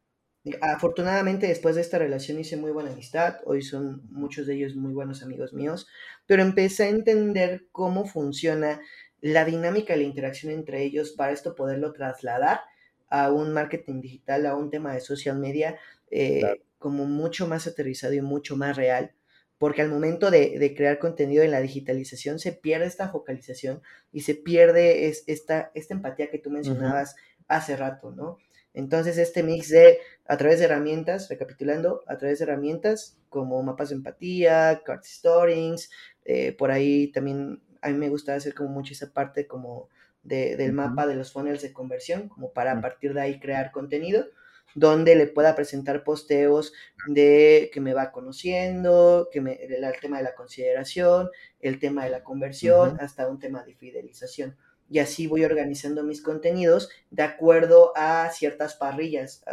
Afortunadamente, 0.62 1.48
después 1.48 1.76
de 1.76 1.82
esta 1.82 1.98
relación 1.98 2.40
hice 2.40 2.56
muy 2.56 2.72
buena 2.72 2.92
amistad, 2.92 3.38
hoy 3.46 3.62
son 3.62 4.04
muchos 4.12 4.48
de 4.48 4.56
ellos 4.56 4.76
muy 4.76 4.94
buenos 4.94 5.24
amigos 5.24 5.54
míos, 5.54 5.88
pero 6.26 6.42
empecé 6.42 6.84
a 6.84 6.90
entender 6.90 7.68
cómo 7.72 8.06
funciona 8.06 8.80
la 9.20 9.44
dinámica 9.46 9.96
y 9.96 10.00
la 10.00 10.06
interacción 10.06 10.54
entre 10.54 10.84
ellos 10.84 11.12
para 11.12 11.32
esto 11.32 11.56
poderlo 11.56 11.92
trasladar 11.92 12.62
a 13.10 13.32
un 13.32 13.54
marketing 13.54 14.02
digital, 14.02 14.46
a 14.46 14.56
un 14.56 14.70
tema 14.70 14.94
de 14.94 15.02
social 15.02 15.38
media, 15.40 15.80
eh, 16.12 16.62
como 16.78 17.06
mucho 17.06 17.48
más 17.48 17.68
aterrizado 17.68 18.14
y 18.14 18.22
mucho 18.22 18.56
más 18.56 18.76
real, 18.76 19.14
porque 19.58 19.82
al 19.82 19.90
momento 19.90 20.30
de, 20.30 20.74
crear 20.76 21.00
contenido 21.00 21.44
en 21.44 21.52
la 21.52 21.62
digitalización 21.62 22.40
se 22.40 22.52
pierde 22.52 22.86
esta 22.86 23.10
focalización 23.10 23.82
y 24.12 24.22
se 24.22 24.36
pierde 24.36 25.08
esta, 25.28 25.72
esta 25.74 25.94
empatía 25.94 26.30
que 26.30 26.38
tú 26.38 26.50
mencionabas 26.50 27.16
hace 27.48 27.76
rato, 27.76 28.12
¿no? 28.12 28.38
Entonces, 28.74 29.18
este 29.18 29.42
mix 29.42 29.70
de, 29.70 29.98
a 30.28 30.38
través 30.38 30.60
de 30.60 30.66
herramientas, 30.66 31.30
recapitulando, 31.30 32.04
a 32.06 32.18
través 32.20 32.38
de 32.38 32.46
herramientas 32.46 33.18
como 33.30 33.64
mapas 33.64 33.90
de 33.90 33.96
empatía, 33.96 34.84
card 34.86 35.04
storings, 35.04 35.90
eh, 36.26 36.52
por 36.52 36.70
ahí 36.70 37.12
también 37.12 37.64
a 37.82 37.90
mí 37.90 37.96
me 37.96 38.10
gusta 38.10 38.36
hacer 38.36 38.54
como 38.54 38.70
mucho 38.70 38.94
esa 38.94 39.12
parte 39.12 39.48
como 39.48 39.90
del 40.22 40.74
mapa 40.74 41.08
de 41.08 41.16
los 41.16 41.32
funnels 41.32 41.62
de 41.62 41.74
conversión, 41.74 42.28
como 42.28 42.52
para 42.52 42.74
a 42.74 42.82
partir 42.82 43.14
de 43.14 43.22
ahí 43.22 43.40
crear 43.40 43.72
contenido 43.72 44.26
donde 44.76 45.16
le 45.16 45.28
pueda 45.28 45.56
presentar 45.56 46.04
posteos 46.04 46.74
de 47.08 47.70
que 47.74 47.82
me 47.82 47.94
va 47.94 48.12
conociendo, 48.12 49.30
que 49.32 49.42
me, 49.42 49.54
el, 49.54 49.84
tema 50.00 50.18
de 50.18 50.24
la 50.24 50.36
consideración, 50.36 51.30
el 51.60 51.80
tema 51.80 52.04
de 52.04 52.12
la 52.12 52.24
conversión, 52.24 52.98
hasta 53.00 53.28
un 53.28 53.40
tema 53.40 53.64
de 53.64 53.76
fidelización. 53.76 54.56
Y 54.90 55.00
así 55.00 55.28
voy 55.28 55.44
organizando 55.44 56.04
mis 56.04 56.22
contenidos 56.22 56.90
de 57.12 57.24
acuerdo 57.24 57.92
a 57.96 58.30
ciertas 58.32 58.76
parrillas. 58.76 59.44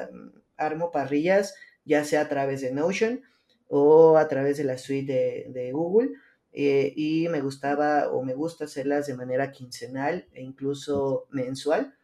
Armo 0.57 0.93
parrillas, 0.93 1.55
ya 1.85 2.05
sea 2.05 2.23
a 2.23 2.29
través 2.29 2.61
de 2.61 2.73
Notion 2.73 3.23
o 3.69 4.17
a 4.17 4.29
través 4.29 4.59
de 4.59 4.65
la 4.65 4.79
suite 4.79 5.47
de, 5.49 5.73
Google. 5.73 6.13
Eh, 6.53 6.93
y 6.95 7.29
me 7.31 7.41
gustaba 7.41 8.11
o 8.13 8.23
me 8.23 8.35
gusta 8.35 8.67
hacerlas 8.67 9.07
de 9.07 9.15
manera 9.15 9.51
quincenal 9.51 10.29
e 10.35 10.43
incluso 10.43 11.27
mensual 11.31 11.95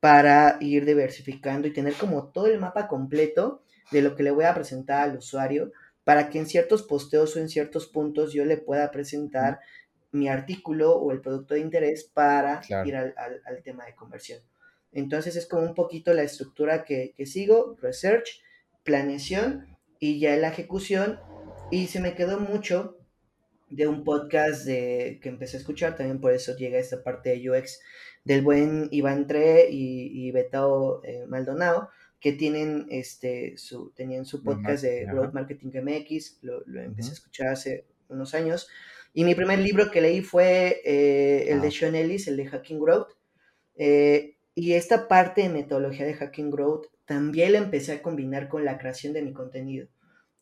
para 0.00 0.58
ir 0.60 0.84
diversificando 0.84 1.66
y 1.68 1.72
tener 1.72 1.94
como 1.94 2.28
todo 2.28 2.46
el 2.46 2.60
mapa 2.60 2.86
completo 2.86 3.62
de 3.90 4.02
lo 4.02 4.14
que 4.14 4.22
le 4.22 4.30
voy 4.30 4.44
a 4.44 4.54
presentar 4.54 5.02
al 5.02 5.16
usuario 5.16 5.72
para 6.04 6.30
que 6.30 6.38
en 6.38 6.46
ciertos 6.46 6.82
posteos 6.82 7.36
o 7.36 7.40
en 7.40 7.48
ciertos 7.48 7.86
puntos 7.86 8.32
yo 8.32 8.44
le 8.44 8.56
pueda 8.56 8.90
presentar 8.90 9.60
mi 10.10 10.28
artículo 10.28 10.96
o 10.96 11.12
el 11.12 11.20
producto 11.20 11.54
de 11.54 11.60
interés 11.60 12.04
para 12.04 12.62
ir 12.86 12.96
al, 12.96 13.12
tema 13.62 13.84
de 13.84 13.94
conversión. 13.94 14.40
Entonces 14.92 15.36
es 15.36 15.46
como 15.46 15.62
un 15.62 15.74
poquito 15.74 16.14
la 16.14 16.22
estructura 16.22 16.84
que, 16.84 17.14
sigo, 17.26 17.76
research, 17.80 18.40
planeación 18.84 19.76
y 19.98 20.18
ya 20.18 20.34
la 20.36 20.48
ejecución. 20.48 21.20
Y 21.70 21.88
se 21.88 22.00
me 22.00 22.14
quedó 22.14 22.40
mucho 22.40 22.97
de 23.70 23.86
un 23.86 24.04
podcast 24.04 24.64
de, 24.64 25.18
que 25.22 25.28
empecé 25.28 25.56
a 25.56 25.60
escuchar, 25.60 25.96
también 25.96 26.20
por 26.20 26.32
eso 26.32 26.56
llega 26.56 26.78
esta 26.78 27.02
parte 27.02 27.30
de 27.30 27.50
UX 27.50 27.80
del 28.24 28.42
buen 28.42 28.88
Iván 28.90 29.26
Tre 29.26 29.68
y, 29.70 30.26
y 30.26 30.30
Betao 30.32 31.02
eh, 31.04 31.26
Maldonado, 31.26 31.90
que 32.20 32.32
tienen 32.32 32.86
este, 32.90 33.56
su, 33.56 33.90
tenían 33.92 34.24
su 34.24 34.42
podcast 34.42 34.82
de 34.82 35.06
Growth 35.06 35.32
Marketing 35.32 35.70
MX, 35.82 36.38
lo, 36.42 36.62
empecé 36.80 37.10
a 37.10 37.14
escuchar 37.14 37.48
hace 37.48 37.86
unos 38.08 38.34
años. 38.34 38.68
Y 39.14 39.24
mi 39.24 39.34
primer 39.34 39.60
libro 39.60 39.90
que 39.90 40.00
leí 40.00 40.20
fue 40.20 40.80
eh, 40.84 41.46
el 41.50 41.60
de 41.60 41.68
ah. 41.68 41.70
Sean 41.70 41.94
Ellis, 41.94 42.28
el 42.28 42.36
de 42.36 42.46
Hacking 42.46 42.80
Growth. 42.80 43.12
Eh, 43.76 44.36
y 44.54 44.72
esta 44.72 45.06
parte 45.06 45.42
de 45.42 45.48
metodología 45.48 46.04
de 46.04 46.14
Hacking 46.14 46.50
Growth 46.50 46.86
también 47.04 47.52
la 47.52 47.58
empecé 47.58 47.92
a 47.92 48.02
combinar 48.02 48.48
con 48.48 48.64
la 48.64 48.78
creación 48.78 49.12
de 49.12 49.22
mi 49.22 49.32
contenido. 49.32 49.88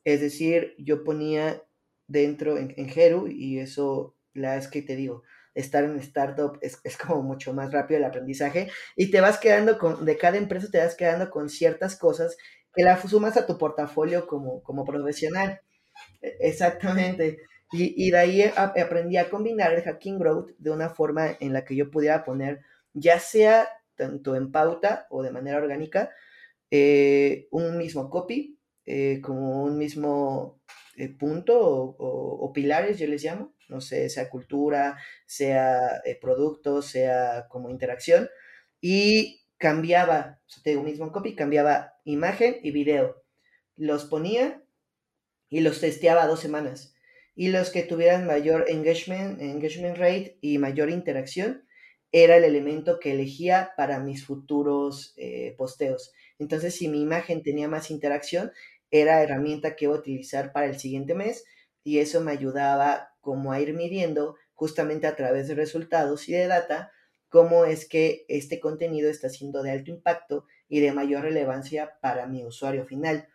Es 0.05 0.21
decir, 0.21 0.75
yo 0.79 1.05
ponía 1.05 1.63
dentro 2.07 2.59
en, 2.59 2.75
en 2.77 2.91
Heru 2.95 3.29
y 3.29 3.59
eso, 3.59 4.15
la 4.35 4.57
es 4.57 4.69
que 4.69 4.83
te 4.83 4.97
digo, 4.97 5.23
estar 5.55 5.85
en 5.85 5.99
startup 5.99 6.59
es, 6.61 6.81
es, 6.85 6.97
como 6.97 7.23
mucho 7.23 7.53
más 7.53 7.73
rápido 7.73 7.99
el 7.99 8.05
aprendizaje 8.05 8.71
y 8.95 9.11
te 9.11 9.21
vas 9.21 9.39
quedando 9.39 9.79
con, 9.79 10.05
de 10.05 10.17
cada 10.17 10.37
empresa 10.37 10.71
te 10.71 10.79
vas 10.79 10.95
quedando 10.95 11.31
con 11.31 11.49
ciertas 11.49 11.97
cosas 11.97 12.37
que 12.75 12.83
la 12.83 13.01
sumas 13.01 13.37
a 13.37 13.47
tu 13.47 13.57
portafolio 13.57 14.27
como, 14.27 14.63
como 14.63 14.85
profesional. 14.85 15.61
E, 16.21 16.37
exactamente. 16.41 17.39
Y, 17.73 18.07
y 18.07 18.11
de 18.11 18.19
ahí 18.19 18.53
aprendí 18.55 19.17
a 19.17 19.29
combinar 19.31 19.73
el 19.73 19.83
hacking 19.83 20.19
growth 20.19 20.51
de 20.59 20.71
una 20.71 20.91
forma 20.91 21.37
en 21.41 21.53
la 21.53 21.65
que 21.65 21.75
yo 21.75 21.91
pudiera 21.91 22.23
poner, 22.23 22.61
ya 22.93 23.19
sea 23.19 23.69
tanto 23.97 24.37
en 24.37 24.53
pauta 24.53 25.07
o 25.11 25.23
de 25.23 25.33
manera 25.33 25.57
orgánica, 25.57 26.11
eh, 26.71 27.49
un 27.51 27.79
mismo 27.79 28.11
copy, 28.11 28.59
eh, 28.85 29.21
como 29.23 29.65
un 29.65 29.79
mismo 29.79 30.61
eh, 30.97 31.09
punto 31.09 31.57
o, 31.59 32.53
pilares, 32.53 32.99
yo 32.99 33.07
les 33.07 33.23
llamo, 33.23 33.55
no 33.69 33.81
sé, 33.81 34.09
sea 34.09 34.31
cultura, 34.31 34.99
sea 35.27 36.01
eh, 36.05 36.19
producto, 36.21 36.83
sea 36.83 37.47
como 37.49 37.71
interacción, 37.71 38.29
y 38.81 39.43
cambiaba, 39.59 40.41
o 40.47 40.61
sea, 40.61 40.81
mismo 40.83 41.13
copy, 41.13 41.35
cambiaba 41.35 41.95
imagen 42.05 42.57
y 42.63 42.71
video. 42.71 43.23
Los 43.77 44.05
ponía 44.05 44.63
y 45.49 45.61
los 45.61 45.81
testeaba 45.81 46.27
dos 46.27 46.41
semanas. 46.41 46.95
Y 47.35 47.49
los 47.49 47.71
que 47.71 47.83
tuvieran 47.83 48.27
mayor 48.27 48.65
engagement, 48.69 49.41
engagement 49.41 49.99
rate 49.99 50.39
y 50.41 50.59
mayor 50.59 50.91
interacción, 50.91 51.67
era 52.13 52.37
el 52.37 52.45
elemento 52.45 52.99
que 52.99 53.13
elegía 53.13 53.73
para 53.77 53.99
mis 54.01 54.25
futuros 54.25 55.13
eh, 55.17 55.55
posteos. 55.59 56.13
Entonces, 56.39 56.75
si 56.75 56.89
mi 56.89 57.03
imagen 57.03 57.43
tenía 57.43 57.69
más 57.69 57.91
interacción, 57.91 58.53
era 58.91 59.23
herramienta 59.23 59.77
que 59.77 59.87
iba 59.87 59.95
a 59.95 59.99
utilizar 59.99 60.53
para 60.53 60.67
el 60.67 60.79
siguiente 60.79 61.15
mes 61.15 61.45
y 61.83 61.99
eso 61.99 62.21
me 62.21 62.33
ayudaba 62.33 63.11
como 63.21 63.53
a 63.53 63.61
ir 63.61 63.75
midiendo 63.75 64.37
justamente 64.55 65.07
a 65.07 65.17
través 65.17 65.49
de 65.49 65.55
resultados 65.55 66.29
y 66.29 66.33
de 66.33 66.47
data 66.47 66.91
cómo 67.29 67.65
es 67.65 67.89
que 67.89 68.25
este 68.29 68.61
contenido 68.61 69.11
está 69.11 69.29
siendo 69.29 69.63
de 69.63 69.71
alto 69.71 69.91
impacto 69.91 70.47
y 70.69 70.81
de 70.81 70.93
mayor 70.93 71.23
relevancia 71.23 71.99
para 72.01 72.27
mi 72.27 72.45
usuario 72.45 72.87
final. 72.87 73.29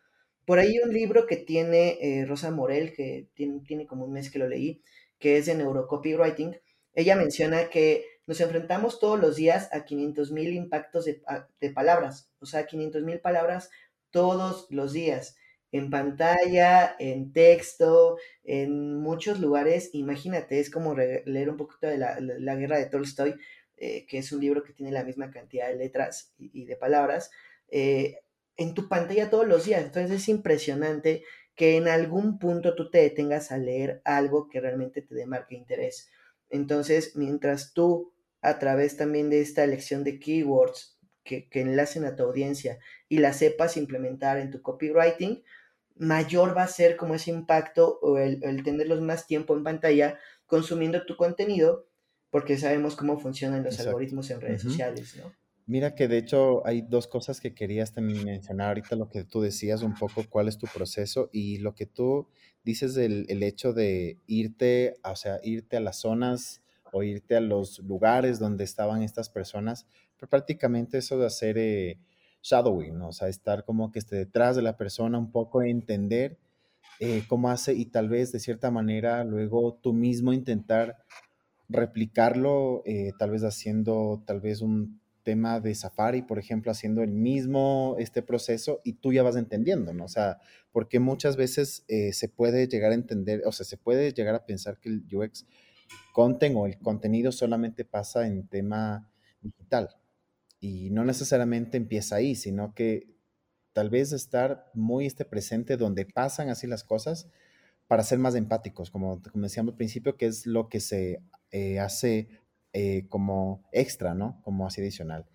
Por 0.45 0.59
ahí 0.59 0.79
un 0.79 0.91
libro 0.91 1.27
que 1.27 1.37
tiene 1.37 1.97
eh, 2.01 2.25
Rosa 2.25 2.51
Morel, 2.51 2.93
que 2.93 3.29
tiene, 3.35 3.61
tiene, 3.65 3.85
como 3.85 4.05
un 4.05 4.13
mes 4.13 4.31
que 4.31 4.39
lo 4.39 4.47
leí, 4.47 4.81
que 5.19 5.37
es 5.37 5.45
de 5.45 5.55
neurocopywriting. 5.55 6.57
Ella 6.93 7.15
menciona 7.15 7.69
que 7.69 8.05
nos 8.25 8.41
enfrentamos 8.41 8.99
todos 8.99 9.19
los 9.19 9.35
días 9.35 9.69
a 9.71 9.85
500 9.85 10.31
mil 10.31 10.53
impactos 10.53 11.05
de, 11.05 11.21
de, 11.59 11.69
palabras, 11.71 12.31
o 12.39 12.45
sea, 12.45 12.65
500 12.65 13.03
mil 13.03 13.19
palabras 13.19 13.69
todos 14.09 14.67
los 14.71 14.93
días 14.93 15.35
en 15.71 15.89
pantalla, 15.89 16.95
en 16.99 17.31
texto, 17.31 18.17
en 18.43 18.95
muchos 18.97 19.39
lugares. 19.39 19.89
Imagínate, 19.93 20.59
es 20.59 20.69
como 20.69 20.95
leer 20.95 21.49
un 21.49 21.57
poquito 21.57 21.87
de 21.87 21.97
la, 21.97 22.55
guerra 22.55 22.77
de 22.77 22.87
Tolstoy, 22.87 23.35
eh, 23.77 24.05
que 24.07 24.17
es 24.19 24.31
un 24.31 24.41
libro 24.41 24.63
que 24.63 24.73
tiene 24.73 24.91
la 24.91 25.03
misma 25.03 25.31
cantidad 25.31 25.67
de 25.67 25.75
letras 25.75 26.33
y, 26.37 26.65
de 26.65 26.75
palabras, 26.75 27.31
eh, 27.69 28.19
en 28.57 28.73
tu 28.73 28.89
pantalla 28.89 29.29
todos 29.29 29.47
los 29.47 29.65
días. 29.65 29.83
Entonces 29.83 30.11
es 30.11 30.29
impresionante 30.29 31.23
que 31.55 31.77
en 31.77 31.87
algún 31.87 32.37
punto 32.37 32.75
tú 32.75 32.89
te 32.89 32.99
detengas 32.99 33.51
a 33.51 33.57
leer 33.57 34.01
algo 34.03 34.49
que 34.49 34.59
realmente 34.59 35.01
te 35.01 35.15
demarque 35.15 35.55
interés. 35.55 36.09
Entonces, 36.49 37.15
mientras 37.15 37.73
tú, 37.73 38.13
a 38.41 38.59
través 38.59 38.97
también 38.97 39.29
de 39.29 39.41
esta 39.41 39.63
elección 39.63 40.03
de 40.03 40.19
keywords 40.19 40.97
que, 41.23 41.47
que 41.47 41.61
enlacen 41.61 42.03
a 42.03 42.15
tu 42.15 42.23
audiencia 42.23 42.79
y 43.07 43.19
la 43.19 43.31
sepas 43.31 43.77
implementar 43.77 44.37
en 44.37 44.51
tu 44.51 44.61
copywriting, 44.61 45.43
mayor 45.97 46.57
va 46.57 46.63
a 46.63 46.67
ser 46.67 46.97
como 46.97 47.15
ese 47.15 47.31
impacto 47.31 47.99
o 48.01 48.17
el, 48.17 48.39
tenerlos 48.63 49.01
más 49.01 49.27
tiempo 49.27 49.55
en 49.55 49.63
pantalla 49.63 50.19
consumiendo 50.45 51.05
tu 51.05 51.15
contenido, 51.15 51.87
porque 52.29 52.57
sabemos 52.57 52.95
cómo 52.95 53.19
funcionan 53.19 53.63
los 53.63 53.79
algoritmos 53.79 54.29
en 54.31 54.41
redes 54.41 54.61
sociales, 54.61 55.15
¿no? 55.17 55.31
Mira 55.67 55.95
que 55.95 56.07
de 56.07 56.17
hecho 56.17 56.65
hay 56.65 56.81
dos 56.81 57.07
cosas 57.07 57.39
que 57.39 57.53
querías 57.53 57.93
también 57.93 58.25
mencionar 58.25 58.69
ahorita, 58.69 58.95
lo 58.95 59.07
que 59.07 59.23
tú 59.23 59.41
decías 59.41 59.83
un 59.83 59.93
poco, 59.93 60.25
cuál 60.27 60.47
es 60.47 60.57
tu 60.57 60.67
proceso 60.67 61.29
y 61.31 61.59
lo 61.59 61.75
que 61.75 61.85
tú 61.85 62.27
dices 62.63 62.93
del 62.93 63.25
el 63.29 63.43
hecho 63.43 63.71
de 63.71 64.19
irte, 64.27 64.95
o 65.03 65.15
sea, 65.15 65.39
irte 65.43 65.77
a 65.77 65.79
las 65.79 65.99
zonas 65.99 66.61
o 66.91 67.03
irte 67.03 67.35
a 67.37 67.41
los 67.41 67.79
lugares 67.79 68.39
donde 68.39 68.63
estaban 68.63 69.01
estas 69.01 69.29
personas, 69.29 69.87
pero 70.17 70.29
prácticamente 70.29 70.97
eso 70.97 71.17
de 71.17 71.25
hacer... 71.25 71.57
Eh, 71.57 71.99
shadowing, 72.41 73.01
o 73.01 73.11
sea, 73.11 73.27
estar 73.27 73.65
como 73.65 73.91
que 73.91 73.99
esté 73.99 74.15
detrás 74.15 74.55
de 74.55 74.61
la 74.61 74.77
persona, 74.77 75.17
un 75.17 75.31
poco 75.31 75.61
entender 75.61 76.37
eh, 76.99 77.23
cómo 77.27 77.49
hace 77.49 77.73
y 77.73 77.85
tal 77.85 78.09
vez 78.09 78.31
de 78.31 78.39
cierta 78.39 78.69
manera 78.71 79.23
luego 79.23 79.79
tú 79.81 79.93
mismo 79.93 80.33
intentar 80.33 80.97
replicarlo, 81.69 82.83
eh, 82.85 83.11
tal 83.17 83.31
vez 83.31 83.43
haciendo 83.43 84.21
tal 84.25 84.41
vez 84.41 84.61
un 84.61 84.99
tema 85.23 85.59
de 85.59 85.73
Safari, 85.75 86.21
por 86.23 86.39
ejemplo, 86.39 86.71
haciendo 86.71 87.03
el 87.03 87.11
mismo 87.11 87.95
este 87.99 88.21
proceso 88.21 88.81
y 88.83 88.93
tú 88.93 89.13
ya 89.13 89.23
vas 89.23 89.35
entendiendo, 89.35 89.93
¿no? 89.93 90.05
O 90.05 90.09
sea, 90.09 90.39
porque 90.71 90.99
muchas 90.99 91.37
veces 91.37 91.85
eh, 91.87 92.13
se 92.13 92.27
puede 92.27 92.67
llegar 92.67 92.91
a 92.91 92.95
entender, 92.95 93.43
o 93.45 93.51
sea, 93.51 93.65
se 93.65 93.77
puede 93.77 94.13
llegar 94.13 94.35
a 94.35 94.45
pensar 94.45 94.79
que 94.79 94.89
el 94.89 95.05
UX 95.11 95.45
content 96.13 96.55
o 96.57 96.65
el 96.65 96.77
contenido 96.79 97.31
solamente 97.31 97.85
pasa 97.85 98.27
en 98.27 98.47
tema 98.47 99.09
digital, 99.41 99.89
y 100.61 100.91
no 100.91 101.03
necesariamente 101.03 101.75
empieza 101.75 102.15
ahí, 102.15 102.35
sino 102.35 102.73
que 102.73 103.07
tal 103.73 103.89
vez 103.89 104.13
estar 104.13 104.69
muy 104.73 105.07
este 105.07 105.25
presente 105.25 105.75
donde 105.75 106.05
pasan 106.05 106.49
así 106.49 106.67
las 106.67 106.83
cosas 106.83 107.27
para 107.87 108.03
ser 108.03 108.19
más 108.19 108.35
empáticos, 108.35 108.91
como, 108.91 109.21
como 109.21 109.43
decíamos 109.43 109.73
al 109.73 109.77
principio, 109.77 110.15
que 110.15 110.27
es 110.27 110.45
lo 110.45 110.69
que 110.69 110.79
se 110.79 111.21
eh, 111.51 111.79
hace 111.79 112.29
eh, 112.73 113.07
como 113.09 113.67
extra, 113.73 114.13
¿no? 114.13 114.39
Como 114.43 114.65
así 114.65 114.79
adicional. 114.79 115.25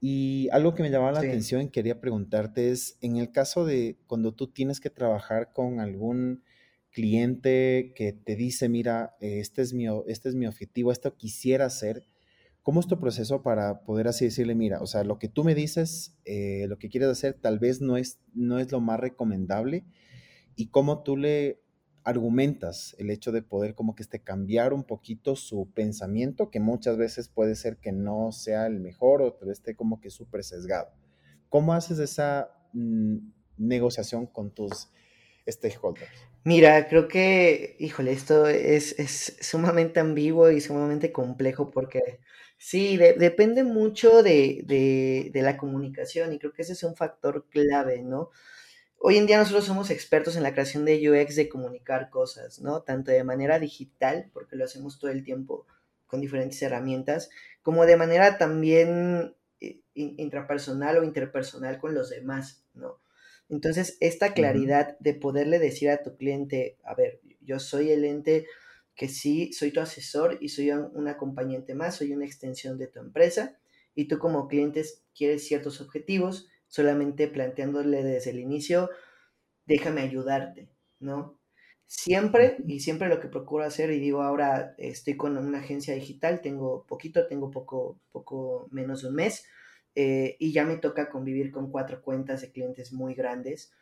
Y 0.00 0.48
algo 0.52 0.74
que 0.74 0.82
me 0.82 0.90
llamaba 0.90 1.12
la 1.12 1.18
atención 1.18 1.62
y 1.62 1.70
quería 1.70 2.00
preguntarte 2.00 2.70
es, 2.70 2.96
en 3.02 3.16
el 3.16 3.30
caso 3.30 3.66
de 3.66 3.98
cuando 4.06 4.32
tú 4.32 4.46
tienes 4.46 4.80
que 4.80 4.90
trabajar 4.90 5.52
con 5.52 5.80
algún 5.80 6.42
cliente 6.90 7.92
que 7.94 8.12
te 8.12 8.36
dice, 8.36 8.68
mira, 8.68 9.16
este 9.20 9.62
es 9.62 9.72
mi, 9.72 9.86
este 10.06 10.28
es 10.28 10.34
mi 10.34 10.46
objetivo, 10.46 10.92
esto 10.92 11.16
quisiera 11.16 11.66
hacer, 11.66 12.04
¿Cómo 12.62 12.78
es 12.78 12.86
tu 12.86 12.98
proceso 13.00 13.42
para 13.42 13.82
poder 13.82 14.06
así 14.06 14.26
decirle, 14.26 14.54
mira, 14.54 14.80
o 14.80 14.86
sea, 14.86 15.02
lo 15.02 15.18
que 15.18 15.28
tú 15.28 15.42
me 15.42 15.54
dices, 15.54 16.16
eh, 16.24 16.66
lo 16.68 16.78
que 16.78 16.88
quieres 16.88 17.08
hacer, 17.08 17.34
tal 17.34 17.58
vez 17.58 17.80
no 17.80 17.96
es, 17.96 18.20
no 18.34 18.60
es 18.60 18.70
lo 18.70 18.80
más 18.80 19.00
recomendable? 19.00 19.84
¿Y 20.54 20.68
cómo 20.68 21.02
tú 21.02 21.16
le 21.16 21.60
argumentas 22.04 22.94
el 22.98 23.10
hecho 23.10 23.32
de 23.32 23.42
poder 23.42 23.74
como 23.74 23.94
que 23.94 24.02
este 24.02 24.20
cambiar 24.20 24.72
un 24.72 24.84
poquito 24.84 25.34
su 25.34 25.70
pensamiento, 25.72 26.50
que 26.50 26.60
muchas 26.60 26.96
veces 26.96 27.28
puede 27.28 27.56
ser 27.56 27.78
que 27.78 27.90
no 27.90 28.30
sea 28.30 28.66
el 28.66 28.78
mejor 28.78 29.22
o 29.22 29.50
esté 29.50 29.74
como 29.74 30.00
que 30.00 30.10
súper 30.10 30.44
sesgado? 30.44 30.90
¿Cómo 31.48 31.74
haces 31.74 31.98
esa 31.98 32.48
mm, 32.72 33.16
negociación 33.58 34.26
con 34.26 34.52
tus 34.52 34.88
stakeholders? 35.48 36.10
Mira, 36.44 36.88
creo 36.88 37.08
que, 37.08 37.76
híjole, 37.78 38.12
esto 38.12 38.46
es, 38.46 38.98
es 38.98 39.36
sumamente 39.40 40.00
ambiguo 40.00 40.50
y 40.50 40.60
sumamente 40.60 41.12
complejo 41.12 41.70
porque 41.70 42.20
Sí, 42.64 42.96
depende 42.96 43.64
mucho 43.64 44.22
de, 44.22 45.32
la 45.34 45.56
comunicación 45.56 46.32
y 46.32 46.38
creo 46.38 46.52
que 46.52 46.62
ese 46.62 46.74
es 46.74 46.84
un 46.84 46.94
factor 46.94 47.46
clave, 47.50 48.02
¿no? 48.02 48.30
Hoy 49.00 49.16
en 49.16 49.26
día 49.26 49.36
nosotros 49.38 49.64
somos 49.64 49.90
expertos 49.90 50.36
en 50.36 50.44
la 50.44 50.52
creación 50.52 50.84
de 50.84 51.10
UX 51.10 51.34
de 51.34 51.48
comunicar 51.48 52.08
cosas, 52.08 52.60
¿no? 52.60 52.82
Tanto 52.82 53.10
de 53.10 53.24
manera 53.24 53.58
digital, 53.58 54.30
porque 54.32 54.54
lo 54.54 54.64
hacemos 54.64 55.00
todo 55.00 55.10
el 55.10 55.24
tiempo 55.24 55.66
con 56.06 56.20
diferentes 56.20 56.62
herramientas, 56.62 57.30
como 57.62 57.84
de 57.84 57.96
manera 57.96 58.38
también 58.38 59.34
eh, 59.60 59.80
intrapersonal 59.96 60.98
o 60.98 61.02
interpersonal 61.02 61.80
con 61.80 61.94
los 61.94 62.10
demás, 62.10 62.62
¿no? 62.74 63.00
Entonces, 63.48 63.96
esta 63.98 64.34
claridad 64.34 64.96
de 65.00 65.14
poderle 65.14 65.58
decir 65.58 65.90
a 65.90 66.04
tu 66.04 66.16
cliente, 66.16 66.78
a 66.84 66.94
ver, 66.94 67.20
yo 67.40 67.58
soy 67.58 67.90
el 67.90 68.04
ente 68.04 68.46
que 68.94 69.08
sí, 69.08 69.52
soy 69.52 69.72
tu 69.72 69.80
asesor 69.80 70.38
y 70.40 70.48
soy 70.48 70.70
un 70.70 71.08
acompañante 71.08 71.74
más, 71.74 71.96
soy 71.96 72.12
una 72.12 72.26
extensión 72.26 72.78
de 72.78 72.88
tu 72.88 73.00
empresa 73.00 73.58
y 73.94 74.06
tú 74.06 74.18
como 74.18 74.48
cliente 74.48 74.84
quieres 75.14 75.46
ciertos 75.46 75.80
objetivos, 75.80 76.48
solamente 76.68 77.28
planteándole 77.28 78.02
desde 78.02 78.30
el 78.30 78.38
inicio, 78.38 78.90
déjame 79.66 80.02
ayudarte, 80.02 80.70
¿no? 80.98 81.38
Siempre 81.86 82.56
y 82.66 82.80
siempre 82.80 83.08
lo 83.08 83.20
que 83.20 83.28
procuro 83.28 83.64
hacer, 83.64 83.90
y 83.90 84.00
digo 84.00 84.22
ahora 84.22 84.74
estoy 84.78 85.16
con 85.16 85.36
una 85.36 85.58
agencia 85.58 85.94
digital, 85.94 86.40
tengo 86.40 86.86
poquito, 86.86 87.26
tengo 87.26 87.50
poco, 87.50 88.00
poco 88.12 88.68
menos 88.70 89.02
de 89.02 89.08
un 89.08 89.14
mes, 89.16 89.44
eh, 89.94 90.36
y 90.38 90.52
ya 90.52 90.64
me 90.64 90.78
toca 90.78 91.10
convivir 91.10 91.50
con 91.50 91.70
cuatro 91.70 92.00
cuentas 92.02 92.40
de 92.40 92.50
clientes 92.50 92.92
muy 92.92 93.14
grandes 93.14 93.72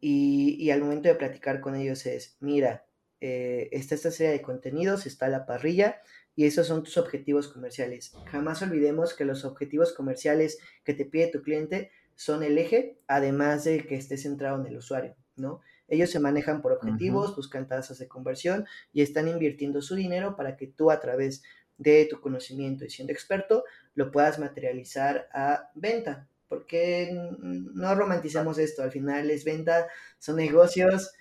y, 0.00 0.70
al 0.70 0.80
momento 0.80 1.08
de 1.08 1.14
platicar 1.14 1.60
con 1.60 1.76
ellos 1.76 2.06
es, 2.06 2.36
mira, 2.40 2.86
eh, 3.20 3.68
está 3.72 3.94
esta 3.94 4.10
serie 4.10 4.32
de 4.32 4.42
contenidos, 4.42 5.06
está 5.06 5.28
la 5.28 5.46
parrilla 5.46 6.00
y 6.36 6.46
esos 6.46 6.66
son 6.66 6.82
tus 6.82 6.96
objetivos 6.96 7.48
comerciales. 7.48 8.12
Jamás 8.26 8.62
olvidemos 8.62 9.14
que 9.14 9.24
los 9.24 9.44
objetivos 9.44 9.92
comerciales 9.92 10.58
que 10.84 10.94
te 10.94 11.04
pide 11.04 11.28
tu 11.28 11.42
cliente 11.42 11.90
son 12.14 12.42
el 12.42 12.58
eje, 12.58 12.98
además 13.06 13.64
de 13.64 13.86
que 13.86 13.96
esté 13.96 14.16
centrado 14.16 14.60
en 14.60 14.66
el 14.66 14.76
usuario, 14.76 15.16
¿no? 15.36 15.60
Ellos 15.88 16.10
se 16.10 16.20
manejan 16.20 16.62
por 16.62 16.72
objetivos, 16.72 17.34
buscan 17.34 17.66
tasas 17.66 17.98
de 17.98 18.06
conversión 18.06 18.66
y 18.92 19.02
están 19.02 19.26
invirtiendo 19.26 19.82
su 19.82 19.96
dinero 19.96 20.36
para 20.36 20.56
que 20.56 20.68
tú 20.68 20.90
a 20.90 21.00
través 21.00 21.42
de 21.78 22.06
tu 22.06 22.20
conocimiento 22.20 22.84
y 22.84 22.90
siendo 22.90 23.12
experto 23.12 23.64
lo 23.94 24.12
puedas 24.12 24.38
materializar 24.38 25.28
a 25.32 25.70
venta. 25.74 26.28
Porque 26.50 27.08
no 27.12 27.94
romanticemos 27.94 28.58
esto, 28.58 28.82
al 28.82 28.90
final 28.90 29.30
es 29.30 29.44
venta, 29.44 29.86
son 30.18 30.36
negocios 30.36 31.12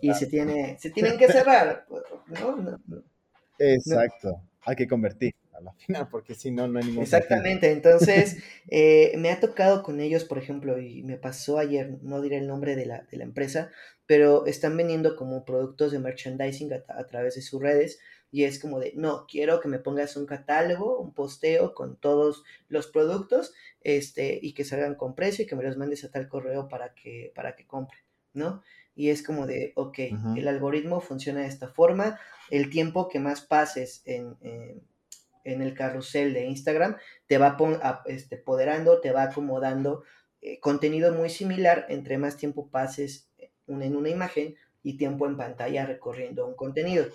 y 0.00 0.14
se, 0.14 0.28
tiene, 0.28 0.78
se 0.78 0.90
tienen 0.90 1.18
que 1.18 1.26
cerrar. 1.26 1.84
Exacto, 3.58 4.42
hay 4.62 4.76
que 4.76 4.86
convertir 4.86 5.34
a 5.54 5.60
la 5.60 5.72
final, 5.72 6.08
porque 6.08 6.36
si 6.36 6.52
no, 6.52 6.68
no 6.68 6.78
hay 6.78 6.84
ningún 6.84 7.02
Exactamente, 7.02 7.72
entonces 7.72 8.36
eh, 8.68 9.12
me 9.18 9.30
ha 9.30 9.40
tocado 9.40 9.82
con 9.82 9.98
ellos, 9.98 10.22
por 10.22 10.38
ejemplo, 10.38 10.78
y 10.78 11.02
me 11.02 11.16
pasó 11.16 11.58
ayer, 11.58 11.98
no 12.02 12.22
diré 12.22 12.38
el 12.38 12.46
nombre 12.46 12.76
de 12.76 12.86
la, 12.86 13.02
de 13.10 13.16
la 13.16 13.24
empresa, 13.24 13.72
pero 14.06 14.46
están 14.46 14.76
vendiendo 14.76 15.16
como 15.16 15.44
productos 15.44 15.90
de 15.90 15.98
merchandising 15.98 16.70
a, 16.72 17.06
través 17.06 17.34
de 17.34 17.42
sus 17.42 17.60
redes 17.60 17.98
y 18.30 18.44
es 18.44 18.58
como 18.58 18.78
de, 18.78 18.92
no, 18.96 19.26
quiero 19.26 19.60
que 19.60 19.68
me 19.68 19.78
pongas 19.78 20.16
un 20.16 20.26
catálogo, 20.26 20.98
un 20.98 21.14
posteo 21.14 21.74
con 21.74 21.96
todos 21.96 22.44
los 22.68 22.86
productos 22.86 23.54
este, 23.82 24.38
y 24.42 24.52
que 24.52 24.64
salgan 24.64 24.94
con 24.94 25.14
precio 25.14 25.44
y 25.44 25.48
que 25.48 25.56
me 25.56 25.64
los 25.64 25.76
mandes 25.76 26.04
a 26.04 26.10
tal 26.10 26.28
correo 26.28 26.68
para 26.68 26.94
que, 26.94 27.32
para 27.34 27.56
que 27.56 27.66
compre, 27.66 27.98
¿no? 28.32 28.62
Y 28.94 29.10
es 29.10 29.22
como 29.22 29.46
de, 29.46 29.72
ok, 29.76 29.98
el 30.36 30.48
algoritmo 30.48 31.00
funciona 31.00 31.40
de 31.40 31.48
esta 31.48 31.68
forma, 31.68 32.18
el 32.50 32.70
tiempo 32.70 33.08
que 33.08 33.20
más 33.20 33.42
pases 33.42 34.00
en, 34.06 34.36
en 35.46 35.62
el 35.62 35.74
carrusel 35.74 36.34
de 36.34 36.44
Instagram 36.44 36.96
te 37.26 37.38
va 37.38 37.56
a, 37.82 38.02
este, 38.06 38.36
poderando, 38.36 39.00
te 39.00 39.12
va 39.12 39.22
acomodando 39.22 40.02
eh, 40.42 40.60
contenido 40.60 41.14
muy 41.14 41.30
similar 41.30 41.86
entre 41.88 42.18
más 42.18 42.36
tiempo 42.36 42.68
pases 42.68 43.30
en 43.66 43.96
una 43.96 44.08
imagen 44.08 44.56
y 44.86 44.96
tiempo 44.96 45.26
en 45.26 45.36
pantalla 45.36 45.84
recorriendo 45.84 46.46
un 46.46 46.54
contenido. 46.54 47.06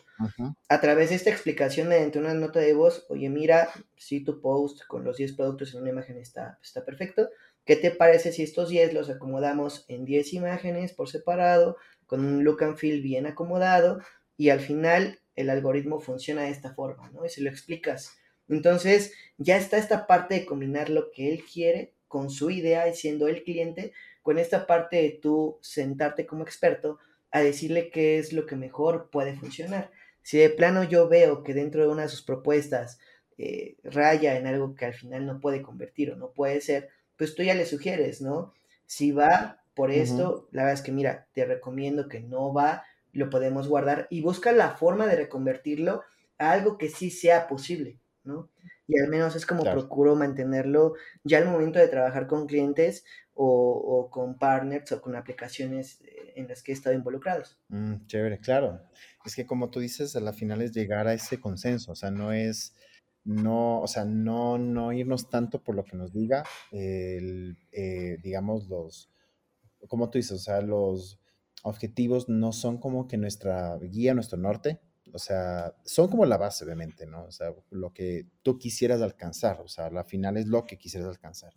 A 0.67 0.81
través 0.81 1.09
de 1.09 1.15
esta 1.15 1.29
explicación 1.29 1.87
mediante 1.87 2.19
una 2.19 2.33
nota 2.33 2.59
de 2.59 2.73
voz, 2.73 3.05
oye, 3.07 3.29
mira, 3.29 3.69
si 3.95 4.25
tu 4.25 4.41
post 4.41 4.85
con 4.87 5.05
los 5.05 5.15
10 5.15 5.37
productos 5.37 5.73
en 5.73 5.79
una 5.79 5.91
imagen 5.91 6.17
está, 6.17 6.59
está 6.61 6.83
perfecto, 6.83 7.29
¿qué 7.63 7.77
te 7.77 7.91
parece 7.91 8.33
si 8.33 8.43
estos 8.43 8.67
10 8.67 8.93
los 8.93 9.09
acomodamos 9.09 9.85
en 9.87 10.03
10 10.03 10.33
imágenes 10.33 10.91
por 10.91 11.07
separado, 11.07 11.77
con 12.07 12.25
un 12.25 12.43
look 12.43 12.61
and 12.61 12.75
feel 12.75 13.01
bien 13.01 13.25
acomodado, 13.25 14.01
y 14.35 14.49
al 14.49 14.59
final 14.59 15.21
el 15.37 15.49
algoritmo 15.49 16.01
funciona 16.01 16.41
de 16.41 16.49
esta 16.49 16.73
forma, 16.73 17.09
¿no? 17.11 17.25
Y 17.25 17.29
se 17.29 17.41
lo 17.41 17.49
explicas. 17.49 18.17
Entonces, 18.49 19.13
ya 19.37 19.55
está 19.55 19.77
esta 19.77 20.07
parte 20.07 20.35
de 20.35 20.45
combinar 20.45 20.89
lo 20.89 21.09
que 21.09 21.31
él 21.31 21.45
quiere 21.45 21.93
con 22.09 22.29
su 22.29 22.49
idea 22.49 22.89
y 22.89 22.95
siendo 22.95 23.29
el 23.29 23.43
cliente, 23.43 23.93
con 24.21 24.39
esta 24.39 24.67
parte 24.67 24.97
de 24.97 25.19
tú 25.21 25.57
sentarte 25.61 26.25
como 26.25 26.43
experto 26.43 26.99
a 27.31 27.41
decirle 27.41 27.89
qué 27.89 28.19
es 28.19 28.33
lo 28.33 28.45
que 28.45 28.55
mejor 28.55 29.09
puede 29.09 29.35
funcionar. 29.35 29.91
Si 30.21 30.37
de 30.37 30.49
plano 30.49 30.83
yo 30.83 31.07
veo 31.07 31.43
que 31.43 31.53
dentro 31.53 31.81
de 31.81 31.89
una 31.89 32.03
de 32.03 32.09
sus 32.09 32.21
propuestas 32.21 32.99
eh, 33.37 33.77
raya 33.83 34.37
en 34.37 34.47
algo 34.47 34.75
que 34.75 34.85
al 34.85 34.93
final 34.93 35.25
no 35.25 35.39
puede 35.39 35.61
convertir 35.61 36.11
o 36.11 36.15
no 36.15 36.31
puede 36.31 36.61
ser, 36.61 36.89
pues 37.17 37.33
tú 37.35 37.43
ya 37.43 37.55
le 37.55 37.65
sugieres, 37.65 38.21
¿no? 38.21 38.53
Si 38.85 39.11
va 39.11 39.63
por 39.73 39.91
esto, 39.91 40.47
la 40.51 40.63
verdad 40.63 40.79
es 40.79 40.81
que 40.81 40.91
mira, 40.91 41.27
te 41.33 41.45
recomiendo 41.45 42.07
que 42.07 42.19
no 42.19 42.53
va, 42.53 42.83
lo 43.13 43.29
podemos 43.29 43.67
guardar 43.67 44.07
y 44.09 44.21
busca 44.21 44.51
la 44.51 44.71
forma 44.71 45.07
de 45.07 45.15
reconvertirlo 45.15 46.03
a 46.37 46.51
algo 46.51 46.77
que 46.77 46.89
sí 46.89 47.09
sea 47.09 47.47
posible, 47.47 47.99
¿no? 48.23 48.49
Y 48.87 48.99
al 48.99 49.07
menos 49.07 49.35
es 49.37 49.45
como 49.45 49.63
procuro 49.63 50.15
mantenerlo 50.15 50.95
ya 51.23 51.37
al 51.37 51.45
momento 51.45 51.79
de 51.79 51.87
trabajar 51.87 52.27
con 52.27 52.45
clientes, 52.45 53.05
o, 53.33 54.09
con 54.11 54.37
partners 54.37 54.91
o 54.91 55.01
con 55.01 55.15
aplicaciones 55.15 56.01
en 56.35 56.47
las 56.47 56.63
que 56.63 56.71
he 56.71 56.75
estado 56.75 56.95
involucrados. 56.95 57.57
Mm, 57.69 58.05
chévere, 58.07 58.39
claro. 58.39 58.81
Es 59.25 59.35
que 59.35 59.45
como 59.45 59.69
tú 59.69 59.79
dices, 59.79 60.15
a 60.15 60.19
la 60.19 60.33
final 60.33 60.61
es 60.61 60.71
llegar 60.71 61.07
a 61.07 61.13
ese 61.13 61.39
consenso, 61.39 61.91
o 61.91 61.95
sea, 61.95 62.11
no 62.11 62.33
es, 62.33 62.73
no, 63.23 63.81
o 63.81 63.87
sea, 63.87 64.05
no, 64.05 64.57
no 64.57 64.91
irnos 64.93 65.29
tanto 65.29 65.63
por 65.63 65.75
lo 65.75 65.83
que 65.83 65.97
nos 65.97 66.13
diga, 66.13 66.43
el, 66.71 67.57
eh, 67.71 68.17
digamos, 68.21 68.67
los, 68.67 69.09
como 69.87 70.09
tú 70.09 70.17
dices, 70.17 70.33
o 70.33 70.43
sea, 70.43 70.61
los 70.61 71.19
objetivos 71.63 72.29
no 72.29 72.51
son 72.51 72.77
como 72.77 73.07
que 73.07 73.17
nuestra 73.17 73.77
guía, 73.77 74.13
nuestro 74.13 74.37
norte, 74.37 74.79
o 75.13 75.19
sea, 75.19 75.75
son 75.85 76.07
como 76.09 76.25
la 76.25 76.37
base, 76.37 76.63
obviamente, 76.63 77.05
¿no? 77.05 77.25
O 77.25 77.31
sea, 77.31 77.53
lo 77.69 77.93
que 77.93 78.27
tú 78.43 78.57
quisieras 78.57 79.01
alcanzar, 79.01 79.59
o 79.61 79.67
sea, 79.67 79.89
la 79.89 80.03
final 80.03 80.37
es 80.37 80.47
lo 80.47 80.65
que 80.65 80.77
quisieras 80.77 81.09
alcanzar 81.09 81.53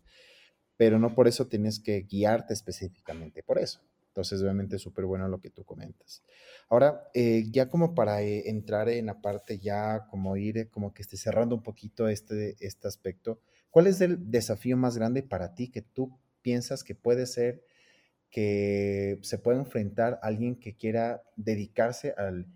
pero 0.77 0.99
no 0.99 1.15
por 1.15 1.29
eso 1.29 1.47
tienes 1.47 1.79
que 1.79 2.03
guiarte 2.03 2.53
específicamente 2.53 3.43
por 3.43 3.59
eso. 3.59 3.81
Entonces, 4.15 4.41
obviamente 4.43 4.79
súper 4.79 5.07
bueno 5.07 5.27
lo 5.27 5.41
que 5.41 5.51
tú 5.51 5.65
comentas. 5.65 6.23
Ahora, 6.69 7.11
eh, 7.15 7.47
ya 7.51 7.69
como 7.69 7.97
para 7.97 8.23
eh, 8.23 8.49
entrar 8.49 8.89
en 8.89 9.07
la 9.07 9.21
parte, 9.21 9.59
ya 9.59 10.07
como 10.09 10.37
ir, 10.37 10.57
eh, 10.57 10.69
como 10.69 10.95
que 10.95 11.03
esté 11.03 11.17
cerrando 11.17 11.57
un 11.57 11.65
poquito 11.65 12.07
este, 12.07 12.55
este 12.61 12.87
aspecto, 12.87 13.41
¿cuál 13.71 13.89
es 13.89 14.01
el 14.01 14.31
desafío 14.31 14.77
más 14.77 14.97
grande 14.97 15.25
para 15.25 15.57
ti 15.57 15.69
que 15.69 15.83
tú 15.83 16.17
piensas 16.43 16.85
que 16.85 16.95
puede 16.95 17.27
ser 17.27 17.65
que 18.31 19.19
se 19.23 19.39
pueda 19.39 19.59
enfrentar 19.59 20.21
alguien 20.23 20.61
que 20.61 20.77
quiera 20.77 21.25
dedicarse 21.35 22.15
al 22.17 22.47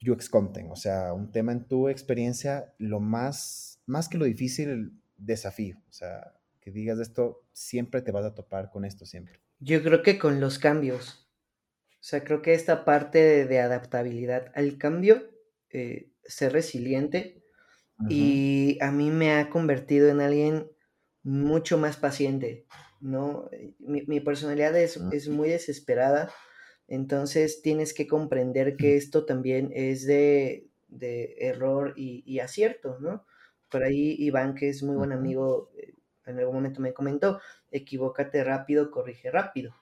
UX 0.00 0.28
content? 0.30 0.70
O 0.70 0.76
sea, 0.76 1.12
un 1.12 1.32
tema 1.32 1.50
en 1.50 1.66
tu 1.66 1.88
experiencia, 1.88 2.72
lo 2.78 3.00
más, 3.00 3.80
más 3.86 4.08
que 4.08 4.16
lo 4.16 4.26
difícil, 4.26 4.68
el 4.68 4.92
desafío. 5.16 5.76
O 5.88 5.92
sea, 5.92 6.34
que 6.60 6.70
digas 6.70 7.00
esto, 7.00 7.42
siempre 7.52 8.00
te 8.00 8.12
vas 8.12 8.24
a 8.24 8.36
topar 8.36 8.70
con 8.70 8.84
esto, 8.84 9.04
siempre. 9.06 9.40
Yo 9.58 9.82
creo 9.82 10.02
que 10.02 10.18
con 10.18 10.40
los 10.40 10.58
cambios. 10.58 11.28
O 11.92 12.06
sea, 12.06 12.22
creo 12.22 12.42
que 12.42 12.54
esta 12.54 12.84
parte 12.84 13.46
de, 13.46 13.60
adaptabilidad 13.60 14.52
al 14.54 14.76
cambio, 14.76 15.30
eh, 15.70 16.10
ser 16.24 16.52
resiliente, 16.52 17.42
y 18.08 18.76
a 18.80 18.90
mí 18.90 19.10
me 19.10 19.34
ha 19.34 19.48
convertido 19.50 20.08
en 20.08 20.20
alguien 20.20 20.68
mucho 21.22 21.78
más 21.78 21.96
paciente, 21.96 22.66
¿no? 23.00 23.48
Mi, 23.78 24.20
personalidad 24.20 24.76
es, 24.76 24.98
es, 25.12 25.28
muy 25.28 25.48
desesperada, 25.48 26.30
entonces 26.88 27.62
tienes 27.62 27.94
que 27.94 28.06
comprender 28.06 28.76
que 28.76 28.96
esto 28.96 29.24
también 29.24 29.70
es 29.74 30.04
de, 30.04 30.68
de 30.88 31.36
error 31.38 31.94
y, 31.96 32.22
y, 32.26 32.40
acierto, 32.40 32.98
¿no? 33.00 33.24
Por 33.70 33.84
ahí 33.84 34.16
Iván, 34.18 34.54
que 34.54 34.68
es 34.68 34.82
muy 34.82 34.96
buen 34.96 35.12
amigo, 35.12 35.70
eh, 35.78 35.94
en 36.26 36.38
algún 36.38 36.56
momento 36.56 36.80
me 36.80 36.94
comentó, 36.94 37.40
equivócate 37.70 38.44
rápido, 38.44 38.90
corrige 38.90 39.30
rápido. 39.30 39.74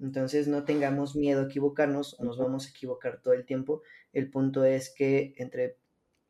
Entonces 0.00 0.48
no 0.48 0.64
tengamos 0.64 1.14
miedo 1.14 1.42
a 1.42 1.44
equivocarnos, 1.44 2.18
nos 2.20 2.38
vamos 2.38 2.66
a 2.66 2.70
equivocar 2.70 3.20
todo 3.20 3.34
el 3.34 3.44
tiempo. 3.44 3.82
El 4.12 4.30
punto 4.30 4.64
es 4.64 4.90
que 4.90 5.34
entre 5.36 5.76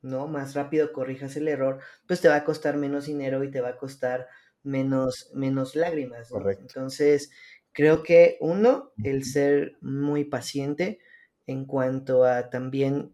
no 0.02 0.26
más 0.26 0.54
rápido 0.54 0.92
corrijas 0.92 1.36
el 1.36 1.48
error, 1.48 1.80
pues 2.06 2.20
te 2.20 2.28
va 2.28 2.36
a 2.36 2.44
costar 2.44 2.76
menos 2.76 3.06
dinero 3.06 3.44
y 3.44 3.50
te 3.50 3.60
va 3.60 3.70
a 3.70 3.76
costar 3.76 4.28
menos, 4.62 5.30
menos 5.34 5.76
lágrimas. 5.76 6.30
Entonces, 6.58 7.30
creo 7.72 8.02
que 8.02 8.38
uno, 8.40 8.92
el 9.04 9.24
ser 9.24 9.76
muy 9.80 10.24
paciente 10.24 10.98
en 11.46 11.64
cuanto 11.64 12.24
a 12.24 12.50
también, 12.50 13.12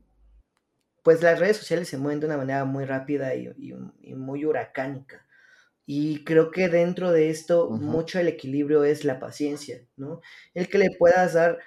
pues 1.03 1.23
las 1.23 1.39
redes 1.39 1.57
sociales 1.57 1.89
se 1.89 1.99
mueven 1.99 2.21
de 2.21 2.27
una 2.27 2.37
manera 2.37 2.65
muy 2.65 2.85
rápida 2.85 3.35
y 3.35 4.15
muy 4.15 4.45
huracánica. 4.45 5.26
Y 5.87 6.25
creo 6.25 6.51
que 6.51 6.69
dentro 6.69 7.13
de 7.13 7.31
esto, 7.31 7.71
mucho 7.71 8.19
el 8.19 8.27
equilibrio 8.29 8.85
es 8.85 9.05
la 9.05 9.21
paciencia, 9.21 9.87
¿no? 9.97 10.21
El 10.53 10.69
que 10.69 10.79
le 10.79 10.91
puedas 10.91 11.35
dar 11.35 11.59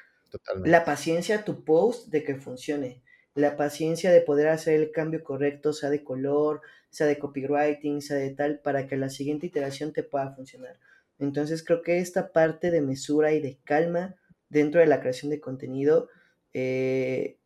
la 0.65 0.83
paciencia 0.85 1.37
a 1.37 1.45
tu 1.45 1.63
post 1.63 2.09
de 2.09 2.23
que 2.23 2.35
funcione, 2.35 3.01
la 3.33 3.55
paciencia 3.55 4.11
de 4.11 4.21
poder 4.21 4.49
hacer 4.49 4.75
el 4.75 4.91
cambio 4.91 5.23
correcto, 5.23 5.71
sea 5.73 5.89
de 5.89 6.03
color, 6.03 6.61
sea 6.89 7.07
de 7.07 7.17
copywriting, 7.17 8.01
sea 8.01 8.17
de 8.17 8.31
tal, 8.31 8.59
para 8.59 8.87
que 8.87 8.97
la 8.97 9.09
siguiente 9.09 9.47
iteración 9.47 9.93
te 9.93 10.03
pueda 10.03 10.35
funcionar. 10.35 10.77
Entonces 11.17 11.63
creo 11.63 11.81
que 11.81 11.99
esta 11.99 12.31
parte 12.31 12.71
de 12.71 12.81
mesura 12.81 13.31
y 13.31 13.39
de 13.41 13.57
calma 13.63 14.15
dentro 14.49 14.81
de 14.81 14.87
la 14.87 14.99
creación 14.99 15.29
de 15.29 15.39
contenido 15.39 16.09
eh, 16.53 17.37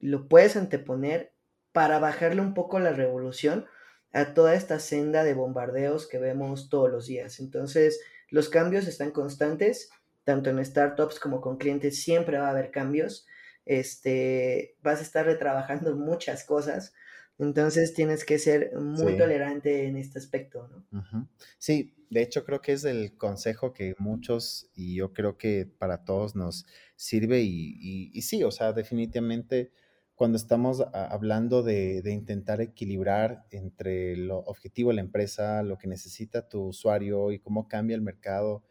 lo 0.00 0.28
puedes 0.28 0.56
anteponer 0.56 1.32
para 1.72 1.98
bajarle 1.98 2.40
un 2.40 2.54
poco 2.54 2.78
la 2.78 2.92
revolución 2.92 3.66
a 4.12 4.34
toda 4.34 4.54
esta 4.54 4.78
senda 4.80 5.24
de 5.24 5.34
bombardeos 5.34 6.06
que 6.06 6.18
vemos 6.18 6.68
todos 6.68 6.90
los 6.90 7.06
días. 7.06 7.40
Entonces, 7.40 8.00
los 8.28 8.48
cambios 8.48 8.86
están 8.86 9.10
constantes, 9.10 9.90
tanto 10.24 10.50
en 10.50 10.64
startups 10.64 11.18
como 11.18 11.40
con 11.40 11.58
clientes, 11.58 12.02
siempre 12.02 12.38
va 12.38 12.48
a 12.48 12.50
haber 12.50 12.70
cambios. 12.70 13.26
Este, 13.66 14.76
vas 14.82 15.00
a 15.00 15.02
estar 15.02 15.26
retrabajando 15.26 15.94
muchas 15.96 16.44
cosas. 16.44 16.92
Entonces 17.38 17.94
tienes 17.94 18.26
que 18.26 18.38
ser 18.38 18.76
muy 18.76 19.16
tolerante 19.16 19.86
en 19.86 19.96
este 19.96 20.18
aspecto, 20.18 20.68
¿no? 20.68 21.26
Sí, 21.56 21.94
de 22.10 22.20
hecho 22.20 22.44
creo 22.44 22.60
que 22.60 22.72
es 22.72 22.84
el 22.84 23.16
consejo 23.16 23.72
que 23.72 23.94
muchos 23.98 24.68
y 24.74 24.96
yo 24.96 25.14
creo 25.14 25.38
que 25.38 25.66
para 25.78 26.04
todos 26.04 26.36
nos 26.36 26.66
sirve 26.96 27.40
y, 27.40 28.10
y, 28.12 28.22
sí, 28.22 28.44
o 28.44 28.50
sea, 28.50 28.74
definitivamente 28.74 29.72
cuando 30.20 30.36
estamos 30.36 30.84
hablando 30.92 31.62
de, 31.62 32.02
de, 32.02 32.12
intentar 32.12 32.60
equilibrar 32.60 33.46
entre 33.50 34.18
lo 34.18 34.40
objetivo 34.40 34.90
de 34.90 34.96
la 34.96 35.00
empresa, 35.00 35.62
lo 35.62 35.78
que 35.78 35.88
necesita 35.88 36.46
tu 36.46 36.60
usuario 36.60 37.32
y 37.32 37.38
cómo 37.38 37.68
cambia 37.68 37.94
el 37.94 38.02
mercado, 38.02 38.62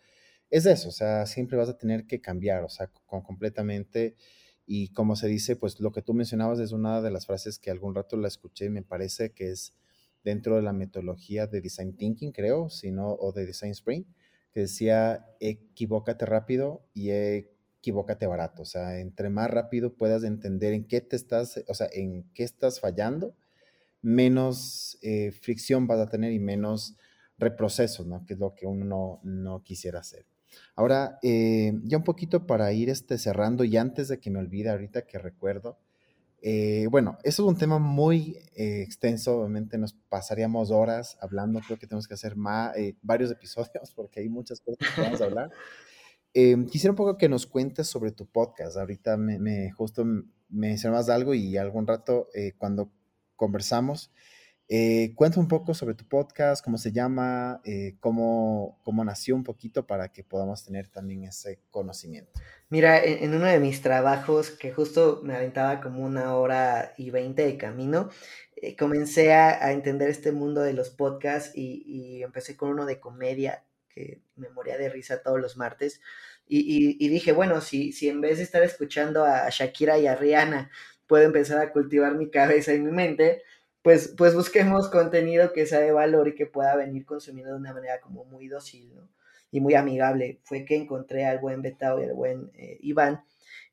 es 0.52 0.68
eso, 0.68 0.90
o 0.90 0.92
sea, 0.92 1.26
siempre 1.26 1.58
vas 1.58 1.68
a 1.68 1.76
tener 1.76 2.06
que 2.06 2.22
cambiar, 2.22 2.64
o 2.64 2.70
sea, 2.70 2.92
con, 3.08 3.24
completamente. 3.24 4.16
Y 4.68 4.90
como 4.90 5.16
se 5.16 5.28
dice, 5.28 5.56
pues 5.56 5.80
lo 5.80 5.92
que 5.92 6.04
tú 6.04 6.14
mencionabas 6.14 6.60
es 6.60 6.72
una 6.72 7.02
de 7.02 7.10
las 7.10 7.26
frases 7.26 7.58
que 7.58 7.72
algún 7.72 7.96
rato 7.96 8.16
la 8.16 8.28
escuché 8.28 8.66
y 8.66 8.70
me 8.70 8.84
parece 8.84 9.32
que 9.32 9.50
es 9.50 9.74
dentro 10.24 10.56
de 10.56 10.62
la 10.62 10.72
metodología 10.72 11.48
de 11.48 11.62
Design 11.62 11.98
Thinking, 11.98 12.32
creo, 12.32 12.70
sino, 12.70 13.14
o 13.14 13.32
de 13.32 13.48
Design 13.48 13.72
Spring, 13.72 14.06
que 14.52 14.60
decía, 14.60 15.26
equivócate 15.40 16.28
rápido 16.28 16.86
y 16.94 17.10
equivócate 17.80 18.28
barato. 18.28 18.62
O 18.62 18.66
sea, 18.66 19.00
entre 19.00 19.30
más 19.30 19.50
rápido 19.50 19.96
puedas 19.96 20.24
entender 20.24 20.74
en 20.74 20.86
qué 20.86 21.02
te 21.02 21.16
estás, 21.16 21.64
o 21.68 21.74
sea, 21.74 21.88
en 21.92 22.30
qué 22.34 22.44
estás 22.44 22.80
fallando, 22.80 23.36
menos 24.02 24.98
eh, 25.02 25.32
fricción 25.32 25.88
vas 25.88 26.00
a 26.00 26.10
tener 26.10 26.32
y 26.32 26.40
menos 26.40 26.96
reprocesos, 27.38 28.06
¿no? 28.06 28.26
Que 28.26 28.34
es 28.34 28.40
lo 28.40 28.54
que 28.54 28.68
uno 28.68 28.86
no, 28.86 29.20
no 29.24 29.64
quisiera 29.64 30.00
hacer. 30.00 30.26
Ahora, 30.76 31.20
eh, 31.22 31.74
ya 31.84 31.98
un 31.98 32.04
poquito 32.04 32.46
para 32.46 32.72
ir 32.74 32.90
este, 32.90 33.18
cerrando 33.18 33.64
y 33.64 33.78
antes 33.78 34.08
de 34.08 34.20
que 34.20 34.32
me 34.32 34.40
olvide 34.40 34.70
ahorita 34.70 35.04
que 35.04 35.20
recuerdo, 35.20 35.78
eh, 36.42 36.88
bueno, 36.90 37.18
eso 37.24 37.44
es 37.44 37.50
un 37.50 37.58
tema 37.58 37.80
muy 37.80 38.38
eh, 38.56 38.82
extenso, 38.82 39.40
obviamente 39.40 39.78
nos 39.78 39.94
pasaríamos 39.94 40.72
horas 40.72 41.18
hablando, 41.22 41.60
creo 41.60 41.78
que 41.78 41.86
tenemos 41.86 42.08
que 42.08 42.14
hacer 42.14 42.36
más, 42.38 42.74
varios 43.02 43.32
episodios 43.32 43.92
porque 43.96 44.22
hay 44.22 44.30
muchas 44.30 44.62
cosas 44.62 44.80
que 44.96 45.02
vamos 45.02 45.22
a 45.22 45.26
hablar. 45.26 45.52
Quisiera 46.34 46.92
un 46.92 46.98
poco 46.98 47.18
que 47.18 47.30
nos 47.30 47.46
cuentes 47.46 47.88
sobre 47.88 48.12
tu 48.12 48.26
podcast. 48.26 48.78
Ahorita 48.78 49.18
me, 49.18 49.40
me 49.40 49.72
justo 49.72 50.06
me 50.06 50.24
mencionabas 50.50 51.10
algo 51.10 51.34
y 51.34 51.58
algún 51.58 51.86
rato 51.86 52.28
cuando 52.58 52.92
conversamos, 53.36 54.12
eh, 54.72 55.14
cuenta 55.16 55.40
un 55.40 55.48
poco 55.48 55.74
sobre 55.74 55.96
tu 55.96 56.08
podcast, 56.08 56.64
cómo 56.64 56.78
se 56.78 56.92
llama, 56.92 57.60
eh, 57.64 57.96
cómo, 58.00 58.80
cómo, 58.84 59.04
nació 59.04 59.34
un 59.36 59.44
poquito 59.44 59.88
para 59.88 60.10
que 60.10 60.24
podamos 60.24 60.64
tener 60.64 60.88
también 60.90 61.24
ese 61.24 61.60
conocimiento. 61.72 62.40
Mira, 62.70 63.04
en, 63.04 63.34
uno 63.34 63.48
de 63.48 63.60
mis 63.60 63.82
trabajos, 63.82 64.52
que 64.52 64.72
justo 64.72 65.22
me 65.24 65.36
aventaba 65.36 65.82
como 65.82 66.06
una 66.06 66.36
hora 66.36 66.94
y 66.98 67.10
veinte 67.10 67.48
de 67.48 67.58
camino, 67.58 68.10
eh, 68.58 68.76
comencé 68.76 69.34
a, 69.34 69.72
entender 69.72 70.08
este 70.08 70.32
mundo 70.32 70.62
de 70.62 70.74
los 70.74 70.92
podcasts 70.92 71.52
y, 71.56 72.22
empecé 72.22 72.56
con 72.56 72.70
uno 72.70 72.86
de 72.86 73.00
comedia, 73.00 73.64
que 74.00 74.22
me 74.38 74.50
moría 74.50 74.78
de 74.78 74.90
risa 74.90 75.22
todos 75.22 75.42
los 75.42 75.58
martes. 75.58 76.02
Y, 76.48 76.98
y, 77.04 77.10
dije, 77.10 77.32
bueno, 77.32 77.62
si, 77.62 77.92
si 77.92 78.10
en 78.10 78.22
vez 78.22 78.38
de 78.38 78.44
estar 78.44 78.64
escuchando 78.64 79.24
a 79.24 79.50
Shakira 79.50 80.00
y 80.00 80.08
a 80.08 80.16
Rihanna, 80.16 80.72
puedo 81.06 81.24
empezar 81.26 81.60
a 81.60 81.72
cultivar 81.72 82.16
mi 82.16 82.32
cabeza 82.32 82.74
y 82.74 82.80
mi 82.80 82.92
mente, 82.92 83.44
pues, 83.84 84.14
pues 84.18 84.34
busquemos 84.34 84.90
contenido 84.90 85.54
que 85.54 85.66
sea 85.66 85.80
de 85.80 85.92
valor 85.92 86.30
y 86.30 86.36
que 86.36 86.48
pueda 86.48 86.76
venir 86.76 87.06
consumiendo 87.06 87.54
de 87.54 87.60
una 87.60 87.74
manera 87.74 88.00
como 88.02 88.26
muy 88.26 88.48
dócil. 88.48 88.94
Y 89.52 89.62
muy 89.62 89.74
amigable. 89.74 90.40
Fue 90.44 90.64
que 90.64 90.76
encontré 90.76 91.26
al 91.26 91.40
buen 91.40 91.62
Betao 91.64 92.00
y 92.00 92.04
al 92.06 92.14
buen 92.14 92.52
eh, 92.54 92.78
Iván. 92.82 93.24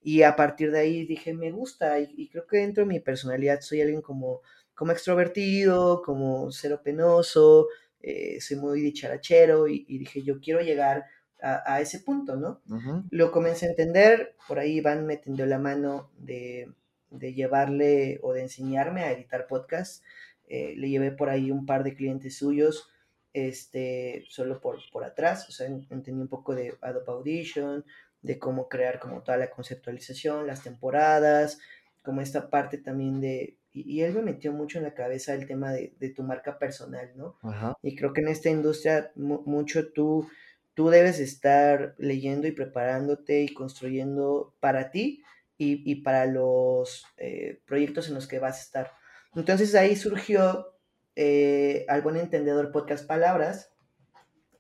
Y 0.03 0.23
a 0.23 0.35
partir 0.37 0.71
de 0.71 0.81
ahí 0.81 1.07
dije, 1.07 1.35
me 1.35 1.51
gusta. 1.53 1.99
Y, 2.01 2.29
creo 2.29 2.47
que 2.47 2.59
dentro 2.59 2.85
de 2.85 2.89
mi 2.89 3.01
personalidad 3.01 3.61
soy 3.61 3.83
alguien 3.83 4.01
como, 4.03 4.41
como 4.75 4.93
extrovertido, 4.93 6.03
como 6.03 6.51
cero 6.51 6.81
penoso, 6.83 7.69
eh, 8.07 8.41
soy 8.41 8.57
muy 8.57 8.81
dicharachero. 8.81 9.69
Y, 9.69 9.85
dije, 9.99 10.23
yo 10.23 10.41
quiero 10.41 10.61
llegar 10.61 11.05
a, 11.43 11.81
ese 11.81 12.01
punto, 12.01 12.37
¿no? 12.37 12.63
Lo 13.11 13.31
comencé 13.31 13.67
a 13.67 13.71
entender. 13.71 14.35
Por 14.49 14.59
ahí 14.59 14.79
Iván 14.79 15.07
me 15.07 15.19
tendió 15.19 15.45
la 15.45 15.59
mano 15.59 16.11
de 16.19 16.69
de 17.11 17.35
llevarle 17.35 18.19
o 18.23 18.33
de 18.33 18.43
enseñarme 18.43 19.03
a 19.03 19.13
editar 19.13 19.47
podcast. 19.47 20.03
Eh, 20.49 20.75
le 20.77 20.89
llevé 20.89 21.11
por 21.11 21.29
ahí 21.29 21.51
un 21.51 21.67
par 21.67 21.85
de 21.85 21.95
clientes 21.95 22.37
suyos, 22.39 22.89
este, 23.33 24.25
solo 24.29 24.61
por, 24.61 24.79
por 24.93 25.05
atrás, 25.05 25.49
o 25.49 25.53
sea, 25.53 25.67
entendí 25.67 26.21
un 26.21 26.29
poco 26.29 26.55
de 26.55 26.77
Adobe 26.81 27.13
Audition, 27.13 27.85
de 28.23 28.39
cómo 28.39 28.69
crear 28.69 28.99
como 28.99 29.23
toda 29.23 29.37
la 29.39 29.51
conceptualización, 29.51 30.47
las 30.47 30.63
temporadas, 30.63 31.59
como 32.03 32.21
esta 32.21 32.49
parte 32.49 32.79
también 32.79 33.21
de, 33.21 33.57
y, 33.77 34.03
él 34.03 34.15
me 34.15 34.23
metió 34.23 34.53
mucho 34.53 34.79
en 34.79 34.85
la 34.85 34.95
cabeza 34.95 35.35
el 35.35 35.47
tema 35.47 35.71
de, 35.73 35.93
tu 36.15 36.23
marca 36.23 36.59
personal, 36.59 37.13
¿no? 37.15 37.37
Y 37.83 37.95
creo 37.95 38.13
que 38.13 38.23
en 38.23 38.29
esta 38.29 38.49
industria 38.49 39.13
mucho 39.15 39.93
tú, 39.93 40.29
tú 40.75 40.89
debes 40.89 41.21
estar 41.21 41.95
leyendo 41.99 42.47
y 42.47 42.53
preparándote 42.53 43.43
y 43.43 43.53
construyendo 43.53 44.55
para 44.61 44.91
ti 44.91 45.23
y, 45.59 45.97
para 45.97 46.27
los 46.27 47.05
eh, 47.19 47.61
proyectos 47.67 48.09
en 48.09 48.15
los 48.15 48.27
que 48.27 48.39
vas 48.39 48.59
a 48.59 48.63
estar. 48.63 48.93
Entonces 49.35 49.75
ahí 49.75 49.97
surgió 49.97 50.75
eh, 51.15 51.85
al 51.89 52.01
buen 52.01 52.17
entendedor 52.17 52.73
podcast 52.73 53.07
Palabras, 53.07 53.71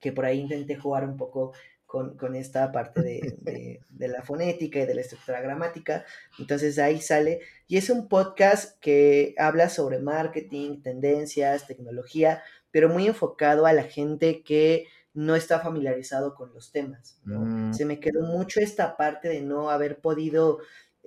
que 0.01 0.13
por 0.13 0.27
ahí 0.27 0.41
intenté 0.41 0.77
jugar 0.77 1.05
un 1.05 1.17
poco 1.17 1.53
con, 1.87 2.17
con 2.17 2.35
esta 2.35 2.73
parte 2.73 3.01
de, 3.41 3.81
de, 3.89 4.09
la 4.09 4.23
fonética 4.23 4.81
y 4.81 4.87
de 4.87 4.95
la 4.95 5.01
estructura 5.01 5.41
gramática. 5.41 6.05
Entonces 6.39 6.79
ahí 6.79 7.01
sale. 7.01 7.41
Y 7.69 7.77
es 7.79 7.89
un 7.91 8.09
podcast 8.09 8.79
que 8.81 9.35
habla 9.39 9.69
sobre 9.69 9.99
marketing, 9.99 10.83
tendencias, 10.83 11.67
tecnología, 11.67 12.43
pero 12.71 12.89
muy 12.89 13.07
enfocado 13.07 13.67
a 13.67 13.73
la 13.73 13.85
gente 13.85 14.43
que 14.43 14.87
no 15.15 15.35
está 15.35 15.61
familiarizado 15.61 16.35
con 16.35 16.53
los 16.53 16.73
temas. 16.73 17.19
Mm. 17.25 17.73
Se 17.73 17.87
me 17.87 17.99
quedó 18.01 18.23
mucho 18.23 18.61
esta 18.61 18.99
parte 18.99 19.29
de 19.29 19.41
no 19.41 19.71
haber 19.71 19.99
podido 20.01 20.59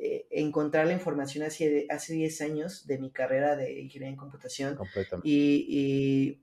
eh, 0.01 0.25
encontrar 0.31 0.87
la 0.87 0.93
información 0.93 1.43
hace, 1.45 1.85
hace 1.89 2.13
10 2.13 2.41
años 2.41 2.87
de 2.87 2.97
mi 2.97 3.11
carrera 3.11 3.55
de 3.55 3.81
ingeniería 3.81 4.09
en 4.09 4.15
computación. 4.15 4.79
Y, 5.23 5.65
y, 5.69 6.41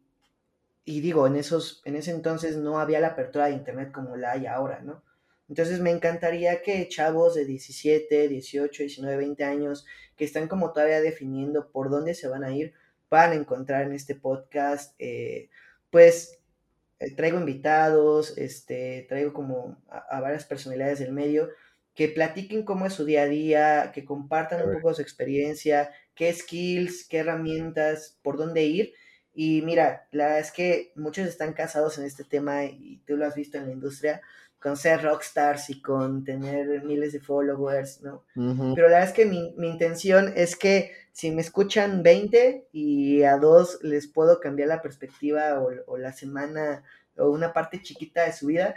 digo, 0.86 1.26
en, 1.26 1.36
esos, 1.36 1.82
en 1.84 1.96
ese 1.96 2.12
entonces 2.12 2.56
no 2.56 2.78
había 2.78 3.00
la 3.00 3.08
apertura 3.08 3.46
de 3.46 3.52
Internet 3.52 3.92
como 3.92 4.16
la 4.16 4.32
hay 4.32 4.46
ahora, 4.46 4.80
¿no? 4.80 5.02
Entonces 5.48 5.80
me 5.80 5.90
encantaría 5.90 6.62
que 6.62 6.88
chavos 6.88 7.34
de 7.34 7.44
17, 7.44 8.28
18, 8.28 8.82
19, 8.82 9.16
20 9.16 9.44
años 9.44 9.86
que 10.16 10.24
están 10.24 10.48
como 10.48 10.72
todavía 10.72 11.00
definiendo 11.00 11.70
por 11.70 11.90
dónde 11.90 12.14
se 12.14 12.28
van 12.28 12.44
a 12.44 12.52
ir, 12.52 12.74
puedan 13.08 13.32
encontrar 13.32 13.82
en 13.82 13.92
este 13.92 14.14
podcast, 14.14 14.94
eh, 14.98 15.50
pues 15.90 16.40
eh, 16.98 17.14
traigo 17.14 17.38
invitados, 17.38 18.36
este, 18.38 19.06
traigo 19.08 19.32
como 19.32 19.76
a, 19.88 20.20
varias 20.20 20.44
personalidades 20.44 20.98
del 20.98 21.12
medio 21.12 21.50
que 21.94 22.08
platiquen 22.08 22.64
cómo 22.64 22.86
es 22.86 22.92
su 22.92 23.04
día 23.04 23.22
a 23.22 23.26
día, 23.26 23.92
que 23.94 24.04
compartan 24.04 24.68
un 24.68 24.74
poco 24.74 24.92
su 24.94 25.02
experiencia, 25.02 25.90
qué 26.14 26.32
skills, 26.32 27.06
qué 27.08 27.18
herramientas, 27.18 28.18
por 28.22 28.36
dónde 28.36 28.64
ir. 28.64 28.92
Y 29.38 29.60
mira, 29.60 30.08
la 30.12 30.24
verdad 30.24 30.40
es 30.40 30.50
que 30.50 30.92
muchos 30.96 31.28
están 31.28 31.52
casados 31.52 31.98
en 31.98 32.06
este 32.06 32.24
tema 32.24 32.64
y 32.64 33.02
tú 33.06 33.18
lo 33.18 33.26
has 33.26 33.34
visto 33.34 33.58
en 33.58 33.66
la 33.66 33.72
industria, 33.72 34.22
con 34.58 34.78
ser 34.78 35.02
rockstars 35.02 35.68
y 35.68 35.82
con 35.82 36.24
tener 36.24 36.82
miles 36.82 37.12
de 37.12 37.20
followers, 37.20 38.00
¿no? 38.00 38.24
Pero 38.34 38.88
la 38.88 38.98
verdad 38.98 39.02
es 39.04 39.12
que 39.12 39.26
mi, 39.26 39.54
intención 39.58 40.32
es 40.34 40.56
que 40.56 40.90
si 41.12 41.32
me 41.32 41.42
escuchan 41.42 42.02
20 42.02 42.68
y 42.72 43.24
a 43.24 43.36
dos 43.36 43.78
les 43.82 44.06
puedo 44.06 44.40
cambiar 44.40 44.68
la 44.68 44.80
perspectiva 44.80 45.62
o, 45.86 45.98
la 45.98 46.14
semana 46.14 46.82
o 47.18 47.28
una 47.28 47.52
parte 47.52 47.82
chiquita 47.82 48.22
de 48.24 48.32
su 48.32 48.46
vida, 48.46 48.74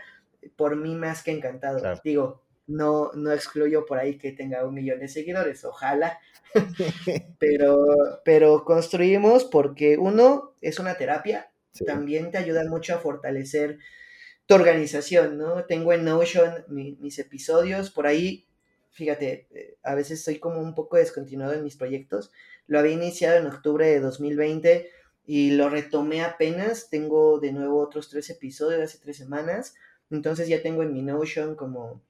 por 0.58 0.76
mí 0.76 0.94
más 0.94 1.24
que 1.24 1.32
encantado. 1.32 1.82
Digo, 2.04 2.44
no, 2.68 3.12
no 3.14 3.32
excluyo 3.32 3.86
por 3.86 3.98
ahí 3.98 4.18
que 4.18 4.34
tenga 4.34 4.66
un 4.66 4.74
millón 4.74 5.00
de 5.00 5.08
seguidores, 5.08 5.64
ojalá. 5.64 6.20
pero, 7.40 8.22
pero 8.26 8.64
construimos 8.66 9.46
porque 9.46 9.98
uno 9.98 10.56
es 10.62 10.80
una 10.80 10.96
terapia, 10.96 11.52
también 11.86 12.32
te 12.32 12.38
ayuda 12.38 12.64
mucho 12.66 12.96
a 12.96 13.00
fortalecer 13.00 13.78
tu 14.46 14.56
organización, 14.56 15.38
¿no? 15.38 15.66
Tengo 15.66 15.94
en 15.94 16.06
Notion 16.06 16.66
mis 16.68 17.20
episodios, 17.20 17.92
por 17.92 18.08
ahí, 18.08 18.48
fíjate, 18.90 19.48
eh, 19.52 19.78
a 19.84 19.94
veces 19.94 20.20
estoy 20.20 20.40
como 20.40 20.60
un 20.60 20.74
poco 20.74 20.98
descontinuado 20.98 21.54
en 21.54 21.64
mis 21.64 21.78
proyectos. 21.78 22.32
Lo 22.66 22.80
había 22.80 22.94
iniciado 22.94 23.38
en 23.38 23.46
octubre 23.46 23.86
de 23.88 24.00
2020 24.00 24.90
y 25.26 25.52
lo 25.52 25.70
retomé 25.70 26.24
apenas, 26.24 26.90
tengo 26.90 27.40
de 27.40 27.52
nuevo 27.52 27.80
otros 27.80 28.10
tres 28.10 28.30
episodios 28.32 28.82
hace 28.82 28.98
tres 28.98 29.18
semanas, 29.18 29.76
entonces 30.10 30.48
ya 30.48 30.64
tengo 30.64 30.82
en 30.82 30.94
mi 30.94 31.04
Notion 31.04 31.56
como 31.56 32.02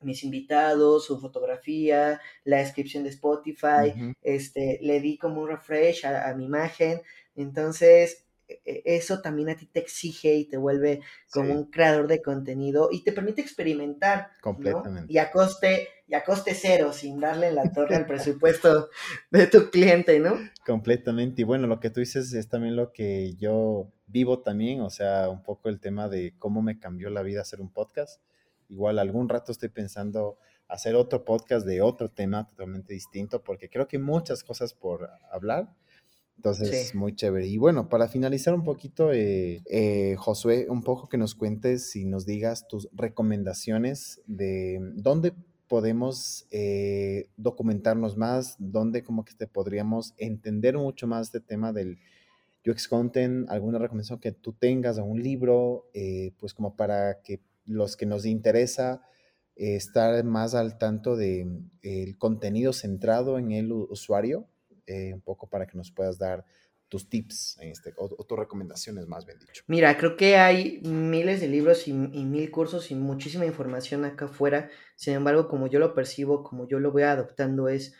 mis 0.00 0.22
invitados, 0.24 1.06
su 1.06 1.18
fotografía, 1.20 2.20
la 2.44 2.58
descripción 2.58 3.04
de 3.04 3.10
Spotify, 3.10 4.14
este, 4.22 4.78
le 4.82 5.00
di 5.00 5.18
como 5.18 5.42
un 5.42 5.48
refresh 5.48 6.06
a, 6.06 6.32
mi 6.34 6.44
imagen, 6.44 7.02
entonces 7.34 8.26
e, 8.48 8.60
e, 8.64 8.82
eso 8.96 9.20
también 9.20 9.50
a 9.50 9.56
ti 9.56 9.66
te 9.66 9.80
exige 9.80 10.34
y 10.34 10.44
te 10.46 10.56
vuelve 10.56 11.00
como 11.30 11.52
un 11.52 11.64
creador 11.70 12.06
de 12.06 12.22
contenido 12.22 12.88
y 12.90 13.02
te 13.04 13.12
permite 13.12 13.42
experimentar. 13.42 14.30
Completamente. 14.40 15.12
Y 15.12 15.18
a 15.18 15.30
coste, 15.30 15.88
y 16.06 16.14
a 16.14 16.24
coste 16.24 16.54
cero, 16.54 16.92
sin 16.92 17.20
darle 17.20 17.52
la 17.52 17.70
torre 17.72 17.96
al 17.96 18.06
presupuesto 18.06 18.88
de 19.30 19.46
tu 19.46 19.70
cliente, 19.70 20.18
¿no? 20.18 20.38
Completamente. 20.64 21.42
Y 21.42 21.44
bueno, 21.44 21.66
lo 21.66 21.80
que 21.80 21.90
tú 21.90 22.00
dices 22.00 22.32
es 22.32 22.48
también 22.48 22.76
lo 22.76 22.92
que 22.92 23.34
yo 23.34 23.92
vivo 24.06 24.40
también, 24.40 24.80
o 24.80 24.90
sea, 24.90 25.28
un 25.28 25.42
poco 25.42 25.68
el 25.68 25.80
tema 25.80 26.08
de 26.08 26.34
cómo 26.38 26.62
me 26.62 26.78
cambió 26.78 27.10
la 27.10 27.22
vida 27.22 27.42
hacer 27.42 27.60
un 27.60 27.70
podcast. 27.70 28.22
Igual 28.68 28.98
algún 28.98 29.28
rato 29.28 29.52
estoy 29.52 29.68
pensando 29.68 30.38
hacer 30.68 30.94
otro 30.94 31.24
podcast 31.24 31.66
de 31.66 31.80
otro 31.80 32.10
tema 32.10 32.46
totalmente 32.46 32.92
distinto, 32.92 33.42
porque 33.42 33.68
creo 33.70 33.88
que 33.88 33.96
hay 33.96 34.02
muchas 34.02 34.44
cosas 34.44 34.74
por 34.74 35.08
hablar 35.30 35.74
entonces, 36.38 36.94
muy 36.94 37.16
chévere. 37.16 37.48
Y 37.48 37.58
bueno, 37.58 37.88
para 37.88 38.06
finalizar 38.06 38.54
un 38.54 38.62
poquito, 38.62 39.12
eh, 39.12 39.60
eh, 39.68 40.14
Josué, 40.16 40.66
un 40.68 40.84
poco 40.84 41.08
que 41.08 41.18
nos 41.18 41.34
cuentes 41.34 41.96
y 41.96 42.04
nos 42.04 42.26
digas 42.26 42.68
tus 42.68 42.88
recomendaciones 42.92 44.20
de 44.28 44.78
dónde 44.94 45.32
podemos 45.66 46.46
eh, 46.52 47.28
documentarnos 47.36 48.16
más, 48.16 48.54
dónde 48.60 49.02
como 49.02 49.24
que 49.24 49.34
te 49.34 49.48
podríamos 49.48 50.14
entender 50.16 50.78
mucho 50.78 51.08
más 51.08 51.26
este 51.26 51.40
tema 51.40 51.72
del 51.72 51.98
UX 52.64 52.86
Content, 52.86 53.50
alguna 53.50 53.80
recomendación 53.80 54.20
que 54.20 54.30
tú 54.30 54.52
tengas 54.52 54.98
a 54.98 55.02
un 55.02 55.20
libro, 55.20 55.86
pues 56.38 56.54
como 56.54 56.76
para 56.76 57.20
que 57.20 57.40
los 57.68 57.96
que 57.96 58.06
nos 58.06 58.26
interesa 58.26 59.02
estar 59.54 60.24
más 60.24 60.54
al 60.54 60.78
tanto 60.78 61.16
del 61.16 61.70
el 61.82 62.16
contenido 62.16 62.72
centrado 62.72 63.38
en 63.38 63.52
el 63.52 63.72
usuario, 63.72 64.48
eh, 64.86 65.12
un 65.12 65.20
poco 65.20 65.48
para 65.48 65.66
que 65.66 65.76
nos 65.76 65.90
puedas 65.90 66.18
dar 66.18 66.44
tus 66.88 67.08
tips 67.08 67.58
en 67.60 67.70
este, 67.70 67.92
o, 67.96 68.08
tus 68.08 68.38
recomendaciones, 68.38 69.06
más 69.06 69.26
bien 69.26 69.38
dicho. 69.38 69.62
Mira, 69.66 69.96
creo 69.98 70.16
que 70.16 70.36
hay 70.36 70.80
miles 70.82 71.40
de 71.40 71.48
libros 71.48 71.86
y, 71.86 71.92
mil 71.92 72.50
cursos 72.50 72.90
y 72.90 72.94
muchísima 72.94 73.44
información 73.44 74.04
acá 74.04 74.26
afuera. 74.26 74.70
Sin 74.96 75.14
embargo, 75.14 75.48
como 75.48 75.66
yo 75.66 75.78
lo 75.78 75.94
percibo, 75.94 76.42
como 76.42 76.66
yo 76.66 76.80
lo 76.80 76.90
voy 76.90 77.02
adoptando, 77.02 77.68
es, 77.68 77.94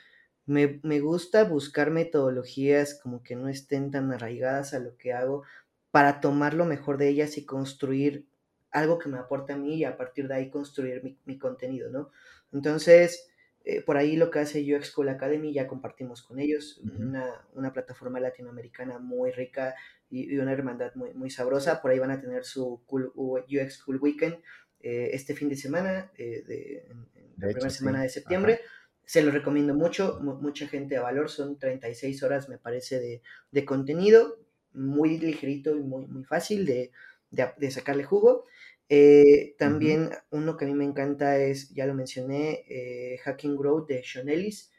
me, 0.47 0.81
me 0.83 1.01
gusta 1.01 1.45
buscar 1.45 1.91
metodologías 1.91 2.99
como 3.03 3.23
que 3.23 3.37
no 3.37 3.49
estén 3.49 3.91
tan 3.91 4.11
arraigadas 4.11 4.73
a 4.73 4.79
lo 4.79 4.97
que 4.97 5.12
hago 5.12 5.43
para 5.91 6.21
tomar 6.21 6.55
lo 6.55 6.64
mejor 6.64 6.97
de 6.97 7.09
ellas 7.09 7.37
y 7.37 7.45
construir 7.45 8.27
algo 8.71 8.99
que 8.99 9.09
me 9.09 9.19
aporte 9.19 9.53
a 9.53 9.57
mí 9.57 9.77
y 9.77 9.85
a 9.85 9.97
partir 9.97 10.29
de 10.29 10.35
ahí 10.35 10.51
construir 10.51 11.03
mi, 11.03 11.19
mi 11.25 11.39
contenido, 11.39 11.91
¿no? 11.91 12.11
Entonces, 12.53 13.29
eh, 13.69 13.83
por 13.83 13.99
ahí 13.99 14.16
lo 14.16 14.31
que 14.31 14.39
hace 14.39 14.75
UX 14.75 14.87
School 14.87 15.11
Academy, 15.11 15.53
ya 15.53 15.66
compartimos 15.66 16.23
con 16.23 16.39
ellos, 16.39 16.81
una, 16.99 17.73
plataforma 17.75 18.19
latinoamericana 18.19 18.99
muy 18.99 19.31
rica 19.31 19.75
y, 20.09 20.39
una 20.39 20.53
hermandad 20.53 20.95
muy, 20.95 21.12
muy 21.12 21.29
sabrosa. 21.29 21.83
Por 21.83 21.91
ahí 21.91 21.99
van 21.99 22.11
a 22.11 22.19
tener 22.19 22.45
su 22.45 22.81
UX 22.89 23.75
School 23.75 23.99
Weekend 24.01 24.37
eh, 24.81 25.11
este 25.12 25.35
fin 25.35 25.51
de 25.51 25.57
semana, 25.57 26.11
eh, 26.16 26.43
de, 26.47 26.89
la 27.37 27.49
primera 27.49 27.69
semana 27.69 28.03
de 28.03 28.09
septiembre. 28.09 28.61
Se 29.05 29.21
los 29.21 29.35
recomiendo 29.35 29.75
mucho, 29.75 30.19
mucha 30.23 30.66
gente 30.66 30.97
a 30.97 31.03
valor, 31.03 31.29
son 31.29 31.59
36 31.59 32.23
horas 32.23 32.49
me 32.49 32.57
parece 32.57 33.23
de, 33.53 33.64
contenido, 33.66 34.39
muy 34.73 35.19
ligerito 35.19 35.77
y 35.77 35.81
muy, 35.81 36.07
muy 36.07 36.25
fácil 36.25 36.64
de, 36.64 36.91
de 37.31 37.71
sacarle 37.71 38.05
jugo. 38.05 38.47
Eh, 38.89 39.55
también 39.59 40.11
uno 40.30 40.57
que 40.57 40.64
a 40.64 40.68
mí 40.68 40.74
me 40.74 40.84
encanta 40.84 41.39
es, 41.39 41.70
ya 41.74 41.86
lo 41.86 41.95
mencioné, 41.95 42.64
eh, 42.68 43.18
Hacking 43.22 43.57
Growth 43.57 43.89
de 43.89 44.03
Sean 44.03 44.28
Ellis. 44.28 44.72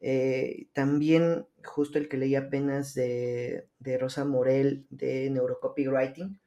Eh, 0.00 0.68
también 0.72 1.46
justo 1.62 1.98
el 1.98 2.08
que 2.08 2.16
leí 2.16 2.34
apenas 2.34 2.94
de, 2.94 3.68
Rosa 4.00 4.24
Morel 4.24 4.86
de 4.88 5.28
Neurocopywriting, 5.30 6.38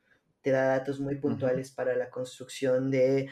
te 0.41 0.51
da 0.51 0.65
datos 0.65 0.99
muy 0.99 1.15
puntuales 1.15 1.71
para 1.71 1.95
la 1.95 2.09
construcción 2.09 2.91
de 2.91 3.29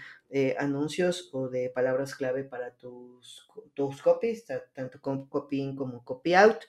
anuncios 0.58 1.30
o 1.34 1.50
de 1.50 1.70
palabras 1.70 2.16
clave 2.16 2.46
para 2.46 2.76
tus, 2.76 3.50
tus 3.74 4.02
copies, 4.02 4.46
tanto 4.74 5.02
copy 5.02 5.76
como 5.76 6.06
copy 6.06 6.36
out. 6.36 6.64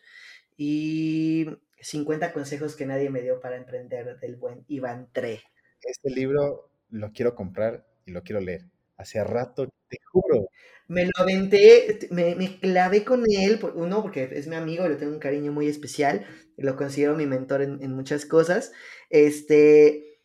Y 0.56 1.46
50 1.80 2.32
consejos 2.32 2.74
que 2.74 2.86
nadie 2.86 3.10
me 3.10 3.22
dio 3.22 3.40
para 3.40 3.56
emprender 3.56 4.18
del 4.18 4.36
buen 4.36 4.64
Iván 4.66 5.08
Tre. 5.12 5.42
Este 5.80 6.10
libro 6.10 6.71
lo 6.93 7.12
quiero 7.12 7.34
comprar 7.34 7.84
y 8.07 8.12
lo 8.12 8.22
quiero 8.22 8.40
leer. 8.40 8.66
Hace 8.97 9.24
rato, 9.24 9.68
te 9.88 9.99
juro. 10.12 10.49
Me 10.86 11.07
lo 11.07 11.12
aventé, 11.16 11.99
me, 12.11 12.34
me 12.36 12.61
clavé 12.61 13.03
con 13.03 13.24
él, 13.28 13.59
uno, 13.74 14.03
porque 14.03 14.28
es 14.32 14.47
mi 14.47 14.57
amigo 14.57 14.86
lo 14.86 14.97
tengo 14.99 15.12
un 15.12 15.18
cariño 15.18 15.51
muy 15.51 15.66
especial, 15.66 16.26
lo 16.57 16.76
considero 16.76 17.16
mi 17.16 17.26
mentor 17.26 17.62
en, 17.62 17.93
muchas 17.93 18.26
cosas. 18.26 18.72
Este, 19.09 20.20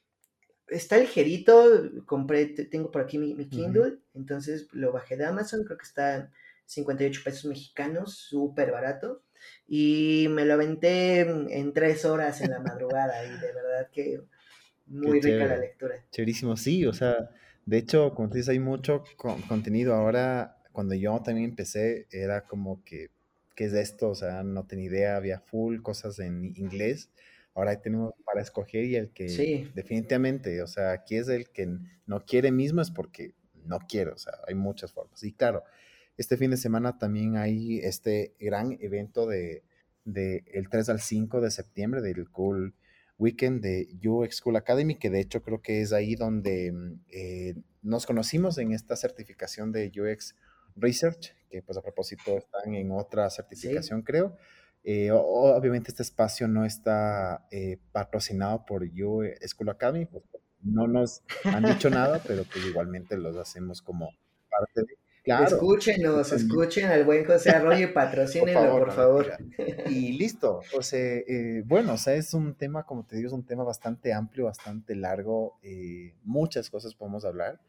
está 0.67 0.97
ligerito, 0.97 1.89
compré, 2.05 2.47
tengo 2.47 2.91
por 2.91 3.01
aquí 3.01 3.17
mi, 3.17 3.47
Kindle, 3.47 3.99
entonces 4.13 4.67
lo 4.73 4.91
bajé 4.91 5.15
de 5.15 5.25
Amazon, 5.25 5.63
creo 5.63 5.77
que 5.77 5.85
está 5.85 6.15
en 6.17 6.29
58 6.65 7.21
pesos 7.23 7.45
mexicanos, 7.45 8.17
súper 8.17 8.71
barato, 8.71 9.23
y 9.67 10.27
me 10.29 10.43
lo 10.43 10.55
aventé 10.55 11.21
en 11.21 11.71
tres 11.71 12.03
horas 12.03 12.41
en 12.41 12.51
la 12.51 12.59
madrugada, 12.59 13.23
y 13.25 13.39
de 13.39 13.53
verdad 13.53 13.89
que 13.91 14.21
muy 14.87 15.21
rica 15.21 15.45
la 15.45 15.57
lectura. 15.57 15.95
Chéverísimo, 16.11 16.57
sí, 16.57 16.85
o 16.85 16.93
sea, 16.93 17.29
de 17.65 17.77
hecho, 17.77 18.13
como 18.13 18.29
tú 18.29 18.35
dices, 18.35 18.49
hay 18.49 18.59
mucho 18.59 19.03
contenido. 19.47 19.93
Ahora, 19.93 20.57
cuando 20.71 20.95
yo 20.95 21.21
también 21.21 21.49
empecé, 21.49 22.07
era 22.11 22.47
como 22.47 22.83
que, 22.83 23.09
¿qué 23.55 23.65
es 23.65 23.73
esto? 23.73 24.09
O 24.09 24.15
sea, 24.15 24.43
no 24.43 24.65
tenía 24.65 24.85
idea, 24.85 25.17
había 25.17 25.39
full 25.39 25.81
cosas 25.81 26.19
en 26.19 26.53
inglés. 26.55 27.09
Ahora 27.53 27.81
tenemos 27.81 28.13
para 28.23 28.41
escoger 28.41 28.85
y 28.85 28.95
el 28.95 29.09
que 29.09 29.29
sí. 29.29 29.71
definitivamente, 29.73 30.61
o 30.61 30.67
sea, 30.67 30.91
aquí 30.91 31.15
es 31.15 31.27
el 31.27 31.49
que 31.49 31.67
no 32.05 32.23
quiere 32.23 32.51
mismo 32.51 32.81
es 32.81 32.91
porque 32.91 33.33
no 33.65 33.79
quiere, 33.79 34.11
o 34.11 34.17
sea, 34.17 34.33
hay 34.47 34.53
muchas 34.53 34.93
formas. 34.93 35.23
Y 35.23 35.33
claro, 35.33 35.63
este 36.17 36.37
fin 36.37 36.51
de 36.51 36.57
semana 36.57 36.99
también 36.99 37.35
hay 37.35 37.79
este 37.79 38.35
gran 38.39 38.77
evento 38.79 39.25
de, 39.25 39.63
de 40.05 40.43
el 40.53 40.69
3 40.69 40.89
al 40.89 41.01
5 41.01 41.41
de 41.41 41.51
septiembre 41.51 42.01
del 42.01 42.29
Cool 42.29 42.75
weekend 43.17 43.61
de 43.61 43.87
UX 44.07 44.37
School 44.37 44.55
Academy, 44.55 44.95
que 44.95 45.09
de 45.09 45.19
hecho 45.19 45.41
creo 45.41 45.61
que 45.61 45.81
es 45.81 45.93
ahí 45.93 46.15
donde 46.15 46.71
mm, 46.71 47.01
eh, 47.09 47.55
nos 47.81 48.05
conocimos 48.05 48.57
en 48.57 48.73
esta 48.73 48.95
certificación 48.95 49.71
de 49.71 49.91
UX 49.95 50.35
Research, 50.75 51.35
que 51.49 51.61
pues 51.61 51.77
a 51.77 51.81
propósito 51.81 52.37
están 52.37 52.75
en 52.75 52.91
otra 52.91 53.29
certificación, 53.29 54.01
creo. 54.01 54.37
Eh, 54.83 55.09
obviamente 55.11 55.91
este 55.91 56.03
espacio 56.03 56.47
no 56.47 56.63
está 56.63 57.47
eh, 57.51 57.77
patrocinado 57.91 58.65
por 58.65 58.83
UX 58.83 59.49
School 59.49 59.69
Academy, 59.69 60.05
pues 60.05 60.23
no 60.61 60.87
nos 60.87 61.23
han 61.43 61.63
dicho 61.63 61.89
nada, 61.89 62.21
pero 62.25 62.43
pues 62.43 62.65
igualmente 62.65 63.17
los 63.17 63.35
hacemos 63.37 63.81
como 63.81 64.09
parte 64.49 64.81
de... 64.81 64.97
Escúchenos, 65.27 66.31
escuchen 66.31 66.85
al 66.85 67.03
buen 67.03 67.25
José 67.25 67.49
Arroyo 67.49 67.89
y 67.89 67.91
patrocínenlo, 67.93 68.79
por 68.79 68.93
favor. 68.93 69.33
y 69.89 70.17
listo. 70.17 70.61
O 70.75 70.81
sea, 70.81 70.99
eh, 70.99 71.63
bueno, 71.65 71.93
o 71.93 71.97
sea, 71.97 72.13
es 72.13 72.33
un 72.33 72.55
tema, 72.55 72.83
como 72.83 73.05
te 73.05 73.17
digo, 73.17 73.27
es 73.27 73.33
un 73.33 73.45
tema 73.45 73.63
bastante 73.63 74.13
amplio, 74.13 74.45
bastante 74.45 74.95
largo. 74.95 75.59
Eh, 75.61 76.13
muchas 76.23 76.69
cosas 76.69 76.95
podemos 76.95 77.25
hablar, 77.25 77.59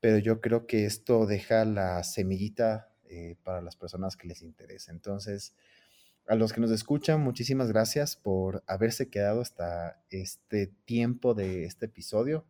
pero 0.00 0.18
yo 0.18 0.40
creo 0.40 0.66
que 0.66 0.86
esto 0.86 1.26
deja 1.26 1.64
la 1.64 2.02
semillita 2.02 2.88
eh, 3.08 3.36
para 3.44 3.60
las 3.60 3.76
personas 3.76 4.16
que 4.16 4.26
les 4.26 4.42
interesa. 4.42 4.90
Entonces, 4.90 5.54
a 6.26 6.34
los 6.34 6.52
que 6.52 6.60
nos 6.60 6.70
escuchan, 6.72 7.20
muchísimas 7.20 7.68
gracias 7.68 8.16
por 8.16 8.62
haberse 8.66 9.08
quedado 9.08 9.40
hasta 9.40 10.00
este 10.10 10.66
tiempo 10.84 11.34
de 11.34 11.64
este 11.64 11.86
episodio. 11.86 12.44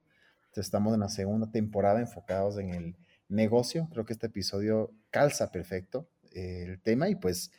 Estamos 0.60 0.94
en 0.94 1.00
la 1.00 1.08
segunda 1.08 1.50
temporada 1.50 2.00
enfocados 2.00 2.58
en 2.58 2.70
el 2.70 2.96
negocio. 3.28 3.88
Creo 3.90 4.04
que 4.04 4.12
este 4.12 4.26
episodio 4.26 4.92
calza 5.10 5.50
perfecto 5.50 6.08
eh, 6.32 6.64
el 6.66 6.80
tema 6.80 7.08
y 7.08 7.16
pues 7.16 7.50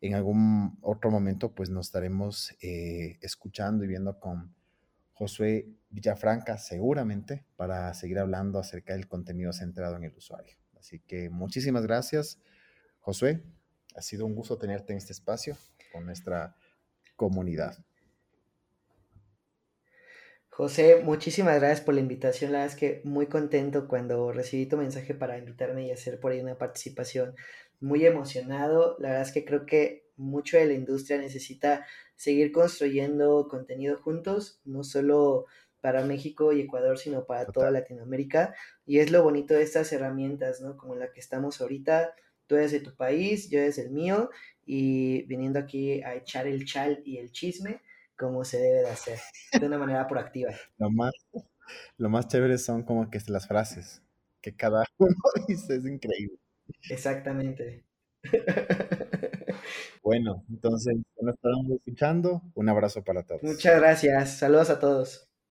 en 0.00 0.14
algún 0.14 0.78
otro 0.82 1.10
momento 1.10 1.54
pues 1.54 1.70
nos 1.70 1.86
estaremos 1.86 2.54
eh, 2.60 3.18
escuchando 3.22 3.84
y 3.84 3.88
viendo 3.88 4.18
con 4.18 4.54
Josué 5.12 5.68
Villafranca 5.90 6.58
seguramente 6.58 7.44
para 7.56 7.92
seguir 7.94 8.18
hablando 8.18 8.58
acerca 8.58 8.92
del 8.92 9.08
contenido 9.08 9.52
centrado 9.52 9.96
en 9.96 10.04
el 10.04 10.14
usuario. 10.14 10.56
Así 10.78 11.00
que 11.00 11.30
muchísimas 11.30 11.84
gracias, 11.84 12.38
Josué. 13.00 13.42
Ha 13.94 14.02
sido 14.02 14.26
un 14.26 14.34
gusto 14.34 14.58
tenerte 14.58 14.92
en 14.92 14.98
este 14.98 15.12
espacio 15.12 15.56
con 15.92 16.04
nuestra 16.04 16.54
comunidad. 17.16 17.85
José, 20.56 21.02
muchísimas 21.04 21.60
gracias 21.60 21.82
por 21.82 21.92
la 21.92 22.00
invitación. 22.00 22.50
La 22.50 22.60
verdad 22.60 22.72
es 22.72 22.80
que 22.80 23.02
muy 23.04 23.26
contento 23.26 23.86
cuando 23.86 24.32
recibí 24.32 24.64
tu 24.64 24.78
mensaje 24.78 25.12
para 25.12 25.36
invitarme 25.36 25.86
y 25.86 25.90
hacer 25.90 26.18
por 26.18 26.32
ahí 26.32 26.40
una 26.40 26.56
participación. 26.56 27.34
Muy 27.78 28.06
emocionado. 28.06 28.96
La 28.98 29.08
verdad 29.08 29.26
es 29.26 29.32
que 29.32 29.44
creo 29.44 29.66
que 29.66 30.06
mucho 30.16 30.56
de 30.56 30.64
la 30.64 30.72
industria 30.72 31.18
necesita 31.18 31.84
seguir 32.14 32.52
construyendo 32.52 33.48
contenido 33.48 33.98
juntos, 33.98 34.62
no 34.64 34.82
solo 34.82 35.44
para 35.82 36.06
México 36.06 36.54
y 36.54 36.62
Ecuador, 36.62 36.96
sino 36.96 37.26
para 37.26 37.44
toda 37.44 37.70
Latinoamérica. 37.70 38.54
Y 38.86 39.00
es 39.00 39.10
lo 39.10 39.22
bonito 39.22 39.52
de 39.52 39.62
estas 39.62 39.92
herramientas, 39.92 40.62
¿no? 40.62 40.78
Como 40.78 40.94
la 40.94 41.12
que 41.12 41.20
estamos 41.20 41.60
ahorita. 41.60 42.14
Tú 42.46 42.56
eres 42.56 42.72
de 42.72 42.80
tu 42.80 42.96
país, 42.96 43.50
yo 43.50 43.58
eres 43.58 43.76
el 43.76 43.90
mío, 43.90 44.30
y 44.64 45.24
viniendo 45.24 45.58
aquí 45.58 46.00
a 46.00 46.14
echar 46.14 46.46
el 46.46 46.64
chal 46.64 47.02
y 47.04 47.18
el 47.18 47.30
chisme 47.30 47.82
como 48.16 48.44
se 48.44 48.58
debe 48.58 48.80
de 48.80 48.90
hacer, 48.90 49.18
de 49.58 49.66
una 49.66 49.78
manera 49.78 50.06
proactiva. 50.06 50.50
Lo 50.78 50.90
más, 50.90 51.12
lo 51.96 52.08
más 52.08 52.28
chévere 52.28 52.58
son 52.58 52.84
como 52.84 53.10
que 53.10 53.20
las 53.26 53.48
frases 53.48 54.02
que 54.40 54.54
cada 54.54 54.84
uno 54.98 55.14
dice, 55.48 55.76
es 55.76 55.86
increíble. 55.86 56.38
Exactamente. 56.90 57.84
Bueno, 60.02 60.44
entonces 60.48 60.94
nos 61.20 61.34
estamos 61.34 61.68
escuchando. 61.68 62.40
Un 62.54 62.68
abrazo 62.68 63.02
para 63.02 63.24
todos. 63.24 63.42
Muchas 63.42 63.80
gracias. 63.80 64.38
Saludos 64.38 64.70
a 64.70 64.78
todos. 64.78 65.28